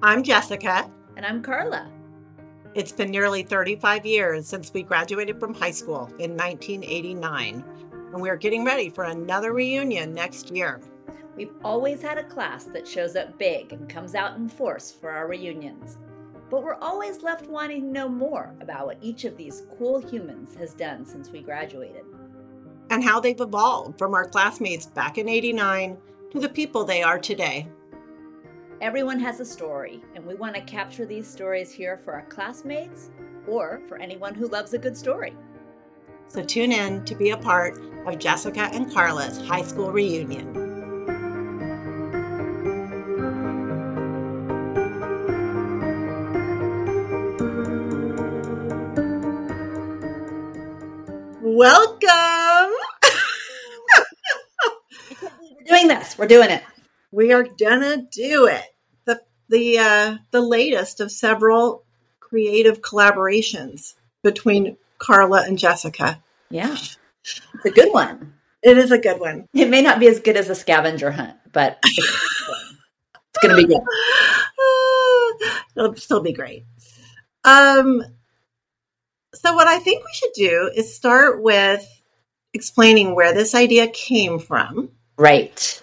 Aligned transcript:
I'm 0.00 0.22
Jessica. 0.22 0.90
And 1.16 1.26
I'm 1.26 1.42
Carla. 1.42 1.87
It's 2.74 2.92
been 2.92 3.10
nearly 3.10 3.42
35 3.42 4.04
years 4.04 4.46
since 4.46 4.72
we 4.72 4.82
graduated 4.82 5.40
from 5.40 5.54
high 5.54 5.70
school 5.70 6.06
in 6.18 6.36
1989, 6.36 7.64
and 8.12 8.20
we're 8.20 8.36
getting 8.36 8.64
ready 8.64 8.90
for 8.90 9.04
another 9.04 9.54
reunion 9.54 10.12
next 10.12 10.50
year. 10.50 10.80
We've 11.34 11.54
always 11.64 12.02
had 12.02 12.18
a 12.18 12.24
class 12.24 12.64
that 12.64 12.86
shows 12.86 13.16
up 13.16 13.38
big 13.38 13.72
and 13.72 13.88
comes 13.88 14.14
out 14.14 14.36
in 14.36 14.50
force 14.50 14.92
for 14.92 15.10
our 15.10 15.26
reunions. 15.26 15.96
But 16.50 16.62
we're 16.62 16.74
always 16.74 17.22
left 17.22 17.46
wanting 17.46 17.80
to 17.80 17.86
know 17.86 18.08
more 18.08 18.54
about 18.60 18.86
what 18.86 18.98
each 19.00 19.24
of 19.24 19.36
these 19.36 19.66
cool 19.78 19.98
humans 19.98 20.54
has 20.56 20.74
done 20.74 21.06
since 21.06 21.30
we 21.30 21.40
graduated. 21.40 22.04
And 22.90 23.02
how 23.02 23.18
they've 23.18 23.40
evolved 23.40 23.98
from 23.98 24.14
our 24.14 24.26
classmates 24.26 24.86
back 24.86 25.16
in 25.16 25.28
89 25.28 25.96
to 26.32 26.38
the 26.38 26.48
people 26.48 26.84
they 26.84 27.02
are 27.02 27.18
today. 27.18 27.66
Everyone 28.80 29.18
has 29.18 29.40
a 29.40 29.44
story, 29.44 30.00
and 30.14 30.24
we 30.24 30.36
want 30.36 30.54
to 30.54 30.60
capture 30.60 31.04
these 31.04 31.26
stories 31.26 31.72
here 31.72 32.00
for 32.04 32.14
our 32.14 32.22
classmates 32.26 33.10
or 33.48 33.80
for 33.88 33.98
anyone 33.98 34.36
who 34.36 34.46
loves 34.46 34.72
a 34.72 34.78
good 34.78 34.96
story. 34.96 35.34
So 36.28 36.44
tune 36.44 36.70
in 36.70 37.04
to 37.06 37.16
be 37.16 37.30
a 37.30 37.36
part 37.36 37.76
of 38.06 38.18
Jessica 38.20 38.70
and 38.72 38.88
Carla's 38.92 39.44
high 39.48 39.62
school 39.62 39.90
reunion. 39.90 40.54
Welcome! 51.42 52.76
We're 55.20 55.64
doing 55.66 55.88
this. 55.88 56.16
We're 56.16 56.28
doing 56.28 56.50
it 56.50 56.62
we 57.10 57.32
are 57.32 57.44
gonna 57.44 58.06
do 58.10 58.46
it. 58.46 58.64
The 59.04 59.20
the 59.48 59.78
uh, 59.78 60.16
the 60.30 60.40
latest 60.40 61.00
of 61.00 61.10
several 61.10 61.84
creative 62.20 62.80
collaborations 62.80 63.94
between 64.22 64.76
Carla 64.98 65.44
and 65.46 65.58
Jessica. 65.58 66.22
Yeah, 66.50 66.72
it's 66.72 67.64
a 67.64 67.70
good 67.70 67.92
one. 67.92 68.34
It 68.62 68.76
is 68.76 68.90
a 68.90 68.98
good 68.98 69.20
one. 69.20 69.46
It 69.54 69.68
may 69.68 69.82
not 69.82 70.00
be 70.00 70.08
as 70.08 70.20
good 70.20 70.36
as 70.36 70.50
a 70.50 70.54
scavenger 70.54 71.12
hunt, 71.12 71.36
but 71.52 71.78
it's, 71.84 71.98
it's 73.14 73.38
going 73.40 73.54
to 73.54 73.62
be 73.62 73.72
good. 73.72 73.80
It'll 75.76 75.94
still 75.94 76.22
be 76.22 76.32
great. 76.32 76.64
Um, 77.44 78.02
so 79.32 79.54
what 79.54 79.68
I 79.68 79.78
think 79.78 80.04
we 80.04 80.12
should 80.12 80.32
do 80.34 80.70
is 80.74 80.92
start 80.92 81.40
with 81.40 81.86
explaining 82.52 83.14
where 83.14 83.32
this 83.32 83.54
idea 83.54 83.86
came 83.86 84.40
from. 84.40 84.90
Right 85.16 85.80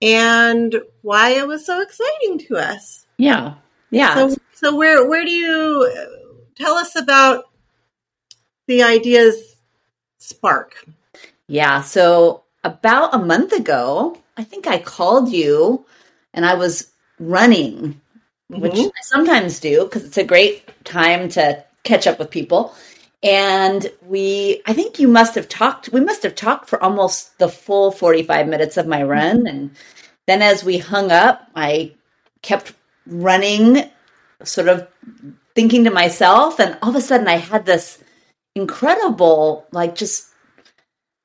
and 0.00 0.80
why 1.02 1.30
it 1.30 1.46
was 1.46 1.66
so 1.66 1.80
exciting 1.80 2.38
to 2.38 2.56
us. 2.56 3.06
Yeah. 3.16 3.54
Yeah. 3.90 4.14
So, 4.14 4.36
so 4.54 4.76
where 4.76 5.08
where 5.08 5.24
do 5.24 5.30
you 5.30 6.08
tell 6.56 6.74
us 6.74 6.96
about 6.96 7.44
the 8.66 8.82
ideas 8.82 9.56
spark? 10.18 10.84
Yeah. 11.46 11.82
So 11.82 12.44
about 12.64 13.14
a 13.14 13.18
month 13.18 13.52
ago, 13.52 14.18
I 14.36 14.44
think 14.44 14.66
I 14.66 14.78
called 14.78 15.32
you 15.32 15.86
and 16.34 16.44
I 16.44 16.54
was 16.54 16.92
running, 17.18 18.00
mm-hmm. 18.52 18.60
which 18.60 18.78
I 18.78 18.90
sometimes 19.02 19.58
do 19.60 19.84
because 19.84 20.04
it's 20.04 20.18
a 20.18 20.24
great 20.24 20.84
time 20.84 21.28
to 21.30 21.64
catch 21.82 22.06
up 22.06 22.18
with 22.18 22.30
people. 22.30 22.74
And 23.22 23.90
we, 24.02 24.62
I 24.66 24.72
think 24.72 25.00
you 25.00 25.08
must 25.08 25.34
have 25.34 25.48
talked, 25.48 25.90
we 25.92 26.00
must 26.00 26.22
have 26.22 26.34
talked 26.34 26.68
for 26.68 26.82
almost 26.82 27.36
the 27.38 27.48
full 27.48 27.90
45 27.90 28.46
minutes 28.46 28.76
of 28.76 28.86
my 28.86 29.02
run. 29.02 29.46
And 29.46 29.70
then 30.26 30.40
as 30.40 30.62
we 30.62 30.78
hung 30.78 31.10
up, 31.10 31.48
I 31.56 31.94
kept 32.42 32.74
running, 33.06 33.90
sort 34.44 34.68
of 34.68 34.86
thinking 35.54 35.84
to 35.84 35.90
myself. 35.90 36.60
And 36.60 36.78
all 36.80 36.90
of 36.90 36.96
a 36.96 37.00
sudden, 37.00 37.26
I 37.26 37.38
had 37.38 37.66
this 37.66 38.02
incredible, 38.54 39.66
like, 39.72 39.96
just 39.96 40.28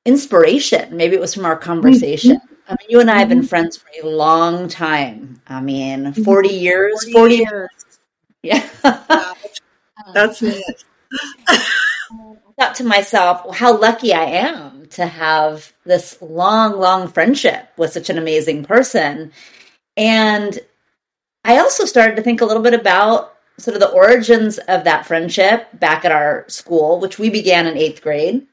inspiration. 0.04 0.96
Maybe 0.96 1.14
it 1.14 1.20
was 1.20 1.34
from 1.34 1.44
our 1.44 1.56
conversation. 1.56 2.36
Mm-hmm. 2.36 2.54
I 2.66 2.72
mean, 2.72 2.88
you 2.88 3.00
and 3.00 3.10
I 3.10 3.18
have 3.18 3.28
been 3.28 3.38
mm-hmm. 3.38 3.46
friends 3.46 3.76
for 3.76 3.88
a 4.02 4.08
long 4.08 4.68
time. 4.68 5.40
I 5.46 5.60
mean, 5.60 6.12
40 6.12 6.48
mm-hmm. 6.48 6.56
years, 6.56 7.04
40, 7.04 7.12
40 7.12 7.34
years. 7.34 7.50
years. 7.50 7.70
Yeah. 8.42 8.68
That's 10.12 10.42
it. 10.42 10.84
Thought 12.58 12.74
to 12.76 12.84
myself, 12.84 13.44
well, 13.44 13.52
how 13.52 13.76
lucky 13.76 14.12
I 14.12 14.24
am 14.24 14.86
to 14.90 15.06
have 15.06 15.72
this 15.84 16.20
long, 16.20 16.78
long 16.78 17.08
friendship 17.08 17.68
with 17.76 17.92
such 17.92 18.10
an 18.10 18.18
amazing 18.18 18.64
person. 18.64 19.32
And 19.96 20.58
I 21.44 21.58
also 21.58 21.84
started 21.84 22.16
to 22.16 22.22
think 22.22 22.40
a 22.40 22.44
little 22.44 22.62
bit 22.62 22.74
about 22.74 23.34
sort 23.58 23.74
of 23.74 23.80
the 23.80 23.90
origins 23.90 24.58
of 24.58 24.84
that 24.84 25.06
friendship 25.06 25.68
back 25.74 26.04
at 26.04 26.12
our 26.12 26.44
school, 26.48 27.00
which 27.00 27.18
we 27.18 27.30
began 27.30 27.66
in 27.66 27.76
eighth 27.76 28.02
grade. 28.02 28.46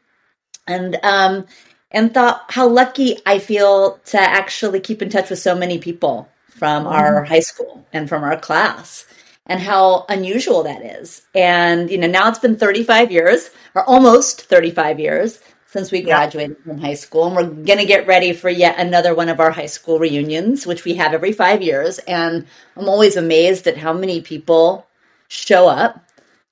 And 0.67 0.97
um, 1.03 1.47
and 1.89 2.13
thought 2.13 2.45
how 2.49 2.67
lucky 2.67 3.17
I 3.25 3.39
feel 3.39 3.97
to 4.05 4.21
actually 4.21 4.79
keep 4.79 5.01
in 5.01 5.09
touch 5.09 5.29
with 5.29 5.39
so 5.39 5.55
many 5.55 5.79
people 5.79 6.29
from 6.49 6.87
our 6.87 7.23
high 7.23 7.39
school 7.39 7.85
and 7.91 8.07
from 8.07 8.23
our 8.23 8.39
class 8.39 9.05
and 9.45 9.59
how 9.59 10.05
unusual 10.09 10.63
that 10.63 10.83
is. 10.83 11.23
And, 11.33 11.89
you 11.89 11.97
know, 11.97 12.07
now 12.07 12.29
it's 12.29 12.39
been 12.39 12.57
35 12.57 13.11
years 13.11 13.49
or 13.75 13.83
almost 13.83 14.43
35 14.43 14.99
years 14.99 15.39
since 15.65 15.91
we 15.91 16.01
graduated 16.01 16.57
yeah. 16.59 16.65
from 16.65 16.81
high 16.81 16.93
school. 16.93 17.27
And 17.27 17.35
we're 17.35 17.65
going 17.65 17.79
to 17.79 17.85
get 17.85 18.07
ready 18.07 18.33
for 18.33 18.49
yet 18.49 18.77
another 18.77 19.15
one 19.15 19.29
of 19.29 19.39
our 19.39 19.51
high 19.51 19.67
school 19.67 19.99
reunions, 19.99 20.67
which 20.67 20.83
we 20.83 20.95
have 20.95 21.13
every 21.13 21.31
five 21.31 21.61
years. 21.61 21.97
And 21.99 22.45
I'm 22.75 22.89
always 22.89 23.15
amazed 23.15 23.67
at 23.67 23.77
how 23.77 23.93
many 23.93 24.21
people 24.21 24.85
show 25.27 25.67
up 25.67 26.05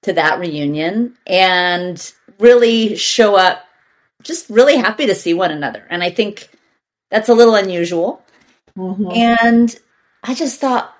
to 0.04 0.14
that 0.14 0.40
reunion 0.40 1.18
and 1.28 2.14
really 2.40 2.96
show 2.96 3.36
up 3.36 3.66
just 4.24 4.50
really 4.50 4.78
happy 4.78 5.06
to 5.06 5.16
see 5.16 5.34
one 5.34 5.52
another. 5.52 5.86
And 5.90 6.04
I 6.04 6.10
think 6.10 6.50
that's 7.10 7.30
a 7.30 7.34
little 7.34 7.56
unusual. 7.56 8.24
Mm-hmm. 8.78 9.12
And 9.12 9.76
I 10.24 10.34
just 10.34 10.60
thought, 10.60 10.96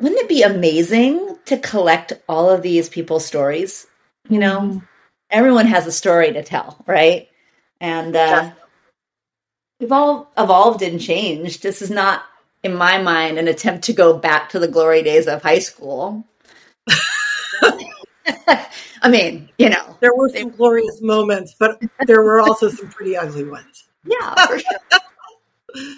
wouldn't 0.00 0.20
it 0.20 0.28
be 0.28 0.42
amazing 0.42 1.36
to 1.46 1.58
collect 1.58 2.12
all 2.28 2.50
of 2.50 2.62
these 2.62 2.88
people's 2.88 3.26
stories? 3.26 3.86
You 4.28 4.38
know, 4.38 4.60
mm-hmm. 4.60 4.78
everyone 5.30 5.66
has 5.66 5.86
a 5.86 5.92
story 5.92 6.32
to 6.32 6.42
tell, 6.42 6.82
right? 6.86 7.28
And 7.80 8.14
uh, 8.14 8.50
we've 9.80 9.92
all 9.92 10.30
evolved 10.36 10.82
and 10.82 11.00
changed. 11.00 11.62
This 11.62 11.82
is 11.82 11.90
not, 11.90 12.22
in 12.62 12.74
my 12.74 13.00
mind, 13.00 13.38
an 13.38 13.48
attempt 13.48 13.84
to 13.84 13.92
go 13.92 14.16
back 14.16 14.50
to 14.50 14.58
the 14.58 14.68
glory 14.68 15.02
days 15.02 15.26
of 15.26 15.42
high 15.42 15.58
school. 15.58 16.24
I 19.00 19.10
mean, 19.10 19.48
you 19.58 19.70
know, 19.70 19.96
there 20.00 20.14
were 20.14 20.28
some 20.28 20.50
glorious 20.50 21.00
moments, 21.00 21.54
but 21.58 21.80
there 22.06 22.22
were 22.22 22.40
also 22.40 22.68
some 22.68 22.88
pretty 22.90 23.16
ugly 23.16 23.44
ones. 23.44 23.84
Yeah, 24.04 24.34
sure. 24.34 24.60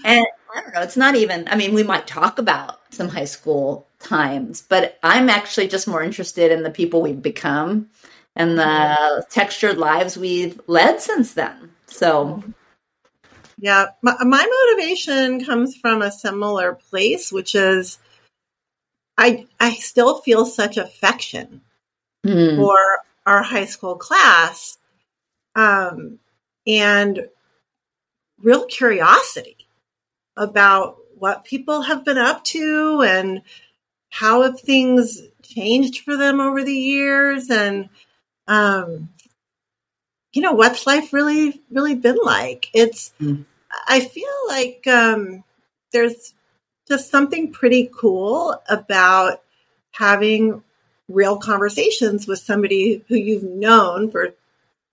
and 0.04 0.26
I 0.54 0.60
don't 0.60 0.74
know, 0.74 0.82
it's 0.82 0.96
not 0.96 1.16
even, 1.16 1.48
I 1.48 1.56
mean, 1.56 1.74
we 1.74 1.82
might 1.82 2.06
talk 2.06 2.38
about 2.38 2.80
some 2.90 3.08
high 3.08 3.24
school 3.24 3.86
times, 4.00 4.62
but 4.68 4.98
I'm 5.02 5.28
actually 5.28 5.68
just 5.68 5.86
more 5.86 6.02
interested 6.02 6.50
in 6.50 6.62
the 6.62 6.70
people 6.70 7.02
we've 7.02 7.22
become 7.22 7.90
and 8.34 8.58
the 8.58 9.26
textured 9.30 9.78
lives 9.78 10.16
we've 10.16 10.60
led 10.66 11.00
since 11.00 11.34
then. 11.34 11.72
So, 11.86 12.42
yeah, 13.58 13.86
my, 14.02 14.16
my 14.24 14.74
motivation 14.76 15.44
comes 15.44 15.76
from 15.76 16.02
a 16.02 16.12
similar 16.12 16.74
place, 16.74 17.30
which 17.30 17.54
is 17.54 17.98
I 19.18 19.46
I 19.58 19.74
still 19.74 20.20
feel 20.20 20.46
such 20.46 20.76
affection 20.76 21.60
mm. 22.24 22.56
for 22.56 22.78
our 23.26 23.42
high 23.42 23.66
school 23.66 23.96
class, 23.96 24.78
um, 25.54 26.18
and 26.66 27.28
real 28.42 28.64
curiosity 28.64 29.56
about 30.36 30.96
what 31.18 31.44
people 31.44 31.82
have 31.82 32.04
been 32.04 32.16
up 32.16 32.42
to 32.44 33.02
and 33.02 33.42
how 34.10 34.42
have 34.42 34.60
things 34.60 35.22
changed 35.42 36.04
for 36.04 36.16
them 36.16 36.40
over 36.40 36.62
the 36.62 36.74
years 36.74 37.50
and 37.50 37.88
um, 38.46 39.08
you 40.32 40.42
know 40.42 40.52
what's 40.52 40.86
life 40.86 41.12
really 41.12 41.60
really 41.70 41.94
been 41.94 42.18
like 42.22 42.68
it's 42.72 43.12
mm. 43.20 43.44
i 43.86 44.00
feel 44.00 44.28
like 44.48 44.86
um, 44.86 45.42
there's 45.92 46.34
just 46.88 47.10
something 47.10 47.52
pretty 47.52 47.90
cool 47.96 48.60
about 48.68 49.42
having 49.92 50.62
real 51.08 51.36
conversations 51.36 52.26
with 52.26 52.38
somebody 52.38 53.04
who 53.08 53.16
you've 53.16 53.42
known 53.42 54.10
for 54.10 54.34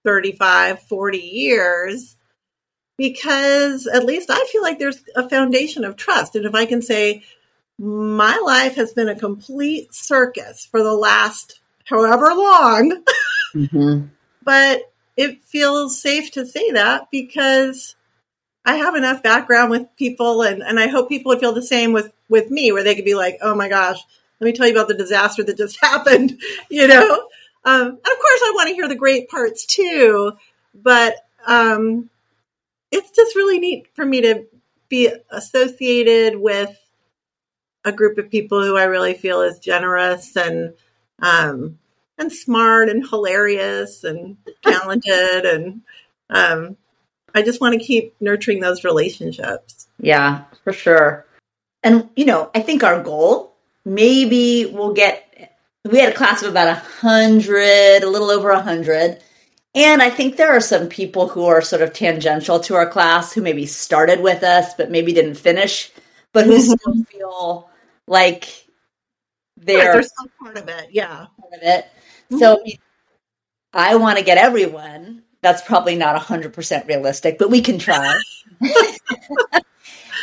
35, 0.04 0.84
40 0.84 1.18
years 1.18 2.16
because 2.98 3.88
at 3.88 4.06
least 4.06 4.30
I 4.32 4.46
feel 4.52 4.62
like 4.62 4.80
there's 4.80 5.04
a 5.16 5.30
foundation 5.30 5.84
of 5.84 5.96
trust. 5.96 6.36
And 6.36 6.46
if 6.46 6.56
I 6.56 6.66
can 6.66 6.82
say, 6.82 7.24
my 7.78 8.38
life 8.38 8.76
has 8.76 8.94
been 8.94 9.10
a 9.10 9.16
complete 9.16 9.94
circus 9.94 10.66
for 10.66 10.82
the 10.82 10.94
last 10.94 11.60
however 11.86 12.28
long, 12.34 13.04
mm-hmm. 13.56 14.06
but 14.44 14.82
it 15.16 15.44
feels 15.44 16.00
safe 16.02 16.32
to 16.32 16.46
say 16.46 16.72
that 16.72 17.10
because 17.12 17.96
I 18.66 18.76
have 18.76 18.96
enough 18.96 19.24
background 19.24 19.72
with 19.72 19.96
people 19.96 20.42
and, 20.42 20.62
and 20.62 20.80
I 20.80 20.88
hope 20.88 21.10
people 21.10 21.30
would 21.30 21.40
feel 21.40 21.54
the 21.54 21.62
same 21.62 21.94
with, 21.94 22.12
with 22.30 22.52
me 22.52 22.72
where 22.72 22.84
they 22.84 22.96
could 22.96 23.06
be 23.06 23.16
like, 23.16 23.38
oh 23.42 23.56
my 23.56 23.70
gosh, 23.70 23.98
let 24.40 24.46
me 24.46 24.54
tell 24.54 24.68
you 24.68 24.74
about 24.74 24.88
the 24.88 24.94
disaster 24.94 25.44
that 25.44 25.58
just 25.58 25.80
happened, 25.82 26.40
you 26.70 26.88
know? 26.88 27.28
Um, 27.66 27.88
and 27.88 27.92
of 27.92 27.98
course 28.04 28.42
I 28.44 28.52
want 28.56 28.70
to 28.70 28.76
hear 28.76 28.88
the 28.88 28.96
great 28.96 29.30
parts 29.30 29.66
too, 29.66 30.34
but, 30.74 31.16
um, 31.46 32.10
it's 32.92 33.12
just 33.12 33.36
really 33.36 33.60
neat 33.60 33.88
for 33.96 34.06
me 34.06 34.22
to 34.22 34.46
be 34.88 35.12
associated 35.30 36.40
with 36.40 36.78
a 37.88 37.92
group 37.92 38.18
of 38.18 38.30
people 38.30 38.62
who 38.64 38.78
I 38.78 38.84
really 38.84 39.14
feel 39.14 39.42
is 39.42 39.60
generous 39.60 40.36
and 40.36 40.74
um, 41.20 41.80
and 42.18 42.32
smart 42.32 42.90
and 42.90 43.08
hilarious 43.08 44.04
and 44.04 44.38
talented 44.64 45.46
and 45.46 45.82
um, 46.30 46.78
I 47.34 47.42
just 47.44 47.62
want 47.62 47.80
to 47.80 47.86
keep 47.86 48.16
nurturing 48.20 48.60
those 48.60 48.84
relationships. 48.84 49.88
Yeah, 50.00 50.44
for 50.64 50.74
sure. 50.74 51.26
And 51.84 52.10
you 52.16 52.26
know, 52.26 52.52
I 52.54 52.62
think 52.62 52.84
our 52.84 53.02
goal 53.02 53.54
maybe 53.86 54.66
we'll 54.66 54.94
get. 54.94 55.24
We 55.86 56.00
had 56.00 56.12
a 56.12 56.16
class 56.16 56.44
of 56.44 56.52
about 56.52 56.68
a 56.68 56.82
hundred, 57.02 58.04
a 58.04 58.10
little 58.10 58.30
over 58.30 58.50
a 58.50 58.62
hundred, 58.62 59.22
and 59.74 60.02
I 60.02 60.10
think 60.10 60.36
there 60.36 60.52
are 60.52 60.60
some 60.60 60.90
people 60.90 61.30
who 61.30 61.46
are 61.46 61.62
sort 61.62 61.84
of 61.84 61.94
tangential 61.94 62.60
to 62.62 62.76
our 62.76 62.90
class 62.90 63.32
who 63.32 63.42
maybe 63.42 63.66
started 63.66 64.22
with 64.22 64.44
us, 64.44 64.74
but 64.74 64.90
maybe 64.90 65.14
didn't 65.14 65.36
finish, 65.36 65.92
but 66.34 66.46
who 66.46 66.60
still 66.78 67.04
feel 67.06 67.70
like 68.08 68.66
they're, 69.58 69.96
right, 69.96 70.06
still 70.06 70.28
part 70.42 70.58
of 70.58 70.68
it. 70.70 70.90
Yeah. 70.92 71.28
Part 71.40 71.54
of 71.54 71.60
it. 71.62 71.86
Mm-hmm. 72.32 72.38
So 72.38 72.64
I 73.74 73.96
want 73.96 74.18
to 74.18 74.24
get 74.24 74.38
everyone. 74.38 75.24
That's 75.42 75.62
probably 75.62 75.96
not 75.96 76.20
100% 76.20 76.88
realistic, 76.88 77.38
but 77.38 77.52
we 77.52 77.62
can 77.62 77.78
try. 77.78 78.14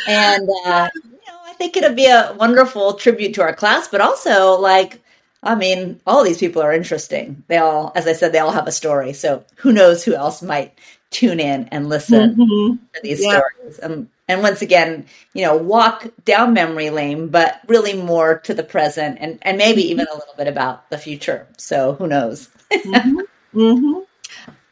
and, 0.07 0.49
uh, 0.65 0.89
you 0.93 1.11
know, 1.27 1.39
I 1.45 1.53
think 1.57 1.77
it'll 1.77 1.95
be 1.95 2.07
a 2.07 2.35
wonderful 2.37 2.95
tribute 2.95 3.33
to 3.35 3.41
our 3.41 3.53
class, 3.53 3.87
but 3.87 4.01
also 4.01 4.59
like 4.59 5.01
I 5.45 5.53
mean, 5.53 6.01
all 6.07 6.23
these 6.23 6.39
people 6.39 6.61
are 6.63 6.73
interesting. 6.73 7.43
They 7.47 7.57
all, 7.57 7.91
as 7.95 8.07
I 8.07 8.13
said, 8.13 8.31
they 8.31 8.39
all 8.39 8.51
have 8.51 8.67
a 8.67 8.71
story. 8.71 9.13
So 9.13 9.45
who 9.57 9.71
knows 9.71 10.03
who 10.03 10.15
else 10.15 10.41
might 10.41 10.79
tune 11.11 11.39
in 11.39 11.67
and 11.71 11.87
listen 11.87 12.35
mm-hmm. 12.35 12.75
to 12.93 13.01
these 13.03 13.23
yeah. 13.23 13.39
stories. 13.39 13.79
Um, 13.83 14.09
and 14.27 14.41
once 14.41 14.61
again, 14.61 15.05
you 15.33 15.43
know, 15.43 15.55
walk 15.55 16.07
down 16.23 16.53
memory 16.53 16.89
lane, 16.89 17.27
but 17.27 17.59
really 17.67 17.93
more 17.93 18.39
to 18.39 18.53
the 18.53 18.63
present 18.63 19.17
and, 19.19 19.39
and 19.41 19.57
maybe 19.57 19.83
mm-hmm. 19.83 19.91
even 19.91 20.07
a 20.07 20.13
little 20.13 20.33
bit 20.37 20.47
about 20.47 20.89
the 20.89 20.97
future. 20.97 21.47
So 21.57 21.93
who 21.93 22.07
knows? 22.07 22.49
mm-hmm. 22.71 23.19
mm-hmm. 23.57 23.99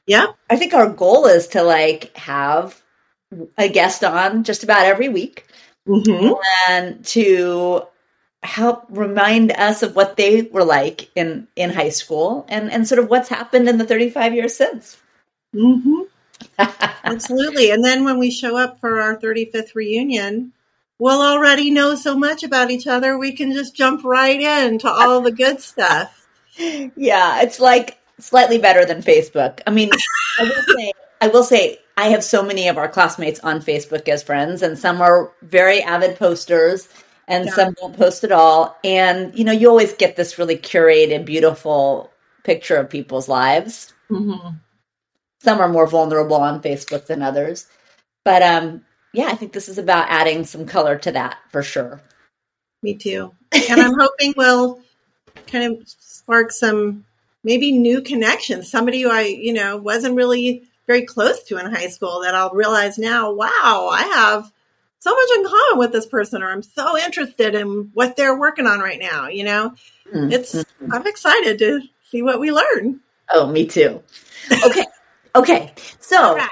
Yeah. 0.07 0.27
I 0.49 0.55
think 0.55 0.73
our 0.73 0.89
goal 0.89 1.27
is 1.27 1.47
to 1.49 1.63
like 1.63 2.15
have 2.17 2.81
a 3.57 3.69
guest 3.69 4.03
on 4.03 4.43
just 4.43 4.63
about 4.63 4.85
every 4.85 5.09
week 5.09 5.45
mm-hmm. 5.87 6.33
and 6.69 7.05
to 7.05 7.83
help 8.41 8.85
remind 8.89 9.51
us 9.51 9.83
of 9.83 9.95
what 9.95 10.17
they 10.17 10.41
were 10.41 10.65
like 10.65 11.09
in 11.15 11.47
in 11.55 11.69
high 11.69 11.89
school 11.89 12.45
and 12.49 12.69
and 12.71 12.87
sort 12.87 12.99
of 12.99 13.09
what's 13.09 13.29
happened 13.29 13.69
in 13.69 13.77
the 13.77 13.85
35 13.85 14.33
years 14.33 14.53
since 14.53 14.97
mm-hmm. 15.55 16.01
Absolutely 17.03 17.71
and 17.71 17.83
then 17.83 18.03
when 18.03 18.17
we 18.17 18.31
show 18.31 18.57
up 18.57 18.79
for 18.79 19.01
our 19.01 19.17
35th 19.17 19.75
reunion 19.75 20.51
we'll 20.99 21.21
already 21.21 21.71
know 21.71 21.95
so 21.95 22.17
much 22.17 22.43
about 22.43 22.71
each 22.71 22.87
other 22.87 23.17
we 23.17 23.33
can 23.33 23.51
just 23.51 23.75
jump 23.75 24.03
right 24.03 24.39
into 24.41 24.89
all 24.89 25.21
the 25.21 25.31
good 25.31 25.59
stuff 25.59 26.27
yeah 26.57 27.41
it's 27.41 27.59
like 27.59 27.97
slightly 28.19 28.57
better 28.57 28.85
than 28.85 29.01
facebook 29.01 29.59
i 29.67 29.71
mean 29.71 29.89
i 30.39 30.43
will 30.43 30.63
say 30.77 30.93
i 31.21 31.27
will 31.27 31.43
say 31.43 31.79
i 31.97 32.05
have 32.09 32.23
so 32.23 32.43
many 32.43 32.67
of 32.67 32.77
our 32.77 32.87
classmates 32.87 33.39
on 33.39 33.61
facebook 33.61 34.07
as 34.07 34.23
friends 34.23 34.61
and 34.61 34.77
some 34.77 35.01
are 35.01 35.31
very 35.41 35.81
avid 35.81 36.17
posters 36.17 36.87
and 37.27 37.45
yeah. 37.45 37.53
some 37.53 37.73
don't 37.73 37.95
post 37.97 38.23
at 38.23 38.31
all. 38.31 38.77
And 38.83 39.37
you 39.37 39.45
know, 39.45 39.51
you 39.51 39.69
always 39.69 39.93
get 39.93 40.15
this 40.15 40.37
really 40.37 40.57
curated, 40.57 41.25
beautiful 41.25 42.11
picture 42.43 42.75
of 42.77 42.89
people's 42.89 43.27
lives. 43.27 43.93
Mm-hmm. 44.09 44.55
Some 45.43 45.59
are 45.59 45.67
more 45.67 45.87
vulnerable 45.87 46.37
on 46.37 46.61
Facebook 46.61 47.05
than 47.05 47.21
others, 47.21 47.67
but 48.23 48.41
um, 48.41 48.85
yeah, 49.13 49.27
I 49.27 49.35
think 49.35 49.51
this 49.51 49.67
is 49.67 49.77
about 49.77 50.07
adding 50.09 50.45
some 50.45 50.65
color 50.65 50.97
to 50.99 51.11
that 51.11 51.37
for 51.51 51.61
sure. 51.61 52.01
Me 52.81 52.95
too, 52.95 53.33
and 53.51 53.81
I'm 53.81 53.99
hoping 53.99 54.33
we'll 54.37 54.79
kind 55.47 55.73
of 55.73 55.87
spark 55.87 56.51
some 56.51 57.05
maybe 57.43 57.71
new 57.71 58.01
connections. 58.01 58.71
Somebody 58.71 59.01
who 59.01 59.09
I, 59.09 59.23
you 59.23 59.53
know, 59.53 59.77
wasn't 59.77 60.15
really 60.15 60.63
very 60.87 61.05
close 61.05 61.43
to 61.43 61.57
in 61.57 61.71
high 61.71 61.87
school 61.87 62.21
that 62.21 62.35
I'll 62.35 62.51
realize 62.51 62.97
now, 62.97 63.33
wow, 63.33 63.89
I 63.91 64.03
have 64.03 64.51
so 64.99 65.11
much 65.13 65.29
in 65.37 65.45
common 65.45 65.79
with 65.79 65.91
this 65.91 66.05
person 66.05 66.41
or 66.41 66.51
I'm 66.51 66.63
so 66.63 66.97
interested 66.97 67.55
in 67.55 67.91
what 67.93 68.15
they're 68.15 68.37
working 68.37 68.67
on 68.67 68.79
right 68.79 68.99
now, 68.99 69.27
you 69.27 69.43
know? 69.43 69.73
Mm-hmm. 70.13 70.31
It's 70.31 70.55
I'm 70.91 71.07
excited 71.07 71.59
to 71.59 71.81
see 72.09 72.21
what 72.21 72.39
we 72.39 72.51
learn. 72.51 73.01
Oh, 73.31 73.47
me 73.47 73.65
too. 73.65 74.01
Okay. 74.65 74.85
Okay. 75.35 75.73
So 75.99 76.35
right. 76.35 76.49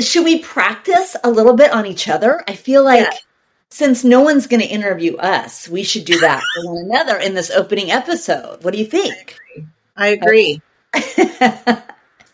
should 0.00 0.24
we 0.24 0.40
practice 0.40 1.16
a 1.22 1.30
little 1.30 1.54
bit 1.54 1.72
on 1.72 1.86
each 1.86 2.08
other? 2.08 2.42
I 2.46 2.54
feel 2.54 2.84
like 2.84 3.06
yeah. 3.12 3.18
since 3.70 4.04
no 4.04 4.20
one's 4.20 4.46
going 4.46 4.60
to 4.60 4.66
interview 4.66 5.16
us, 5.16 5.68
we 5.68 5.82
should 5.82 6.04
do 6.04 6.18
that 6.20 6.42
for 6.54 6.72
one 6.72 6.84
another 6.84 7.16
in 7.16 7.34
this 7.34 7.50
opening 7.50 7.90
episode. 7.90 8.62
What 8.64 8.72
do 8.72 8.78
you 8.78 8.86
think? 8.86 9.38
I 9.96 10.08
agree. 10.08 10.60
I 10.94 11.62
agree. 11.66 11.82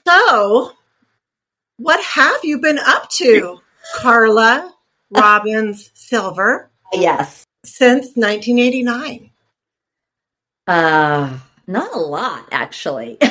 so, 0.06 0.73
what 1.79 2.02
have 2.02 2.44
you 2.44 2.61
been 2.61 2.79
up 2.79 3.08
to, 3.11 3.61
Carla? 3.96 4.75
Robbins 5.11 5.90
Silver. 5.94 6.70
Yes. 6.93 7.44
Since 7.64 8.17
1989. 8.17 9.31
Uh, 10.67 11.38
not 11.67 11.94
a 11.94 11.99
lot, 11.99 12.46
actually. 12.50 13.19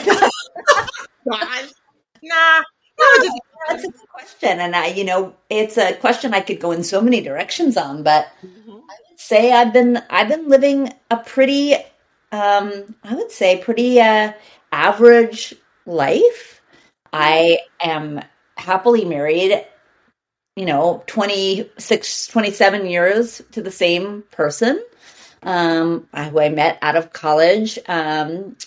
nah. 2.28 2.64
No, 3.00 3.30
that's 3.68 3.84
a 3.84 3.92
good 3.92 4.10
question, 4.10 4.60
and 4.60 4.76
I, 4.76 4.88
you 4.88 5.04
know, 5.04 5.36
it's 5.50 5.78
a 5.78 5.94
question 5.94 6.34
I 6.34 6.42
could 6.42 6.60
go 6.60 6.72
in 6.72 6.84
so 6.84 7.00
many 7.00 7.22
directions 7.22 7.78
on. 7.78 8.04
But 8.04 8.28
mm-hmm. 8.44 8.72
I 8.72 8.96
would 9.10 9.20
say 9.20 9.52
I've 9.52 9.72
been 9.72 10.02
I've 10.10 10.30
been 10.30 10.50
living 10.50 10.94
a 11.12 11.18
pretty, 11.18 11.76
um, 12.32 12.96
I 13.04 13.14
would 13.14 13.32
say, 13.32 13.62
pretty 13.62 14.00
uh, 14.02 14.34
average 14.72 15.54
life. 15.86 16.62
I 17.14 17.60
am 17.80 18.22
happily 18.58 19.06
married 19.06 19.64
you 20.58 20.66
know 20.66 21.04
26 21.08 22.28
27 22.28 22.88
years 22.88 23.42
to 23.52 23.62
the 23.62 23.72
same 23.72 24.24
person 24.32 24.84
um 25.44 26.08
who 26.14 26.40
i 26.40 26.50
met 26.50 26.80
out 26.82 26.98
of 26.98 27.14
college 27.14 27.78
um 27.88 28.58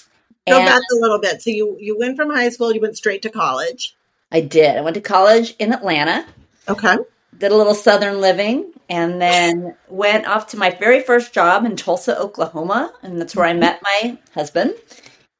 go 0.50 0.58
and 0.58 0.66
back 0.66 0.82
a 0.92 0.96
little 0.96 1.18
bit 1.18 1.42
so 1.42 1.50
you 1.50 1.76
you 1.80 1.98
went 1.98 2.16
from 2.16 2.30
high 2.30 2.48
school 2.48 2.72
you 2.72 2.80
went 2.80 2.96
straight 2.96 3.22
to 3.22 3.30
college 3.30 3.96
i 4.32 4.40
did 4.40 4.76
i 4.76 4.80
went 4.80 4.94
to 4.94 5.00
college 5.00 5.54
in 5.58 5.72
atlanta 5.72 6.26
okay 6.68 6.96
did 7.38 7.52
a 7.52 7.56
little 7.56 7.74
southern 7.74 8.20
living 8.20 8.72
and 8.88 9.22
then 9.22 9.74
went 9.88 10.26
off 10.26 10.48
to 10.48 10.56
my 10.56 10.70
very 10.70 11.00
first 11.00 11.32
job 11.32 11.64
in 11.64 11.76
tulsa 11.76 12.18
oklahoma 12.18 12.92
and 13.02 13.20
that's 13.20 13.34
where 13.34 13.46
i 13.46 13.52
met 13.52 13.80
my 13.82 14.18
husband 14.34 14.74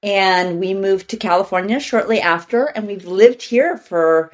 and 0.03 0.59
we 0.59 0.73
moved 0.73 1.09
to 1.09 1.17
california 1.17 1.79
shortly 1.79 2.21
after 2.21 2.67
and 2.67 2.87
we've 2.87 3.07
lived 3.07 3.43
here 3.43 3.77
for 3.77 4.31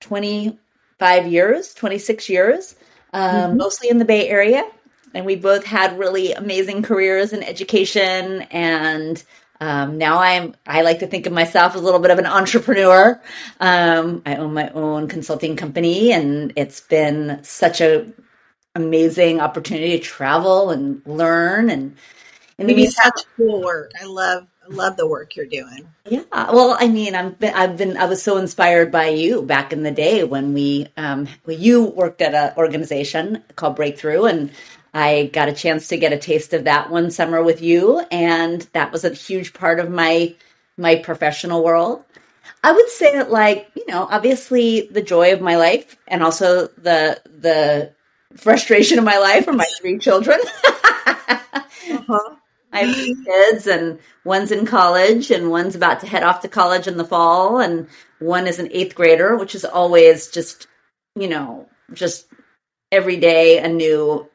25 0.00 1.26
years, 1.26 1.74
26 1.74 2.28
years, 2.28 2.74
um, 3.12 3.34
mm-hmm. 3.34 3.56
mostly 3.56 3.88
in 3.88 3.98
the 3.98 4.04
Bay 4.04 4.28
Area. 4.28 4.68
And 5.14 5.26
we 5.26 5.36
both 5.36 5.64
had 5.64 5.98
really 5.98 6.32
amazing 6.32 6.82
careers 6.82 7.32
in 7.32 7.42
education. 7.42 8.42
And 8.50 9.22
um, 9.60 9.98
now 9.98 10.18
I'm, 10.18 10.54
I 10.66 10.82
like 10.82 11.00
to 11.00 11.06
think 11.06 11.26
of 11.26 11.32
myself 11.32 11.74
as 11.74 11.80
a 11.80 11.84
little 11.84 12.00
bit 12.00 12.10
of 12.10 12.18
an 12.18 12.26
entrepreneur. 12.26 13.20
Um, 13.60 14.22
I 14.24 14.36
own 14.36 14.54
my 14.54 14.70
own 14.70 15.06
consulting 15.08 15.56
company 15.56 16.12
and 16.12 16.52
it's 16.56 16.80
been 16.80 17.40
such 17.42 17.80
a 17.80 18.10
amazing 18.74 19.40
opportunity 19.40 19.98
to 19.98 20.04
travel 20.04 20.70
and 20.70 21.02
learn 21.04 21.70
and, 21.70 21.96
and 22.58 22.66
maybe 22.66 22.86
such 22.86 23.22
cool 23.36 23.62
work. 23.62 23.92
I 24.00 24.06
love 24.06 24.46
love 24.68 24.96
the 24.96 25.06
work 25.06 25.34
you're 25.36 25.46
doing. 25.46 25.88
Yeah. 26.08 26.22
Well, 26.30 26.76
I 26.78 26.86
mean, 26.86 27.14
I'm 27.14 27.36
I've 27.42 27.76
been 27.76 27.96
I 27.96 28.04
was 28.06 28.22
so 28.22 28.36
inspired 28.36 28.92
by 28.92 29.08
you 29.08 29.42
back 29.42 29.72
in 29.72 29.82
the 29.82 29.90
day 29.90 30.22
when 30.24 30.54
we 30.54 30.86
um 30.96 31.26
you 31.46 31.82
worked 31.82 32.22
at 32.22 32.34
an 32.34 32.56
organization 32.56 33.42
called 33.56 33.76
Breakthrough 33.76 34.24
and 34.24 34.52
I 34.92 35.30
got 35.32 35.48
a 35.48 35.52
chance 35.52 35.88
to 35.88 35.96
get 35.96 36.12
a 36.12 36.18
taste 36.18 36.52
of 36.52 36.64
that 36.64 36.90
one 36.90 37.10
summer 37.10 37.42
with 37.42 37.62
you 37.62 38.00
and 38.10 38.62
that 38.72 38.92
was 38.92 39.04
a 39.04 39.14
huge 39.14 39.52
part 39.52 39.80
of 39.80 39.90
my 39.90 40.34
my 40.76 40.96
professional 40.96 41.62
world. 41.62 42.04
I 42.62 42.72
would 42.72 42.88
say 42.88 43.16
that, 43.16 43.30
like, 43.30 43.70
you 43.74 43.84
know, 43.86 44.06
obviously 44.10 44.88
the 44.90 45.02
joy 45.02 45.32
of 45.32 45.40
my 45.40 45.56
life 45.56 45.96
and 46.08 46.22
also 46.22 46.66
the 46.68 47.20
the 47.24 47.92
frustration 48.36 48.98
of 48.98 49.04
my 49.04 49.18
life 49.18 49.48
are 49.48 49.52
my 49.52 49.66
three 49.80 49.98
children. 49.98 50.40
uh-huh. 50.64 52.36
I 52.72 52.84
have 52.84 52.94
two 52.94 53.24
kids, 53.24 53.66
and 53.66 53.98
one's 54.24 54.52
in 54.52 54.64
college, 54.64 55.32
and 55.32 55.50
one's 55.50 55.74
about 55.74 55.98
to 56.00 56.06
head 56.06 56.22
off 56.22 56.42
to 56.42 56.48
college 56.48 56.86
in 56.86 56.98
the 56.98 57.04
fall, 57.04 57.58
and 57.58 57.88
one 58.20 58.46
is 58.46 58.60
an 58.60 58.68
eighth 58.70 58.94
grader, 58.94 59.36
which 59.36 59.56
is 59.56 59.64
always 59.64 60.28
just, 60.28 60.68
you 61.16 61.26
know, 61.26 61.68
just 61.92 62.28
every 62.92 63.16
day 63.16 63.58
a 63.58 63.66
new, 63.68 64.30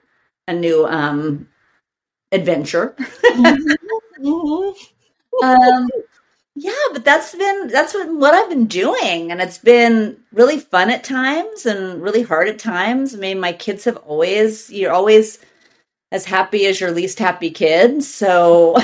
a 0.47 0.53
new 0.53 0.85
um, 0.85 1.47
adventure. 2.31 2.95
mm-hmm. 2.97 4.25
Mm-hmm. 4.25 5.43
um, 5.43 5.89
yeah, 6.55 6.71
but 6.93 7.03
that's 7.03 7.35
been 7.35 7.67
that's 7.67 7.91
been 7.91 8.19
what 8.19 8.33
I've 8.33 8.49
been 8.49 8.67
doing, 8.67 9.29
and 9.29 9.41
it's 9.41 9.57
been 9.57 10.17
really 10.31 10.57
fun 10.57 10.89
at 10.89 11.03
times 11.03 11.65
and 11.65 12.01
really 12.01 12.21
hard 12.21 12.47
at 12.47 12.59
times. 12.59 13.13
I 13.13 13.17
mean, 13.17 13.41
my 13.41 13.51
kids 13.51 13.83
have 13.83 13.97
always 13.97 14.69
you're 14.69 14.93
always 14.93 15.39
as 16.13 16.23
happy 16.23 16.65
as 16.65 16.79
your 16.79 16.91
least 16.91 17.19
happy 17.19 17.49
kid, 17.49 18.03
so 18.03 18.77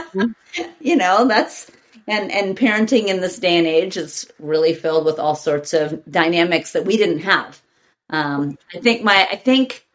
you 0.80 0.96
know 0.96 1.28
that's 1.28 1.70
and 2.08 2.32
and 2.32 2.58
parenting 2.58 3.06
in 3.06 3.20
this 3.20 3.38
day 3.38 3.56
and 3.56 3.68
age 3.68 3.96
is 3.96 4.28
really 4.40 4.74
filled 4.74 5.04
with 5.04 5.20
all 5.20 5.36
sorts 5.36 5.72
of 5.72 6.04
dynamics 6.10 6.72
that 6.72 6.86
we 6.86 6.96
didn't 6.96 7.20
have. 7.20 7.62
Um, 8.10 8.58
I 8.74 8.78
think 8.80 9.04
my 9.04 9.28
I 9.30 9.36
think 9.36 9.86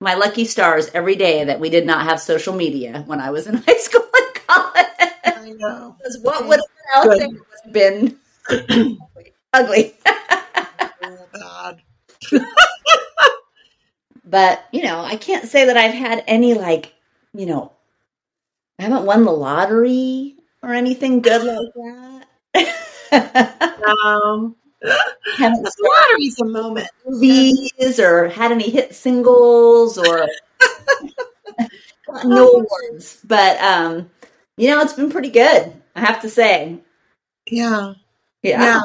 my 0.00 0.14
lucky 0.14 0.44
stars 0.44 0.88
every 0.94 1.16
day 1.16 1.44
that 1.44 1.60
we 1.60 1.70
did 1.70 1.86
not 1.86 2.04
have 2.04 2.20
social 2.20 2.54
media 2.54 3.02
when 3.06 3.20
I 3.20 3.30
was 3.30 3.46
in 3.46 3.54
high 3.66 3.78
school 3.78 4.06
and 4.14 4.34
college. 4.46 4.86
I 5.24 5.54
know. 5.56 5.96
Because 5.98 6.18
what 6.20 6.46
would 6.46 6.60
have 6.60 6.68
been 6.72 6.94
out 6.94 7.18
there 7.18 7.28
would 7.28 7.40
have 7.64 7.72
been 7.72 8.98
ugly. 9.52 9.94
oh, 10.06 11.26
God. 11.32 11.82
but, 14.24 14.64
you 14.72 14.82
know, 14.82 15.00
I 15.00 15.16
can't 15.16 15.48
say 15.48 15.66
that 15.66 15.76
I've 15.76 15.94
had 15.94 16.24
any, 16.26 16.54
like, 16.54 16.94
you 17.34 17.46
know, 17.46 17.72
I 18.78 18.84
haven't 18.84 19.04
won 19.06 19.24
the 19.24 19.32
lottery 19.32 20.36
or 20.62 20.72
anything 20.72 21.20
good 21.20 21.42
like 21.42 22.24
that. 22.54 23.84
um, 24.04 24.56
haven't 25.36 25.62
the 25.62 25.74
lottery's 25.82 26.40
a 26.40 26.44
moment. 26.44 26.88
Movies 27.06 27.98
or 27.98 28.28
had 28.28 28.52
any 28.52 28.70
hit 28.70 28.94
singles 28.94 29.98
or 29.98 30.28
no 32.24 32.48
awards. 32.48 33.20
But 33.24 33.60
um 33.60 34.10
you 34.56 34.68
know, 34.68 34.80
it's 34.80 34.92
been 34.92 35.10
pretty 35.10 35.30
good, 35.30 35.72
I 35.94 36.00
have 36.00 36.22
to 36.22 36.28
say. 36.28 36.78
Yeah. 37.48 37.94
Yeah. 38.42 38.62
yeah. 38.62 38.80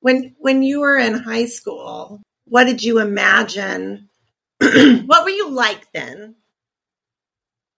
When 0.00 0.34
when 0.38 0.62
you 0.62 0.80
were 0.80 0.96
in 0.96 1.14
high 1.14 1.46
school, 1.46 2.20
what 2.46 2.64
did 2.64 2.82
you 2.82 3.00
imagine? 3.00 4.08
what 4.60 5.24
were 5.24 5.30
you 5.30 5.50
like 5.50 5.92
then? 5.92 6.36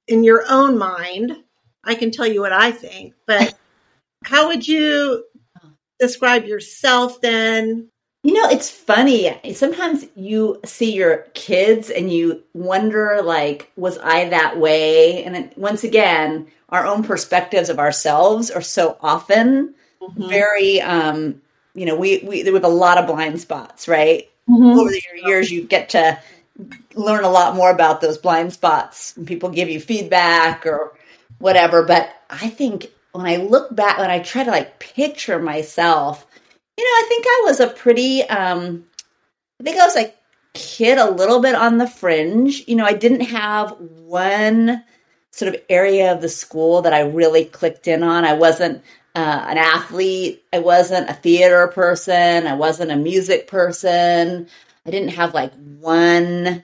In 0.07 0.25
your 0.25 0.45
own 0.49 0.79
mind, 0.79 1.37
I 1.85 1.95
can 1.95 2.11
tell 2.11 2.27
you 2.27 2.41
what 2.41 2.53
I 2.53 2.71
think, 2.71 3.15
but 3.27 3.55
how 4.25 4.49
would 4.49 4.67
you 4.67 5.25
describe 5.99 6.45
yourself 6.45 7.21
then? 7.21 7.89
You 8.25 8.35
know, 8.35 8.49
it's 8.51 8.69
funny. 8.69 9.41
Sometimes 9.55 10.05
you 10.17 10.61
see 10.65 10.93
your 10.93 11.19
kids 11.35 11.89
and 11.89 12.13
you 12.13 12.43
wonder, 12.53 13.21
like, 13.23 13.71
was 13.77 13.97
I 13.99 14.29
that 14.31 14.59
way? 14.59 15.23
And 15.25 15.35
then, 15.35 15.53
once 15.57 15.85
again, 15.85 16.49
our 16.69 16.85
own 16.85 17.05
perspectives 17.05 17.69
of 17.69 17.79
ourselves 17.79 18.51
are 18.51 18.61
so 18.61 18.99
often 19.01 19.75
mm-hmm. 20.03 20.29
very, 20.29 20.81
um, 20.81 21.41
you 21.75 21.87
know, 21.87 21.95
we, 21.95 22.19
we, 22.19 22.43
we 22.43 22.53
have 22.53 22.65
a 22.65 22.69
lot 22.69 22.99
of 22.99 23.07
blind 23.07 23.41
spots, 23.41 23.87
right? 23.87 24.29
Mm-hmm. 24.49 24.79
Over 24.79 24.91
the 24.91 25.03
years, 25.25 25.51
you 25.51 25.63
get 25.63 25.91
to 25.91 26.19
learn 26.97 27.23
a 27.23 27.31
lot 27.31 27.55
more 27.55 27.71
about 27.71 28.01
those 28.01 28.19
blind 28.19 28.53
spots. 28.53 29.17
And 29.17 29.29
people 29.29 29.49
give 29.49 29.69
you 29.69 29.81
feedback 29.81 30.67
or 30.67 30.93
whatever. 31.39 31.85
But 31.85 32.11
I 32.29 32.49
think 32.49 32.89
when 33.13 33.27
I 33.27 33.37
look 33.37 33.75
back, 33.75 33.99
when 33.99 34.11
I 34.11 34.21
try 34.21 34.45
to 34.45 34.51
like 34.51 34.79
picture 34.79 35.39
myself, 35.39 36.27
you 36.77 36.85
know, 36.85 36.91
I 36.91 37.05
think 37.09 37.25
I 37.27 37.43
was 37.45 37.61
a 37.61 37.69
pretty, 37.69 38.23
um, 38.25 38.85
I 39.61 39.65
think 39.65 39.81
I 39.81 39.87
was 39.87 39.97
a 39.97 40.15
kid 40.55 40.99
a 40.99 41.11
little 41.11 41.41
bit 41.41 41.55
on 41.55 41.79
the 41.79 41.89
fringe. 41.89 42.65
You 42.67 42.77
know, 42.77 42.85
I 42.85 42.93
didn't 42.93 43.23
have 43.23 43.73
one 43.81 44.85
sort 45.33 45.55
of 45.55 45.61
area 45.69 46.13
of 46.13 46.21
the 46.21 46.29
school 46.29 46.83
that 46.83 46.93
I 46.93 47.01
really 47.01 47.45
clicked 47.45 47.89
in 47.89 48.03
on. 48.03 48.25
I 48.25 48.35
wasn't 48.35 48.83
uh, 49.15 49.47
an 49.49 49.59
athlete. 49.59 50.45
I 50.53 50.61
wasn't 50.61 51.11
a 51.11 51.15
theater 51.15 51.67
person. 51.69 52.47
I 52.47 52.55
wasn't 52.55 52.93
a 52.93 52.97
music 52.97 53.47
person. 53.49 54.49
I 54.87 54.91
didn't 54.91 55.11
have 55.11 55.35
like 55.35 55.53
one 55.81 56.63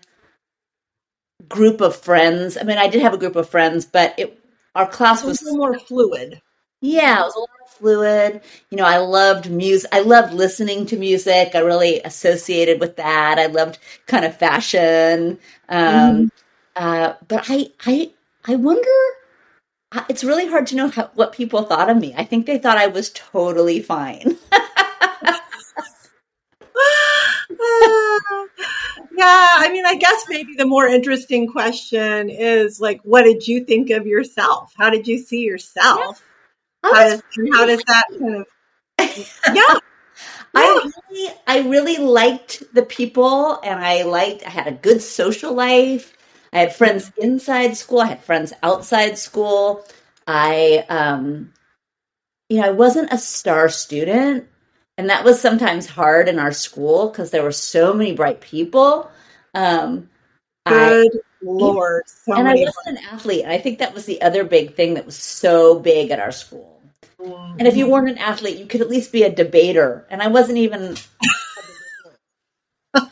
group 1.48 1.80
of 1.80 1.96
friends. 1.96 2.56
I 2.56 2.62
mean, 2.62 2.78
I 2.78 2.88
did 2.88 3.02
have 3.02 3.14
a 3.14 3.18
group 3.18 3.36
of 3.36 3.48
friends, 3.48 3.84
but 3.84 4.14
it 4.18 4.43
our 4.74 4.88
class 4.88 5.22
was, 5.22 5.40
was 5.42 5.54
more 5.54 5.78
fluid. 5.78 6.40
Yeah, 6.80 7.20
it 7.20 7.24
was 7.24 7.34
a 7.34 7.40
lot 7.40 7.48
fluid. 7.66 8.40
You 8.70 8.76
know, 8.76 8.84
I 8.84 8.98
loved 8.98 9.50
music. 9.50 9.88
I 9.92 10.00
loved 10.00 10.32
listening 10.32 10.86
to 10.86 10.96
music. 10.96 11.52
I 11.54 11.60
really 11.60 12.00
associated 12.02 12.80
with 12.80 12.96
that. 12.96 13.38
I 13.38 13.46
loved 13.46 13.78
kind 14.06 14.24
of 14.24 14.36
fashion. 14.36 15.38
Um, 15.68 15.78
mm. 15.78 16.30
uh, 16.76 17.14
but 17.26 17.46
I, 17.48 17.70
I, 17.86 18.10
I 18.46 18.56
wonder. 18.56 18.88
It's 20.08 20.24
really 20.24 20.48
hard 20.48 20.66
to 20.68 20.76
know 20.76 20.88
how, 20.88 21.10
what 21.14 21.32
people 21.32 21.62
thought 21.62 21.88
of 21.88 21.96
me. 21.96 22.14
I 22.16 22.24
think 22.24 22.46
they 22.46 22.58
thought 22.58 22.78
I 22.78 22.88
was 22.88 23.10
totally 23.10 23.80
fine. 23.80 24.36
uh, 24.52 24.60
yeah, 29.16 29.48
I 29.58 29.70
mean, 29.72 29.86
I 29.86 29.96
guess 29.96 30.24
maybe 30.28 30.54
the 30.56 30.66
more 30.66 30.86
interesting 30.86 31.46
question 31.46 32.30
is 32.30 32.80
like, 32.80 33.00
what 33.02 33.22
did 33.22 33.46
you 33.46 33.64
think 33.64 33.90
of 33.90 34.06
yourself? 34.06 34.72
How 34.76 34.90
did 34.90 35.06
you 35.06 35.18
see 35.18 35.42
yourself? 35.42 36.22
How 36.82 36.92
does, 36.92 37.22
how 37.54 37.66
does 37.66 37.82
that 37.86 38.04
kind 38.18 38.34
of 38.36 38.46
yeah. 39.54 39.78
I 40.56 40.90
really, 41.10 41.34
I 41.46 41.58
really 41.68 41.96
liked 41.98 42.62
the 42.72 42.84
people, 42.84 43.58
and 43.62 43.84
I 43.84 44.02
liked. 44.02 44.46
I 44.46 44.50
had 44.50 44.68
a 44.68 44.72
good 44.72 45.02
social 45.02 45.52
life. 45.52 46.16
I 46.52 46.60
had 46.60 46.74
friends 46.74 47.10
inside 47.16 47.76
school. 47.76 48.00
I 48.00 48.06
had 48.06 48.22
friends 48.22 48.52
outside 48.62 49.18
school. 49.18 49.84
I, 50.26 50.84
um, 50.88 51.52
you 52.48 52.60
know, 52.60 52.68
I 52.68 52.70
wasn't 52.70 53.12
a 53.12 53.18
star 53.18 53.68
student, 53.68 54.46
and 54.96 55.10
that 55.10 55.24
was 55.24 55.40
sometimes 55.40 55.86
hard 55.86 56.28
in 56.28 56.38
our 56.38 56.52
school 56.52 57.08
because 57.08 57.30
there 57.30 57.42
were 57.42 57.52
so 57.52 57.92
many 57.92 58.12
bright 58.12 58.40
people. 58.40 59.10
Um, 59.54 60.08
good 60.66 61.10
I, 61.14 61.18
lord! 61.42 62.04
So 62.06 62.34
and 62.34 62.48
I 62.48 62.54
wasn't 62.54 62.98
an 62.98 63.04
athlete. 63.12 63.42
And 63.42 63.52
I 63.52 63.58
think 63.58 63.78
that 63.78 63.94
was 63.94 64.06
the 64.06 64.22
other 64.22 64.44
big 64.44 64.74
thing 64.74 64.94
that 64.94 65.06
was 65.06 65.16
so 65.16 65.78
big 65.78 66.10
at 66.10 66.20
our 66.20 66.32
school 66.32 66.74
Mm-hmm. 67.24 67.58
And 67.58 67.68
if 67.68 67.76
you 67.76 67.88
weren't 67.88 68.10
an 68.10 68.18
athlete, 68.18 68.58
you 68.58 68.66
could 68.66 68.80
at 68.80 68.90
least 68.90 69.12
be 69.12 69.22
a 69.22 69.34
debater. 69.34 70.06
And 70.10 70.22
I 70.22 70.28
wasn't 70.28 70.58
even. 70.58 70.96
so 72.94 73.04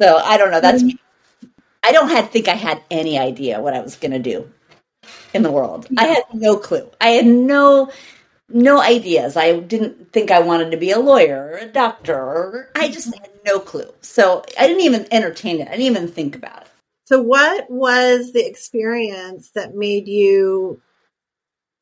I 0.00 0.36
don't 0.36 0.50
know. 0.50 0.60
That's 0.60 0.82
me. 0.82 0.98
I 1.84 1.92
don't 1.92 2.08
had, 2.08 2.30
think 2.30 2.48
I 2.48 2.54
had 2.54 2.82
any 2.90 3.18
idea 3.18 3.60
what 3.60 3.74
I 3.74 3.80
was 3.80 3.94
going 3.94 4.10
to 4.10 4.18
do 4.18 4.50
in 5.32 5.42
the 5.42 5.52
world. 5.52 5.86
I 5.96 6.06
had 6.06 6.24
no 6.32 6.56
clue. 6.56 6.90
I 7.00 7.10
had 7.10 7.26
no 7.26 7.92
no 8.48 8.80
ideas. 8.80 9.36
I 9.36 9.58
didn't 9.58 10.12
think 10.12 10.30
I 10.30 10.40
wanted 10.40 10.70
to 10.70 10.76
be 10.76 10.90
a 10.90 10.98
lawyer 10.98 11.50
or 11.52 11.58
a 11.58 11.66
doctor. 11.66 12.14
Or, 12.14 12.70
I 12.74 12.88
just 12.88 13.14
had 13.14 13.30
no 13.44 13.58
clue. 13.58 13.92
So 14.00 14.44
I 14.58 14.66
didn't 14.66 14.82
even 14.82 15.06
entertain 15.10 15.60
it. 15.60 15.68
I 15.68 15.72
didn't 15.72 15.86
even 15.86 16.08
think 16.08 16.36
about 16.36 16.62
it. 16.62 16.68
So, 17.06 17.22
what 17.22 17.70
was 17.70 18.32
the 18.32 18.44
experience 18.44 19.50
that 19.50 19.76
made 19.76 20.08
you 20.08 20.80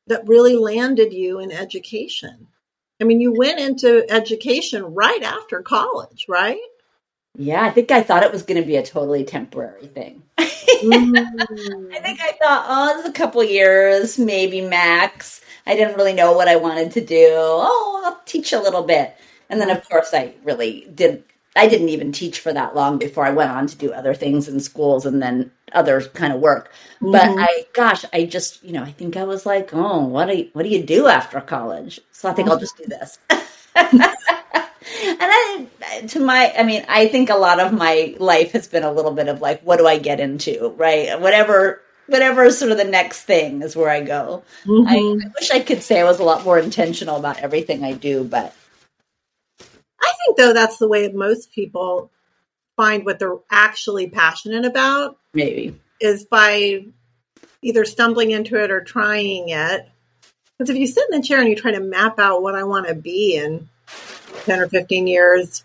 that 0.06 0.28
really 0.28 0.56
landed 0.56 1.14
you 1.14 1.40
in 1.40 1.50
education? 1.50 2.48
I 3.00 3.04
mean, 3.04 3.20
you 3.20 3.32
went 3.32 3.58
into 3.58 4.04
education 4.10 4.84
right 4.84 5.22
after 5.22 5.62
college, 5.62 6.26
right? 6.28 6.60
Yeah, 7.36 7.64
I 7.64 7.70
think 7.70 7.90
I 7.90 8.02
thought 8.02 8.22
it 8.22 8.32
was 8.32 8.42
going 8.42 8.60
to 8.60 8.66
be 8.66 8.76
a 8.76 8.82
totally 8.82 9.24
temporary 9.24 9.86
thing. 9.86 10.22
mm. 10.38 11.92
I 11.92 12.00
think 12.00 12.20
I 12.20 12.32
thought, 12.40 12.66
oh, 12.68 12.98
it's 12.98 13.08
a 13.08 13.12
couple 13.12 13.42
years, 13.42 14.18
maybe 14.18 14.60
max. 14.60 15.40
I 15.66 15.74
didn't 15.74 15.96
really 15.96 16.12
know 16.12 16.32
what 16.32 16.48
I 16.48 16.56
wanted 16.56 16.92
to 16.92 17.04
do. 17.04 17.28
Oh, 17.30 18.02
I'll 18.04 18.20
teach 18.26 18.52
a 18.52 18.60
little 18.60 18.82
bit. 18.82 19.16
And 19.48 19.60
then, 19.60 19.70
of 19.70 19.88
course, 19.88 20.12
I 20.12 20.34
really 20.44 20.88
did. 20.94 21.24
I 21.56 21.68
didn't 21.68 21.90
even 21.90 22.10
teach 22.10 22.40
for 22.40 22.52
that 22.52 22.74
long 22.74 22.98
before 22.98 23.24
I 23.24 23.30
went 23.30 23.50
on 23.50 23.66
to 23.68 23.76
do 23.76 23.92
other 23.92 24.12
things 24.12 24.48
in 24.48 24.58
schools 24.58 25.06
and 25.06 25.22
then 25.22 25.52
other 25.72 26.00
kind 26.00 26.32
of 26.32 26.40
work. 26.40 26.72
Mm-hmm. 27.00 27.12
But 27.12 27.28
I, 27.38 27.66
gosh, 27.72 28.04
I 28.12 28.24
just, 28.24 28.62
you 28.64 28.72
know, 28.72 28.82
I 28.82 28.90
think 28.90 29.16
I 29.16 29.24
was 29.24 29.46
like, 29.46 29.70
oh, 29.72 30.04
what 30.04 30.26
do 30.26 30.36
you, 30.36 30.50
what 30.52 30.64
do 30.64 30.68
you 30.68 30.82
do 30.82 31.06
after 31.06 31.40
college? 31.40 32.00
So 32.12 32.28
I 32.28 32.32
think 32.32 32.48
I'll 32.48 32.58
just 32.58 32.76
do 32.76 32.84
this. 32.86 33.18
and 33.30 34.02
I, 35.20 35.66
to 36.08 36.20
my, 36.20 36.52
I 36.58 36.64
mean, 36.64 36.84
I 36.88 37.06
think 37.06 37.30
a 37.30 37.36
lot 37.36 37.60
of 37.60 37.72
my 37.72 38.16
life 38.18 38.52
has 38.52 38.66
been 38.66 38.82
a 38.82 38.92
little 38.92 39.12
bit 39.12 39.28
of 39.28 39.40
like, 39.40 39.62
what 39.62 39.76
do 39.78 39.86
I 39.86 39.98
get 39.98 40.18
into, 40.18 40.74
right? 40.76 41.20
Whatever 41.20 41.82
whatever 42.06 42.44
is 42.44 42.58
sort 42.58 42.72
of 42.72 42.78
the 42.78 42.84
next 42.84 43.22
thing 43.22 43.62
is 43.62 43.76
where 43.76 43.90
I 43.90 44.00
go. 44.00 44.42
Mm-hmm. 44.64 44.88
I, 44.88 45.26
I 45.26 45.30
wish 45.38 45.50
I 45.50 45.60
could 45.60 45.82
say 45.82 46.00
I 46.00 46.04
was 46.04 46.20
a 46.20 46.24
lot 46.24 46.44
more 46.44 46.58
intentional 46.58 47.16
about 47.16 47.38
everything 47.38 47.84
I 47.84 47.92
do, 47.92 48.24
but 48.24 48.54
I 49.60 50.12
think 50.24 50.36
though 50.36 50.52
that's 50.52 50.78
the 50.78 50.88
way 50.88 51.08
most 51.08 51.52
people 51.52 52.10
find 52.76 53.04
what 53.04 53.18
they're 53.18 53.38
actually 53.50 54.08
passionate 54.08 54.64
about. 54.64 55.18
Maybe 55.32 55.80
is 56.00 56.24
by 56.24 56.84
either 57.62 57.84
stumbling 57.84 58.30
into 58.30 58.62
it 58.62 58.70
or 58.70 58.82
trying 58.82 59.48
it. 59.48 59.88
Because 60.58 60.70
if 60.70 60.76
you 60.76 60.86
sit 60.86 61.08
in 61.10 61.20
the 61.20 61.26
chair 61.26 61.40
and 61.40 61.48
you 61.48 61.56
try 61.56 61.72
to 61.72 61.80
map 61.80 62.18
out 62.18 62.42
what 62.42 62.54
I 62.54 62.64
want 62.64 62.86
to 62.86 62.94
be 62.94 63.36
in 63.36 63.68
10 64.44 64.60
or 64.60 64.68
15 64.68 65.06
years, 65.06 65.64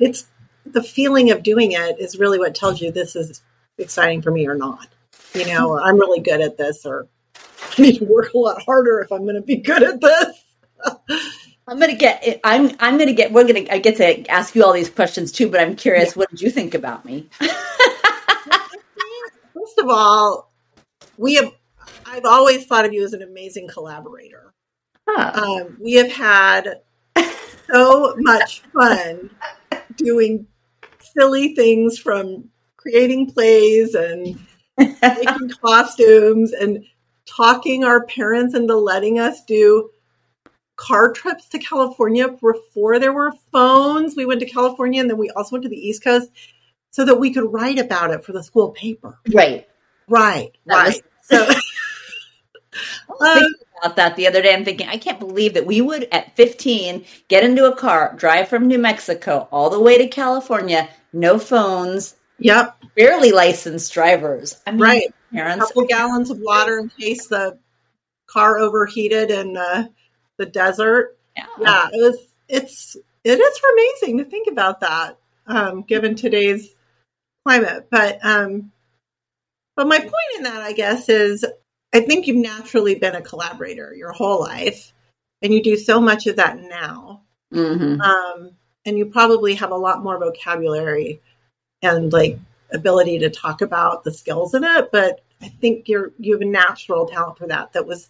it's 0.00 0.26
the 0.64 0.82
feeling 0.82 1.30
of 1.30 1.42
doing 1.42 1.72
it 1.72 2.00
is 2.00 2.18
really 2.18 2.38
what 2.38 2.54
tells 2.54 2.80
you 2.80 2.90
this 2.90 3.14
is 3.14 3.42
exciting 3.78 4.22
for 4.22 4.30
me 4.30 4.46
or 4.46 4.54
not. 4.54 4.88
You 5.34 5.46
know, 5.46 5.70
or 5.70 5.82
I'm 5.82 5.98
really 5.98 6.20
good 6.20 6.40
at 6.40 6.58
this, 6.58 6.84
or 6.84 7.08
I 7.34 7.82
need 7.82 7.98
to 7.98 8.04
work 8.04 8.34
a 8.34 8.38
lot 8.38 8.62
harder 8.62 9.00
if 9.00 9.10
I'm 9.10 9.22
going 9.22 9.36
to 9.36 9.42
be 9.42 9.56
good 9.56 9.82
at 9.82 10.00
this. 10.00 10.44
I'm 11.68 11.78
gonna 11.78 11.94
get. 11.94 12.40
I'm. 12.42 12.72
I'm 12.80 12.98
gonna 12.98 13.12
get. 13.12 13.32
We're 13.32 13.46
gonna. 13.46 13.66
I 13.70 13.78
get 13.78 13.96
to 13.98 14.28
ask 14.28 14.54
you 14.54 14.64
all 14.64 14.72
these 14.72 14.90
questions 14.90 15.30
too. 15.30 15.48
But 15.48 15.60
I'm 15.60 15.76
curious. 15.76 16.10
Yeah. 16.10 16.14
What 16.14 16.30
did 16.30 16.42
you 16.42 16.50
think 16.50 16.74
about 16.74 17.04
me? 17.04 17.28
First 17.38 17.54
of 19.78 19.88
all, 19.88 20.50
we 21.16 21.34
have. 21.34 21.52
I've 22.04 22.24
always 22.24 22.66
thought 22.66 22.84
of 22.84 22.92
you 22.92 23.04
as 23.04 23.12
an 23.12 23.22
amazing 23.22 23.68
collaborator. 23.68 24.52
Huh. 25.08 25.40
Um, 25.40 25.78
we 25.80 25.92
have 25.94 26.10
had 26.10 26.80
so 27.72 28.14
much 28.18 28.62
fun 28.72 29.30
doing 29.96 30.46
silly 31.00 31.54
things 31.54 31.98
from 31.98 32.48
creating 32.76 33.30
plays 33.30 33.94
and 33.94 34.38
making 35.02 35.50
costumes 35.62 36.52
and 36.52 36.84
talking 37.26 37.84
our 37.84 38.04
parents 38.06 38.54
into 38.54 38.76
letting 38.76 39.18
us 39.18 39.44
do 39.44 39.90
car 40.76 41.12
trips 41.12 41.48
to 41.48 41.58
California 41.58 42.28
before 42.28 42.98
there 42.98 43.12
were 43.12 43.32
phones. 43.52 44.16
We 44.16 44.26
went 44.26 44.40
to 44.40 44.46
California 44.46 45.00
and 45.00 45.10
then 45.10 45.18
we 45.18 45.30
also 45.30 45.54
went 45.54 45.62
to 45.64 45.68
the 45.68 45.76
East 45.76 46.02
Coast 46.02 46.30
so 46.90 47.04
that 47.04 47.20
we 47.20 47.32
could 47.32 47.52
write 47.52 47.78
about 47.78 48.10
it 48.10 48.24
for 48.24 48.32
the 48.32 48.42
school 48.42 48.70
paper. 48.70 49.18
Right. 49.32 49.68
Right. 50.08 50.52
That 50.66 50.74
right. 50.74 51.02
Was- 51.30 51.64
so 53.18 53.26
um, 53.26 53.42
about 53.82 53.96
that 53.96 54.16
the 54.16 54.26
other 54.26 54.42
day. 54.42 54.54
I'm 54.54 54.64
thinking, 54.64 54.88
I 54.88 54.96
can't 54.96 55.20
believe 55.20 55.54
that 55.54 55.66
we 55.66 55.80
would 55.80 56.08
at 56.12 56.34
15 56.36 57.04
get 57.28 57.44
into 57.44 57.70
a 57.70 57.76
car, 57.76 58.14
drive 58.16 58.48
from 58.48 58.66
New 58.66 58.78
Mexico 58.78 59.48
all 59.50 59.70
the 59.70 59.80
way 59.80 59.98
to 59.98 60.08
California, 60.08 60.88
no 61.12 61.38
phones. 61.38 62.14
Yep. 62.44 62.84
Barely 62.96 63.32
licensed 63.32 63.92
drivers. 63.92 64.60
I 64.66 64.72
mean, 64.72 64.80
right. 64.80 65.14
Parents. 65.32 65.64
A 65.64 65.66
couple 65.68 65.84
gallons 65.84 66.30
of 66.30 66.38
water 66.40 66.78
in 66.78 66.88
case 66.88 67.26
the 67.26 67.58
car 68.26 68.58
overheated 68.58 69.30
in 69.30 69.56
uh, 69.56 69.88
the 70.36 70.46
desert. 70.46 71.16
Yeah. 71.36 71.46
yeah. 71.60 71.88
It 71.92 72.02
was, 72.02 72.18
it's, 72.48 72.96
it 73.24 73.40
is 73.40 73.60
amazing 73.72 74.18
to 74.18 74.24
think 74.24 74.48
about 74.48 74.80
that, 74.80 75.18
um, 75.46 75.82
given 75.82 76.14
today's 76.14 76.74
climate. 77.46 77.88
But, 77.90 78.18
um, 78.22 78.72
but 79.74 79.88
my 79.88 79.98
point 79.98 80.14
in 80.36 80.42
that, 80.42 80.60
I 80.60 80.72
guess, 80.72 81.08
is 81.08 81.46
I 81.94 82.00
think 82.00 82.26
you've 82.26 82.36
naturally 82.36 82.94
been 82.94 83.14
a 83.14 83.22
collaborator 83.22 83.94
your 83.94 84.12
whole 84.12 84.40
life, 84.40 84.92
and 85.40 85.52
you 85.52 85.62
do 85.62 85.76
so 85.76 86.00
much 86.00 86.26
of 86.26 86.36
that 86.36 86.58
now. 86.58 87.22
Mm-hmm. 87.52 88.00
Um, 88.00 88.50
and 88.84 88.98
you 88.98 89.06
probably 89.06 89.54
have 89.54 89.70
a 89.70 89.76
lot 89.76 90.02
more 90.02 90.18
vocabulary 90.18 91.20
and 91.82 92.12
like 92.12 92.38
ability 92.72 93.18
to 93.20 93.30
talk 93.30 93.60
about 93.60 94.04
the 94.04 94.12
skills 94.12 94.54
in 94.54 94.64
it. 94.64 94.90
But 94.92 95.20
I 95.40 95.48
think 95.48 95.88
you're 95.88 96.12
you 96.18 96.34
have 96.34 96.42
a 96.42 96.46
natural 96.46 97.06
talent 97.06 97.38
for 97.38 97.48
that 97.48 97.72
that 97.72 97.86
was 97.86 98.08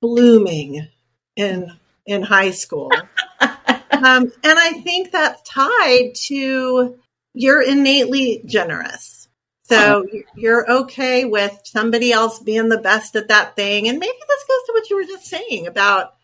blooming 0.00 0.88
in 1.36 1.72
in 2.06 2.22
high 2.22 2.50
school. 2.50 2.90
um, 3.40 4.32
and 4.42 4.58
I 4.58 4.80
think 4.84 5.10
that's 5.10 5.42
tied 5.48 6.14
to 6.26 6.98
you're 7.34 7.62
innately 7.62 8.42
generous. 8.44 9.28
So 9.64 10.06
you're 10.34 10.70
okay 10.70 11.24
with 11.24 11.58
somebody 11.64 12.12
else 12.12 12.38
being 12.40 12.68
the 12.68 12.76
best 12.76 13.16
at 13.16 13.28
that 13.28 13.56
thing. 13.56 13.88
And 13.88 13.98
maybe 13.98 14.12
this 14.12 14.44
goes 14.44 14.66
to 14.66 14.72
what 14.74 14.90
you 14.90 14.96
were 14.96 15.04
just 15.04 15.24
saying 15.24 15.66
about 15.66 16.14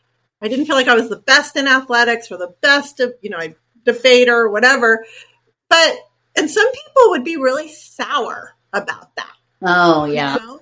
I 0.40 0.48
didn't 0.48 0.66
feel 0.66 0.76
like 0.76 0.88
I 0.88 0.94
was 0.94 1.08
the 1.08 1.16
best 1.16 1.56
in 1.56 1.66
athletics 1.66 2.30
or 2.30 2.36
the 2.36 2.54
best 2.60 3.00
of, 3.00 3.14
you 3.20 3.30
know, 3.30 3.38
a 3.38 3.54
debater 3.84 4.36
or 4.36 4.50
whatever. 4.50 5.04
But, 5.68 5.98
and 6.38 6.50
some 6.50 6.70
people 6.70 7.10
would 7.10 7.24
be 7.24 7.36
really 7.36 7.68
sour 7.68 8.54
about 8.72 9.14
that. 9.16 9.32
Oh, 9.62 10.04
yeah. 10.04 10.34
You 10.34 10.46
know? 10.46 10.60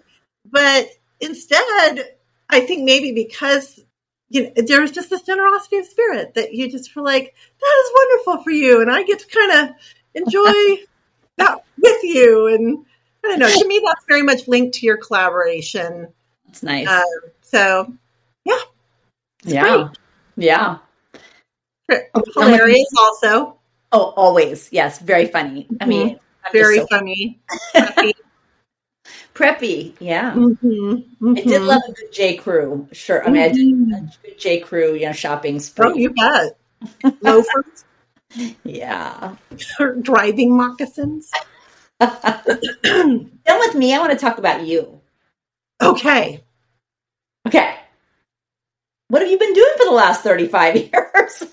But 0.50 0.88
instead, 1.20 2.16
I 2.48 2.60
think 2.60 2.84
maybe 2.84 3.12
because 3.12 3.80
you 4.28 4.44
know, 4.44 4.50
there's 4.56 4.90
just 4.90 5.10
this 5.10 5.22
generosity 5.22 5.76
of 5.76 5.86
spirit 5.86 6.34
that 6.34 6.54
you 6.54 6.70
just 6.70 6.94
were 6.96 7.02
like 7.02 7.34
that 7.60 7.84
is 7.84 7.92
wonderful 7.94 8.42
for 8.42 8.50
you, 8.50 8.80
and 8.80 8.90
I 8.90 9.02
get 9.02 9.20
to 9.20 9.26
kind 9.26 9.52
of 9.52 9.76
enjoy 10.14 10.82
that 11.36 11.64
with 11.78 12.02
you. 12.02 12.46
And 12.48 12.84
I 13.24 13.28
don't 13.28 13.38
know. 13.38 13.48
To 13.48 13.68
me, 13.68 13.80
that's 13.84 14.04
very 14.08 14.22
much 14.22 14.48
linked 14.48 14.76
to 14.78 14.86
your 14.86 14.96
collaboration. 14.96 16.08
That's 16.46 16.62
nice. 16.62 16.88
Uh, 16.88 17.02
so, 17.42 17.92
yeah. 18.44 18.58
Yeah. 19.44 19.62
Great. 19.62 19.86
Yeah. 20.36 20.78
Hilarious, 22.34 22.88
also. 22.98 23.55
Oh, 23.96 24.12
always. 24.14 24.68
Yes. 24.72 24.98
Very 24.98 25.26
funny. 25.26 25.66
I 25.80 25.86
mean, 25.86 26.16
mm-hmm. 26.16 26.52
very 26.52 26.78
so 26.78 26.86
funny. 26.88 27.40
Preppy. 27.74 28.12
Preppy. 29.34 29.94
Yeah. 30.00 30.34
Mm-hmm. 30.34 30.66
Mm-hmm. 30.68 31.34
I 31.36 31.40
did 31.40 31.62
love 31.62 31.80
a 31.88 31.92
good 31.92 32.12
J. 32.12 32.36
Crew. 32.36 32.88
Sure. 32.92 33.26
I 33.26 33.30
mean, 33.30 33.42
I 33.42 33.48
did 33.48 33.66
mm-hmm. 33.66 33.92
a 33.94 34.00
good 34.22 34.38
J. 34.38 34.60
Crew, 34.60 34.94
you 34.94 35.06
know, 35.06 35.12
shopping 35.12 35.60
spree. 35.60 35.86
Oh, 35.86 35.94
you 35.94 36.10
bet. 36.10 36.58
Loafers. 37.22 37.84
Yeah. 38.64 39.36
Driving 40.02 40.54
moccasins. 40.56 41.30
Done 42.00 43.30
with 43.46 43.74
me. 43.74 43.94
I 43.94 43.98
want 43.98 44.12
to 44.12 44.18
talk 44.18 44.36
about 44.36 44.66
you. 44.66 45.00
Okay. 45.80 46.44
Okay. 47.46 47.76
What 49.08 49.22
have 49.22 49.30
you 49.30 49.38
been 49.38 49.54
doing 49.54 49.72
for 49.78 49.84
the 49.86 49.92
last 49.92 50.22
35 50.22 50.76
years? 50.76 51.44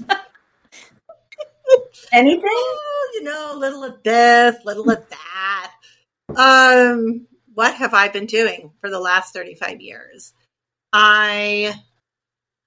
Anything? 2.13 2.41
Oh, 2.45 3.10
you 3.15 3.23
know, 3.23 3.54
a 3.56 3.58
little 3.58 3.84
of 3.84 4.04
this, 4.04 4.56
little 4.63 4.89
of 4.89 5.04
that. 5.10 5.71
Um, 6.36 7.26
what 7.56 7.73
have 7.73 7.95
I 7.95 8.08
been 8.10 8.28
doing 8.28 8.71
for 8.82 8.91
the 8.91 8.99
last 8.99 9.34
35 9.34 9.82
years? 9.82 10.34
I 10.93 11.73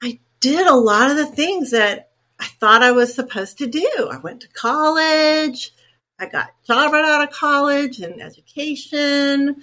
I 0.03 0.19
did 0.41 0.67
a 0.67 0.75
lot 0.75 1.13
of 1.13 1.17
the 1.17 1.27
things 1.27 1.71
that 1.71 2.11
I 2.41 2.47
thought 2.47 2.83
I 2.83 2.91
was 2.91 3.15
supposed 3.15 3.59
to 3.59 3.69
do. 3.69 4.09
I 4.11 4.19
went 4.19 4.41
to 4.43 4.49
college. 4.49 5.73
I 6.19 6.27
got 6.27 6.49
a 6.49 6.67
job 6.67 6.93
right 6.93 7.05
out 7.05 7.29
of 7.29 7.35
college 7.35 8.01
and 8.01 8.21
education. 8.21 9.63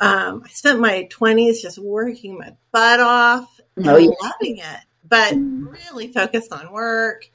Um, 0.00 0.42
I 0.44 0.48
spent 0.48 0.80
my 0.80 1.08
20s 1.10 1.62
just 1.62 1.78
working 1.78 2.36
my 2.36 2.54
butt 2.72 3.00
off 3.00 3.60
and 3.76 3.88
oh, 3.88 3.96
yeah. 3.96 4.10
loving 4.20 4.58
it, 4.58 4.80
but 5.08 5.34
really 5.34 6.12
focused 6.12 6.52
on 6.52 6.72
work. 6.72 7.30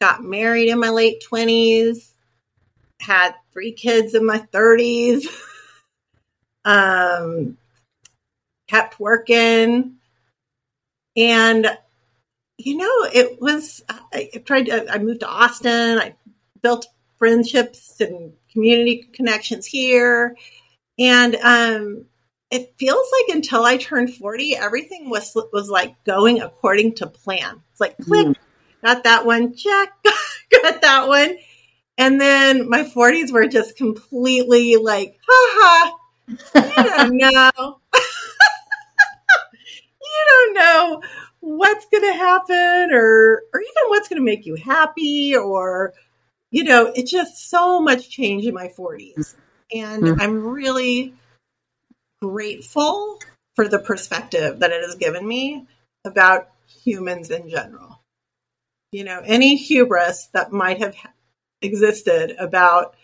Got 0.00 0.22
married 0.22 0.68
in 0.68 0.78
my 0.78 0.90
late 0.90 1.24
20s, 1.28 2.10
had 3.00 3.34
three 3.52 3.72
kids 3.72 4.14
in 4.14 4.24
my 4.24 4.38
30s, 4.38 5.26
um, 6.64 7.56
kept 8.68 9.00
working. 9.00 9.96
And 11.16 11.78
you 12.58 12.76
know, 12.76 13.08
it 13.12 13.40
was, 13.40 13.82
I, 13.88 14.30
tried 14.44 14.66
to, 14.66 14.92
I 14.92 14.98
moved 14.98 15.20
to 15.20 15.28
Austin. 15.28 15.98
I 15.98 16.16
built 16.60 16.88
friendships 17.18 18.00
and 18.00 18.32
community 18.52 19.08
connections 19.12 19.64
here. 19.64 20.36
And, 20.98 21.36
um, 21.36 22.04
it 22.50 22.74
feels 22.78 23.06
like 23.12 23.36
until 23.36 23.64
I 23.64 23.76
turned 23.76 24.14
40, 24.14 24.56
everything 24.56 25.08
was, 25.08 25.36
was 25.52 25.68
like 25.68 26.02
going 26.04 26.40
according 26.40 26.96
to 26.96 27.06
plan. 27.06 27.62
It's 27.70 27.80
like, 27.80 27.96
click, 27.98 28.26
mm. 28.26 28.36
Got 28.82 29.04
that 29.04 29.26
one, 29.26 29.54
check, 29.54 29.92
got 30.50 30.80
that 30.82 31.08
one. 31.08 31.36
And 31.96 32.20
then 32.20 32.68
my 32.68 32.84
40s 32.84 33.32
were 33.32 33.46
just 33.46 33.76
completely 33.76 34.76
like, 34.76 35.18
ha 35.28 35.48
ha, 35.54 35.96
you 36.28 36.36
don't 36.54 37.16
know. 37.16 37.80
you 40.00 40.24
don't 40.30 40.54
know 40.54 41.02
what's 41.40 41.86
going 41.86 42.04
to 42.04 42.12
happen 42.12 42.90
or 42.92 43.42
or 43.52 43.60
even 43.60 43.82
what's 43.88 44.08
going 44.08 44.20
to 44.20 44.24
make 44.24 44.44
you 44.44 44.56
happy 44.56 45.36
or 45.36 45.94
you 46.50 46.64
know 46.64 46.92
it's 46.94 47.10
just 47.10 47.48
so 47.48 47.80
much 47.80 48.10
change 48.10 48.44
in 48.44 48.54
my 48.54 48.68
40s 48.68 49.36
and 49.72 50.02
mm-hmm. 50.02 50.20
i'm 50.20 50.44
really 50.44 51.14
grateful 52.20 53.18
for 53.54 53.68
the 53.68 53.78
perspective 53.78 54.58
that 54.58 54.72
it 54.72 54.82
has 54.82 54.96
given 54.96 55.26
me 55.26 55.66
about 56.04 56.50
humans 56.82 57.30
in 57.30 57.48
general 57.48 57.97
you 58.92 59.04
know 59.04 59.20
any 59.24 59.56
hubris 59.56 60.28
that 60.32 60.52
might 60.52 60.78
have 60.78 60.96
existed 61.62 62.34
about 62.38 62.94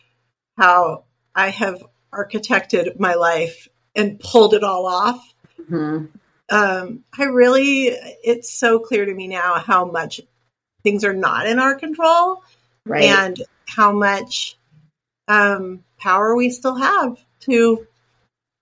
how 0.56 1.04
i 1.34 1.50
have 1.50 1.82
architected 2.12 2.98
my 2.98 3.14
life 3.14 3.68
and 3.94 4.20
pulled 4.20 4.54
it 4.54 4.64
all 4.64 4.86
off. 4.86 5.34
Mm-hmm. 5.60 6.06
Um, 6.50 7.04
I 7.18 7.24
really, 7.24 7.86
it's 7.88 8.52
so 8.52 8.78
clear 8.78 9.04
to 9.04 9.14
me 9.14 9.28
now 9.28 9.54
how 9.58 9.84
much 9.84 10.20
things 10.82 11.04
are 11.04 11.14
not 11.14 11.46
in 11.46 11.58
our 11.58 11.74
control, 11.74 12.42
right. 12.84 13.04
and 13.04 13.42
how 13.66 13.92
much 13.92 14.56
um, 15.26 15.82
power 15.98 16.36
we 16.36 16.50
still 16.50 16.76
have 16.76 17.18
to 17.40 17.86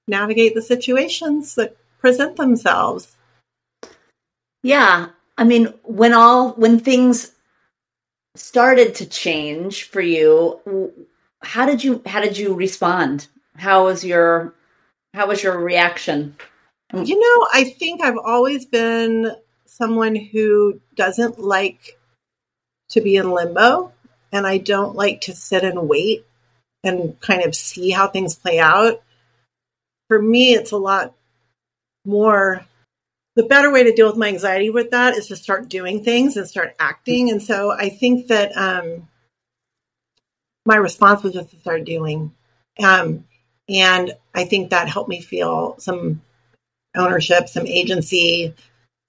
navigate 0.07 0.55
the 0.55 0.63
situations 0.63 1.57
that 1.57 1.77
present 1.99 2.37
themselves. 2.37 3.17
Yeah, 4.63 5.09
I 5.37 5.45
mean, 5.45 5.73
when 5.85 6.13
all 6.13 6.51
when 6.53 6.79
things 6.79 7.33
started 8.35 8.95
to 8.97 9.07
change 9.07 9.85
for 9.85 10.01
you, 10.01 10.93
how 11.43 11.67
did 11.67 11.83
you 11.83 12.03
how 12.07 12.21
did 12.21 12.39
you 12.39 12.55
respond? 12.55 13.29
How 13.57 13.85
was 13.85 14.05
your 14.05 14.55
how 15.15 15.29
was 15.29 15.43
your 15.43 15.59
reaction? 15.59 16.37
Mm. 16.93 17.07
You 17.07 17.19
know, 17.19 17.49
I 17.53 17.65
think 17.65 18.03
I've 18.03 18.19
always 18.19 18.65
been 18.67 19.33
someone 19.67 20.15
who 20.15 20.81
doesn't 20.95 21.39
like 21.39 21.99
to 22.91 23.01
be 23.01 23.17
in 23.17 23.31
limbo 23.31 23.93
and 24.33 24.47
I 24.47 24.59
don't 24.59 24.95
like 24.95 25.23
to 25.23 25.35
sit 25.35 25.65
and 25.65 25.89
wait 25.89 26.27
and 26.85 27.19
kind 27.21 27.45
of 27.45 27.55
see 27.55 27.91
how 27.91 28.09
things 28.09 28.35
play 28.35 28.59
out. 28.59 29.03
For 30.09 30.21
me, 30.21 30.53
it's 30.53 30.73
a 30.73 30.77
lot 30.77 31.15
more 32.05 32.67
the 33.35 33.45
better 33.45 33.71
way 33.71 33.85
to 33.85 33.93
deal 33.93 34.09
with 34.09 34.17
my 34.17 34.29
anxiety 34.29 34.71
with 34.71 34.91
that 34.91 35.15
is 35.15 35.29
to 35.29 35.37
start 35.37 35.69
doing 35.69 36.05
things 36.05 36.37
and 36.37 36.47
start 36.47 36.75
acting. 36.79 37.31
And 37.31 37.43
so 37.43 37.71
I 37.71 37.89
think 37.89 38.29
that 38.29 38.57
um, 38.57 39.09
my 40.67 40.77
response 40.77 41.23
was 41.23 41.33
just 41.33 41.51
to 41.51 41.61
start 41.61 41.85
doing. 41.85 42.33
Um, 42.83 43.25
and 43.69 44.13
I 44.35 44.45
think 44.45 44.71
that 44.71 44.89
helped 44.89 45.09
me 45.09 45.21
feel 45.21 45.77
some 45.79 46.21
ownership, 46.95 47.49
some 47.49 47.67
agency, 47.67 48.55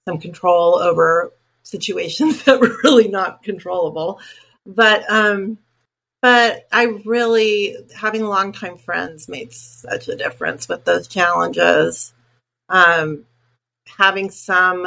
some 0.08 0.18
control 0.18 0.76
over 0.76 1.32
situations 1.62 2.44
that 2.44 2.60
were 2.60 2.76
really 2.82 3.08
not 3.08 3.42
controllable. 3.42 4.20
But 4.66 5.10
um, 5.10 5.58
but 6.22 6.66
I 6.72 6.84
really 7.04 7.76
having 7.94 8.24
longtime 8.24 8.78
friends 8.78 9.28
made 9.28 9.52
such 9.52 10.08
a 10.08 10.16
difference 10.16 10.66
with 10.68 10.86
those 10.86 11.06
challenges. 11.06 12.14
Um, 12.70 13.26
having 13.86 14.30
some 14.30 14.86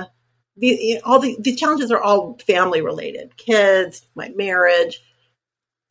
the 0.58 1.02
all 1.06 1.20
the, 1.20 1.38
the 1.40 1.56
challenges 1.56 1.92
are 1.92 2.02
all 2.02 2.38
family 2.46 2.82
related 2.82 3.38
kids 3.38 4.06
my 4.16 4.30
marriage. 4.30 5.02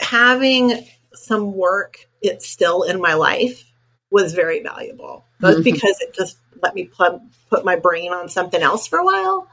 Having 0.00 0.86
some 1.14 1.54
work 1.54 2.08
it's 2.20 2.48
still 2.48 2.82
in 2.82 3.00
my 3.00 3.14
life 3.14 3.64
was 4.10 4.34
very 4.34 4.62
valuable. 4.62 5.24
Both 5.40 5.56
mm-hmm. 5.56 5.62
because 5.62 6.00
it 6.00 6.14
just 6.14 6.38
let 6.62 6.74
me 6.74 6.84
put, 6.84 7.20
put 7.50 7.64
my 7.64 7.76
brain 7.76 8.12
on 8.12 8.28
something 8.28 8.62
else 8.62 8.86
for 8.86 8.98
a 8.98 9.04
while 9.04 9.48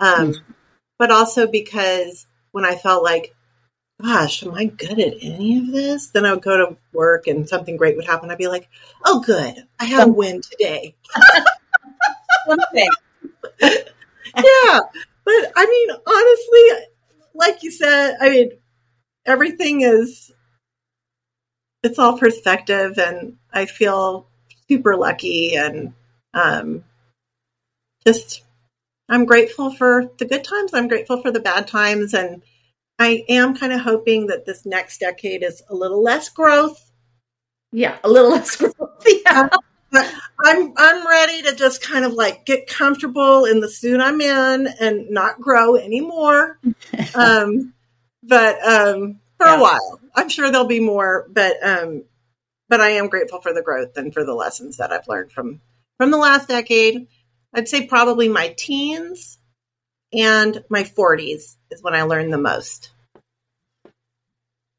um, 0.00 0.32
mm-hmm. 0.32 0.52
but 0.98 1.10
also 1.10 1.46
because 1.46 2.26
when 2.52 2.64
i 2.64 2.74
felt 2.74 3.04
like 3.04 3.34
gosh 4.02 4.42
am 4.42 4.54
i 4.54 4.64
good 4.64 4.98
at 4.98 5.14
any 5.20 5.58
of 5.58 5.70
this? 5.70 6.08
Then 6.08 6.24
i 6.24 6.32
would 6.32 6.42
go 6.42 6.56
to 6.56 6.76
work 6.92 7.26
and 7.26 7.48
something 7.48 7.76
great 7.76 7.96
would 7.96 8.06
happen. 8.06 8.30
I'd 8.30 8.38
be 8.38 8.48
like 8.48 8.68
oh 9.04 9.20
good. 9.20 9.54
I 9.78 9.84
have 9.84 10.08
a 10.08 10.12
win 10.12 10.40
today 10.40 10.96
something. 12.50 12.88
yeah. 13.62 14.80
But 15.24 15.52
I 15.56 15.66
mean, 15.66 15.90
honestly, 16.06 16.86
like 17.34 17.62
you 17.62 17.70
said, 17.70 18.16
I 18.20 18.30
mean, 18.30 18.50
everything 19.24 19.82
is, 19.82 20.32
it's 21.82 21.98
all 21.98 22.18
perspective 22.18 22.98
and 22.98 23.36
I 23.52 23.66
feel 23.66 24.28
super 24.68 24.96
lucky 24.96 25.54
and, 25.54 25.94
um, 26.34 26.84
just, 28.06 28.42
I'm 29.08 29.24
grateful 29.24 29.72
for 29.72 30.10
the 30.18 30.24
good 30.24 30.44
times. 30.44 30.72
I'm 30.72 30.88
grateful 30.88 31.20
for 31.20 31.30
the 31.30 31.40
bad 31.40 31.66
times. 31.66 32.14
And 32.14 32.42
I 32.98 33.24
am 33.28 33.56
kind 33.56 33.72
of 33.72 33.80
hoping 33.80 34.28
that 34.28 34.46
this 34.46 34.64
next 34.64 34.98
decade 34.98 35.42
is 35.42 35.62
a 35.68 35.74
little 35.74 36.02
less 36.02 36.28
growth. 36.28 36.90
Yeah, 37.72 37.98
a 38.04 38.08
little 38.08 38.30
less 38.30 38.56
growth. 38.56 39.04
Yeah. 39.06 39.48
I'm 39.92 40.72
I'm 40.76 41.06
ready 41.06 41.42
to 41.42 41.54
just 41.54 41.82
kind 41.82 42.04
of 42.04 42.12
like 42.12 42.44
get 42.44 42.68
comfortable 42.68 43.44
in 43.44 43.60
the 43.60 43.68
suit 43.68 44.00
I'm 44.00 44.20
in 44.20 44.68
and 44.80 45.10
not 45.10 45.40
grow 45.40 45.76
anymore. 45.76 46.58
um, 47.14 47.74
but 48.22 48.56
um, 48.66 49.20
for 49.36 49.46
yeah. 49.46 49.58
a 49.58 49.60
while, 49.60 50.00
I'm 50.14 50.28
sure 50.28 50.50
there'll 50.50 50.66
be 50.66 50.80
more. 50.80 51.26
But 51.30 51.56
um, 51.62 52.04
but 52.68 52.80
I 52.80 52.90
am 52.90 53.08
grateful 53.08 53.40
for 53.40 53.52
the 53.52 53.62
growth 53.62 53.96
and 53.96 54.14
for 54.14 54.24
the 54.24 54.34
lessons 54.34 54.76
that 54.76 54.92
I've 54.92 55.08
learned 55.08 55.32
from 55.32 55.60
from 55.96 56.10
the 56.10 56.18
last 56.18 56.48
decade. 56.48 57.08
I'd 57.52 57.68
say 57.68 57.86
probably 57.86 58.28
my 58.28 58.54
teens 58.56 59.38
and 60.12 60.64
my 60.68 60.84
40s 60.84 61.56
is 61.70 61.82
when 61.82 61.94
I 61.94 62.02
learned 62.02 62.32
the 62.32 62.38
most. 62.38 62.90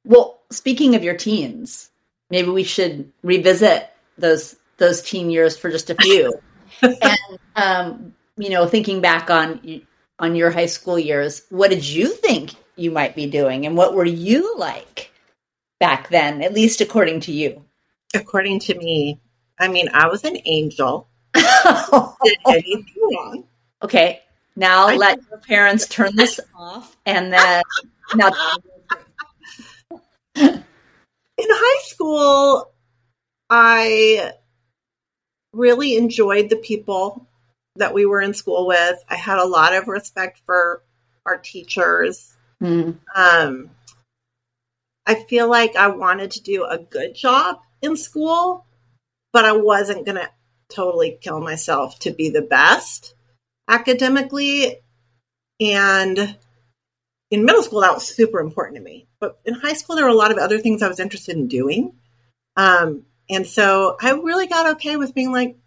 Well, 0.06 0.40
speaking 0.50 0.96
of 0.96 1.04
your 1.04 1.16
teens, 1.16 1.92
maybe 2.30 2.50
we 2.50 2.64
should 2.64 3.12
revisit 3.24 3.90
those 4.18 4.56
those 4.82 5.02
teen 5.02 5.30
years 5.30 5.56
for 5.56 5.70
just 5.70 5.90
a 5.90 5.96
few. 5.96 6.34
and 6.82 7.40
um, 7.56 8.14
you 8.36 8.50
know, 8.50 8.68
thinking 8.68 9.00
back 9.00 9.30
on 9.30 9.82
on 10.20 10.36
your 10.36 10.52
high 10.52 10.66
school 10.66 11.00
years, 11.00 11.44
what 11.50 11.70
did 11.70 11.88
you 11.88 12.10
think 12.10 12.56
you 12.76 12.92
might 12.92 13.16
be 13.16 13.30
doing, 13.30 13.66
and 13.66 13.78
what 13.78 13.94
were 13.94 14.06
you 14.06 14.58
like 14.58 15.12
back 15.80 16.10
then? 16.10 16.42
At 16.42 16.54
least 16.54 16.82
according 16.82 17.22
to 17.22 17.32
you. 17.32 17.64
According 18.14 18.60
to 18.62 18.78
me, 18.78 19.22
I 19.58 19.70
mean, 19.70 19.88
I 19.94 20.08
was 20.08 20.26
an 20.26 20.38
angel. 20.44 21.08
did 21.34 21.46
anything 22.48 22.86
wrong? 23.14 23.46
Okay, 23.84 24.22
now 24.56 24.88
I 24.88 24.96
let 24.96 25.20
your 25.30 25.40
parents 25.40 25.88
turn 25.88 26.16
this 26.16 26.40
off, 26.58 26.98
and 27.06 27.32
then 27.32 27.62
now. 28.16 28.32
In 31.38 31.48
high 31.50 31.82
school, 31.84 32.72
I 33.50 34.34
really 35.54 35.98
enjoyed 35.98 36.50
the 36.50 36.56
people 36.56 37.28
that 37.76 37.94
we 37.94 38.06
were 38.06 38.22
in 38.22 38.34
school 38.34 38.68
with. 38.68 39.04
I 39.10 39.16
had 39.16 39.40
a 39.40 39.48
lot 39.48 39.74
of 39.74 39.88
respect 39.88 40.42
for 40.46 40.84
our 41.26 41.38
teachers. 41.38 42.36
Mm. 42.62 42.98
Um, 43.16 43.72
I 45.06 45.16
feel 45.16 45.50
like 45.50 45.76
I 45.76 45.88
wanted 45.88 46.32
to 46.32 46.44
do 46.44 46.66
a 46.66 46.78
good 46.78 47.16
job 47.16 47.60
in 47.82 47.98
school, 47.98 48.66
but 49.34 49.46
I 49.46 49.54
wasn't 49.54 50.06
going 50.06 50.18
to 50.18 50.30
totally 50.70 51.18
kill 51.20 51.42
myself 51.42 52.00
to 52.00 52.12
be 52.12 52.30
the 52.30 52.42
best 52.42 53.16
academically. 53.68 54.78
And 55.60 56.38
in 57.30 57.46
middle 57.46 57.64
school, 57.64 57.82
that 57.82 57.94
was 57.94 58.08
super 58.08 58.40
important 58.40 58.78
to 58.78 58.84
me. 58.84 59.08
But 59.20 59.40
in 59.46 59.54
high 59.54 59.74
school, 59.74 59.96
there 59.96 60.06
were 60.06 60.12
a 60.12 60.16
lot 60.16 60.32
of 60.32 60.38
other 60.38 60.60
things 60.60 60.82
I 60.82 60.88
was 60.88 61.00
interested 61.00 61.36
in 61.36 61.48
doing. 61.48 61.94
Um, 62.58 63.06
and 63.30 63.48
so 63.48 63.98
I 64.02 64.12
really 64.12 64.48
got 64.48 64.76
okay 64.76 64.98
with 64.98 65.14
being 65.14 65.32
like, 65.32 65.58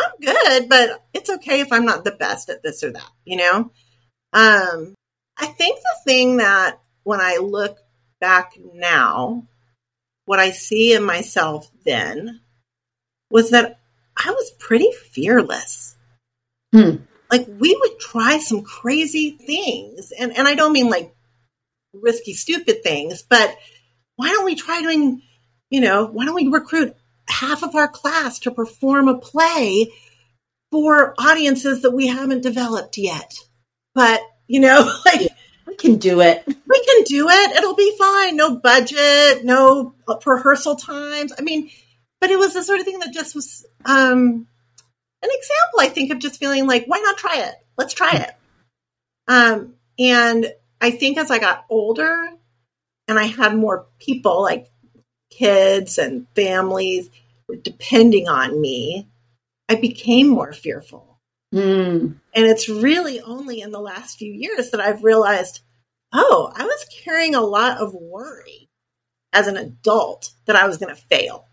I'm, 0.00 0.06
I'm 0.06 0.12
good, 0.20 0.68
but 0.68 1.04
it's 1.12 1.30
okay 1.30 1.60
if 1.60 1.72
I'm 1.72 1.84
not 1.84 2.04
the 2.04 2.12
best 2.12 2.48
at 2.48 2.62
this 2.62 2.82
or 2.82 2.92
that, 2.92 3.10
you 3.24 3.36
know? 3.36 3.70
Um, 4.32 4.94
I 5.36 5.46
think 5.46 5.78
the 5.78 5.96
thing 6.04 6.38
that 6.38 6.78
when 7.02 7.20
I 7.20 7.38
look 7.38 7.78
back 8.20 8.52
now, 8.74 9.46
what 10.24 10.38
I 10.38 10.50
see 10.50 10.94
in 10.94 11.02
myself 11.02 11.70
then 11.84 12.40
was 13.30 13.50
that 13.50 13.80
I 14.16 14.30
was 14.30 14.50
pretty 14.58 14.90
fearless. 15.10 15.96
Hmm. 16.72 16.96
Like 17.30 17.46
we 17.48 17.76
would 17.80 17.98
try 17.98 18.38
some 18.38 18.62
crazy 18.62 19.30
things. 19.30 20.12
And, 20.12 20.36
and 20.36 20.46
I 20.46 20.54
don't 20.54 20.72
mean 20.72 20.90
like 20.90 21.14
risky, 21.92 22.34
stupid 22.34 22.82
things, 22.82 23.22
but 23.22 23.56
why 24.16 24.28
don't 24.28 24.44
we 24.44 24.54
try 24.54 24.80
doing, 24.80 25.22
you 25.72 25.80
know, 25.80 26.04
why 26.04 26.26
don't 26.26 26.34
we 26.34 26.48
recruit 26.48 26.94
half 27.26 27.62
of 27.62 27.74
our 27.74 27.88
class 27.88 28.40
to 28.40 28.50
perform 28.50 29.08
a 29.08 29.16
play 29.16 29.90
for 30.70 31.14
audiences 31.18 31.80
that 31.80 31.92
we 31.92 32.08
haven't 32.08 32.42
developed 32.42 32.98
yet. 32.98 33.32
But, 33.94 34.20
you 34.46 34.60
know, 34.60 34.92
like 35.06 35.30
we 35.66 35.74
can 35.76 35.96
do 35.96 36.20
it. 36.20 36.44
We 36.46 36.84
can 36.84 37.04
do 37.04 37.26
it. 37.30 37.56
It'll 37.56 37.74
be 37.74 37.96
fine. 37.98 38.36
No 38.36 38.56
budget, 38.56 39.46
no 39.46 39.94
rehearsal 40.26 40.76
times. 40.76 41.32
I 41.38 41.40
mean, 41.40 41.70
but 42.20 42.30
it 42.30 42.38
was 42.38 42.52
the 42.52 42.62
sort 42.62 42.80
of 42.80 42.84
thing 42.84 42.98
that 42.98 43.14
just 43.14 43.34
was 43.34 43.64
um, 43.86 44.46
an 45.22 45.30
example, 45.30 45.80
I 45.80 45.88
think, 45.88 46.12
of 46.12 46.18
just 46.18 46.38
feeling 46.38 46.66
like, 46.66 46.84
why 46.84 46.98
not 46.98 47.16
try 47.16 47.46
it? 47.46 47.54
Let's 47.78 47.94
try 47.94 48.10
it. 48.12 48.30
Um, 49.26 49.76
and 49.98 50.52
I 50.82 50.90
think 50.90 51.16
as 51.16 51.30
I 51.30 51.38
got 51.38 51.64
older 51.70 52.28
and 53.08 53.18
I 53.18 53.24
had 53.24 53.56
more 53.56 53.86
people 53.98 54.42
like 54.42 54.71
kids 55.36 55.98
and 55.98 56.26
families 56.34 57.08
depending 57.56 58.28
on 58.28 58.60
me, 58.60 59.08
I 59.68 59.74
became 59.74 60.28
more 60.28 60.52
fearful. 60.52 61.18
Mm. 61.54 62.16
And 62.34 62.46
it's 62.46 62.68
really 62.68 63.20
only 63.20 63.60
in 63.60 63.72
the 63.72 63.80
last 63.80 64.18
few 64.18 64.32
years 64.32 64.70
that 64.70 64.80
I've 64.80 65.04
realized, 65.04 65.60
oh, 66.12 66.52
I 66.54 66.64
was 66.64 66.86
carrying 67.04 67.34
a 67.34 67.40
lot 67.40 67.78
of 67.78 67.94
worry 67.94 68.68
as 69.32 69.46
an 69.46 69.56
adult 69.56 70.30
that 70.46 70.56
I 70.56 70.66
was 70.66 70.78
going 70.78 70.94
to 70.94 71.00
fail. 71.00 71.46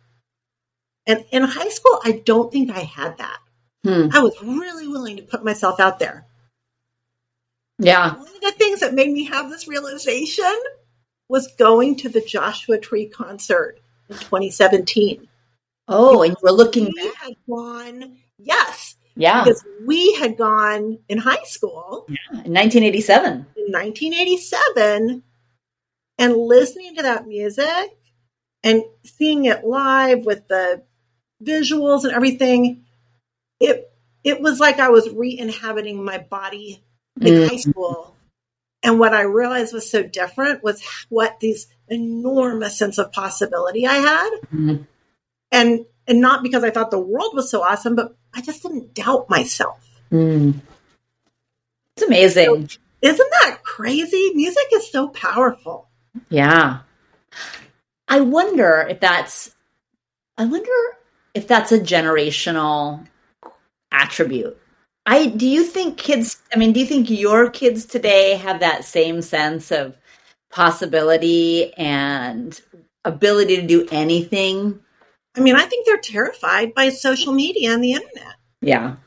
And 1.05 1.25
in 1.31 1.43
high 1.43 1.69
school, 1.69 1.99
I 2.03 2.21
don't 2.25 2.51
think 2.51 2.71
I 2.71 2.81
had 2.81 3.17
that. 3.17 3.39
Hmm. 3.83 4.07
I 4.13 4.19
was 4.19 4.41
really 4.41 4.87
willing 4.87 5.17
to 5.17 5.23
put 5.23 5.43
myself 5.43 5.79
out 5.79 5.99
there. 5.99 6.25
Yeah. 7.77 8.15
One 8.15 8.27
of 8.27 8.41
the 8.41 8.51
things 8.51 8.81
that 8.81 8.93
made 8.93 9.11
me 9.11 9.25
have 9.25 9.49
this 9.49 9.67
realization 9.67 10.53
was 11.29 11.47
going 11.57 11.95
to 11.97 12.09
the 12.09 12.21
Joshua 12.21 12.79
Tree 12.79 13.07
concert 13.07 13.79
in 14.09 14.17
2017. 14.17 15.27
Oh, 15.87 16.23
and 16.23 16.31
you 16.31 16.37
were 16.43 16.51
looking. 16.51 16.91
We 16.95 17.11
had 17.19 17.35
gone, 17.47 18.17
yes. 18.37 18.97
Yeah. 19.15 19.43
Because 19.43 19.63
we 19.85 20.13
had 20.15 20.37
gone 20.37 20.99
in 21.07 21.17
high 21.17 21.43
school. 21.43 22.05
Yeah, 22.09 22.43
in 22.45 22.53
1987. 22.53 23.31
In 23.55 23.71
1987, 23.71 25.23
and 26.17 26.35
listening 26.35 26.95
to 26.95 27.03
that 27.03 27.27
music 27.27 27.97
and 28.63 28.83
seeing 29.03 29.45
it 29.45 29.63
live 29.63 30.25
with 30.25 30.47
the 30.47 30.83
visuals 31.43 32.03
and 32.03 32.13
everything, 32.13 32.85
it 33.59 33.91
it 34.23 34.41
was 34.41 34.59
like 34.59 34.79
I 34.79 34.89
was 34.89 35.09
re-inhabiting 35.09 36.03
my 36.03 36.17
body 36.17 36.83
in 37.21 37.33
mm. 37.33 37.47
high 37.47 37.57
school. 37.57 38.15
And 38.81 38.99
what 38.99 39.13
I 39.13 39.21
realized 39.21 39.73
was 39.73 39.89
so 39.89 40.03
different 40.03 40.63
was 40.63 40.81
what 41.09 41.39
these 41.39 41.67
enormous 41.89 42.77
sense 42.77 42.97
of 42.97 43.11
possibility 43.11 43.85
I 43.85 43.95
had. 43.95 44.29
Mm. 44.53 44.87
And 45.51 45.85
and 46.07 46.21
not 46.21 46.43
because 46.43 46.63
I 46.63 46.71
thought 46.71 46.91
the 46.91 46.99
world 46.99 47.35
was 47.35 47.51
so 47.51 47.61
awesome, 47.61 47.95
but 47.95 48.15
I 48.33 48.41
just 48.41 48.63
didn't 48.63 48.93
doubt 48.93 49.29
myself. 49.29 49.85
Mm. 50.11 50.61
It's 51.95 52.05
amazing. 52.05 52.69
So, 52.69 52.79
isn't 53.01 53.31
that 53.41 53.59
crazy? 53.63 54.31
Music 54.33 54.63
is 54.73 54.91
so 54.91 55.09
powerful. 55.09 55.87
Yeah. 56.29 56.79
I 58.07 58.21
wonder 58.21 58.87
if 58.89 58.99
that's 58.99 59.55
I 60.37 60.45
wonder 60.45 60.71
if 61.33 61.47
that's 61.47 61.71
a 61.71 61.79
generational 61.79 63.05
attribute. 63.91 64.57
I 65.09 65.25
do 65.25 65.47
you 65.47 65.63
think 65.63 65.97
kids 65.97 66.39
I 66.53 66.57
mean 66.57 66.71
do 66.71 66.79
you 66.79 66.85
think 66.85 67.09
your 67.09 67.49
kids 67.49 67.85
today 67.85 68.35
have 68.35 68.59
that 68.59 68.85
same 68.85 69.23
sense 69.23 69.71
of 69.71 69.97
possibility 70.51 71.73
and 71.73 72.59
ability 73.03 73.55
to 73.55 73.65
do 73.65 73.87
anything? 73.91 74.79
I 75.35 75.41
mean, 75.41 75.55
I 75.55 75.65
think 75.65 75.85
they're 75.85 75.97
terrified 75.97 76.73
by 76.75 76.89
social 76.89 77.33
media 77.33 77.73
and 77.73 77.83
the 77.83 77.93
internet. 77.93 78.35
Yeah. 78.61 78.97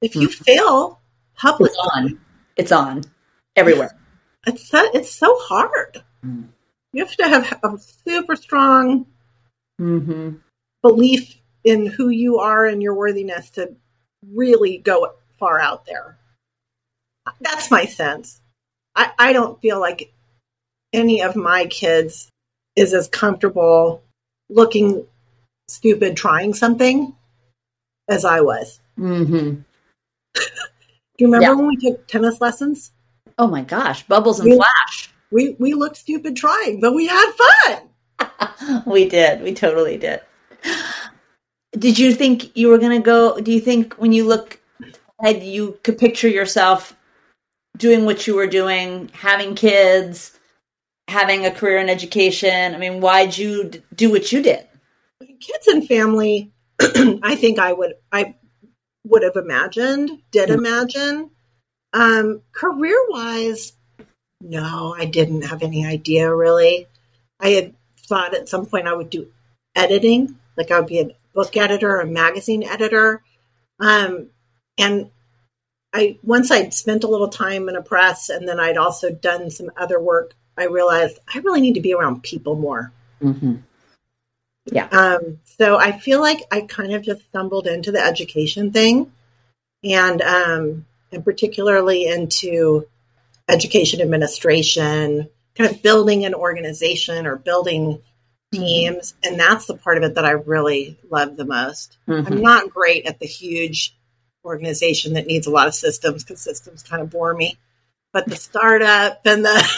If 0.00 0.14
you 0.14 0.28
mm-hmm. 0.28 0.44
fail 0.44 1.00
publicly, 1.36 1.74
it's 1.74 1.78
on. 1.96 2.20
It's 2.56 2.72
on 2.72 3.02
everywhere. 3.56 3.98
It's 4.46 4.68
so, 4.68 4.88
it's 4.92 5.12
so 5.12 5.36
hard. 5.38 6.02
Mm. 6.24 6.48
You 6.92 7.04
have 7.04 7.16
to 7.16 7.28
have 7.28 7.58
a 7.64 7.78
super 7.78 8.36
strong 8.36 9.06
mm-hmm. 9.80 10.36
belief 10.82 11.36
in 11.64 11.86
who 11.86 12.08
you 12.10 12.38
are 12.38 12.66
and 12.66 12.82
your 12.82 12.94
worthiness 12.94 13.50
to 13.50 13.74
really 14.30 14.78
go 14.78 15.12
far 15.38 15.60
out 15.60 15.86
there. 15.86 16.18
That's 17.40 17.70
my 17.70 17.84
sense. 17.84 18.40
I, 18.94 19.10
I 19.18 19.32
don't 19.32 19.60
feel 19.60 19.80
like 19.80 20.12
any 20.92 21.22
of 21.22 21.36
my 21.36 21.66
kids 21.66 22.28
is 22.76 22.92
as 22.94 23.08
comfortable 23.08 24.02
looking 24.48 25.06
stupid 25.68 26.16
trying 26.16 26.54
something 26.54 27.14
as 28.08 28.24
I 28.24 28.40
was. 28.40 28.80
Mm-hmm. 28.98 29.60
Do 30.34 30.42
you 31.18 31.26
remember 31.26 31.46
yeah. 31.46 31.54
when 31.54 31.66
we 31.68 31.76
took 31.76 32.06
tennis 32.06 32.40
lessons? 32.40 32.92
Oh 33.38 33.46
my 33.46 33.62
gosh, 33.62 34.06
bubbles 34.06 34.40
and 34.40 34.50
we, 34.50 34.56
flash. 34.56 35.12
We 35.30 35.56
we 35.58 35.74
looked 35.74 35.96
stupid 35.96 36.36
trying, 36.36 36.80
but 36.80 36.94
we 36.94 37.06
had 37.06 37.32
fun. 37.32 38.82
we 38.86 39.08
did. 39.08 39.42
We 39.42 39.54
totally 39.54 39.96
did. 39.96 40.20
Did 41.78 41.98
you 41.98 42.12
think 42.12 42.56
you 42.56 42.68
were 42.68 42.78
going 42.78 43.00
to 43.00 43.04
go? 43.04 43.40
Do 43.40 43.52
you 43.52 43.60
think 43.60 43.94
when 43.94 44.12
you 44.12 44.26
look 44.26 44.60
ahead, 45.20 45.42
you 45.42 45.78
could 45.82 45.98
picture 45.98 46.28
yourself 46.28 46.96
doing 47.76 48.04
what 48.04 48.26
you 48.26 48.34
were 48.34 48.46
doing, 48.46 49.10
having 49.14 49.54
kids, 49.54 50.38
having 51.08 51.46
a 51.46 51.50
career 51.50 51.78
in 51.78 51.88
education? 51.88 52.74
I 52.74 52.78
mean, 52.78 53.00
why'd 53.00 53.36
you 53.36 53.70
do 53.94 54.10
what 54.10 54.30
you 54.32 54.42
did? 54.42 54.66
Kids 55.40 55.66
and 55.68 55.86
family. 55.86 56.52
I 56.80 57.36
think 57.36 57.58
I 57.58 57.72
would. 57.72 57.94
I 58.10 58.36
would 59.04 59.22
have 59.22 59.36
imagined. 59.36 60.22
Did 60.30 60.50
mm-hmm. 60.50 60.66
imagine. 60.66 61.30
Um, 61.94 62.42
career 62.52 62.96
wise, 63.10 63.74
no, 64.42 64.94
I 64.98 65.04
didn't 65.04 65.42
have 65.42 65.62
any 65.62 65.86
idea 65.86 66.34
really. 66.34 66.88
I 67.38 67.50
had 67.50 67.74
thought 67.96 68.34
at 68.34 68.48
some 68.48 68.66
point 68.66 68.88
I 68.88 68.94
would 68.94 69.10
do 69.10 69.28
editing, 69.74 70.36
like 70.56 70.70
I 70.70 70.80
would 70.80 70.88
be 70.88 71.00
a 71.00 71.10
book 71.34 71.56
editor, 71.56 72.00
a 72.00 72.06
magazine 72.06 72.62
editor. 72.62 73.22
Um, 73.80 74.28
and 74.78 75.10
I 75.92 76.18
once 76.22 76.50
I'd 76.50 76.72
spent 76.72 77.04
a 77.04 77.08
little 77.08 77.28
time 77.28 77.68
in 77.68 77.76
a 77.76 77.82
press 77.82 78.28
and 78.30 78.48
then 78.48 78.58
I'd 78.58 78.76
also 78.76 79.10
done 79.10 79.50
some 79.50 79.70
other 79.76 80.00
work, 80.00 80.34
I 80.56 80.64
realized 80.64 81.18
I 81.32 81.38
really 81.38 81.60
need 81.60 81.74
to 81.74 81.80
be 81.80 81.94
around 81.94 82.22
people 82.22 82.56
more. 82.56 82.92
Mm-hmm. 83.20 83.56
Yeah. 84.66 84.86
Um, 84.86 85.40
so 85.58 85.76
I 85.76 85.92
feel 85.92 86.20
like 86.20 86.40
I 86.50 86.62
kind 86.62 86.92
of 86.94 87.02
just 87.02 87.24
stumbled 87.28 87.66
into 87.66 87.92
the 87.92 88.00
education 88.00 88.72
thing 88.72 89.12
and 89.82 90.22
um, 90.22 90.86
and 91.10 91.24
particularly 91.24 92.06
into 92.06 92.86
education 93.48 94.00
administration, 94.00 95.28
kind 95.56 95.70
of 95.70 95.82
building 95.82 96.24
an 96.24 96.34
organization 96.34 97.26
or 97.26 97.36
building 97.36 98.00
mm-hmm. 98.52 98.62
teams. 98.62 99.14
And 99.24 99.38
that's 99.38 99.66
the 99.66 99.76
part 99.76 99.98
of 99.98 100.04
it 100.04 100.14
that 100.14 100.24
I 100.24 100.32
really 100.32 100.98
love 101.10 101.36
the 101.36 101.44
most. 101.44 101.98
Mm-hmm. 102.08 102.32
I'm 102.32 102.40
not 102.42 102.70
great 102.70 103.06
at 103.06 103.18
the 103.18 103.26
huge 103.26 103.96
organization 104.44 105.14
that 105.14 105.26
needs 105.26 105.46
a 105.46 105.50
lot 105.50 105.68
of 105.68 105.74
systems 105.74 106.24
because 106.24 106.40
systems 106.40 106.82
kind 106.82 107.02
of 107.02 107.10
bore 107.10 107.34
me. 107.34 107.58
But 108.12 108.26
the 108.26 108.36
startup 108.36 109.20
and 109.24 109.44
the 109.44 109.70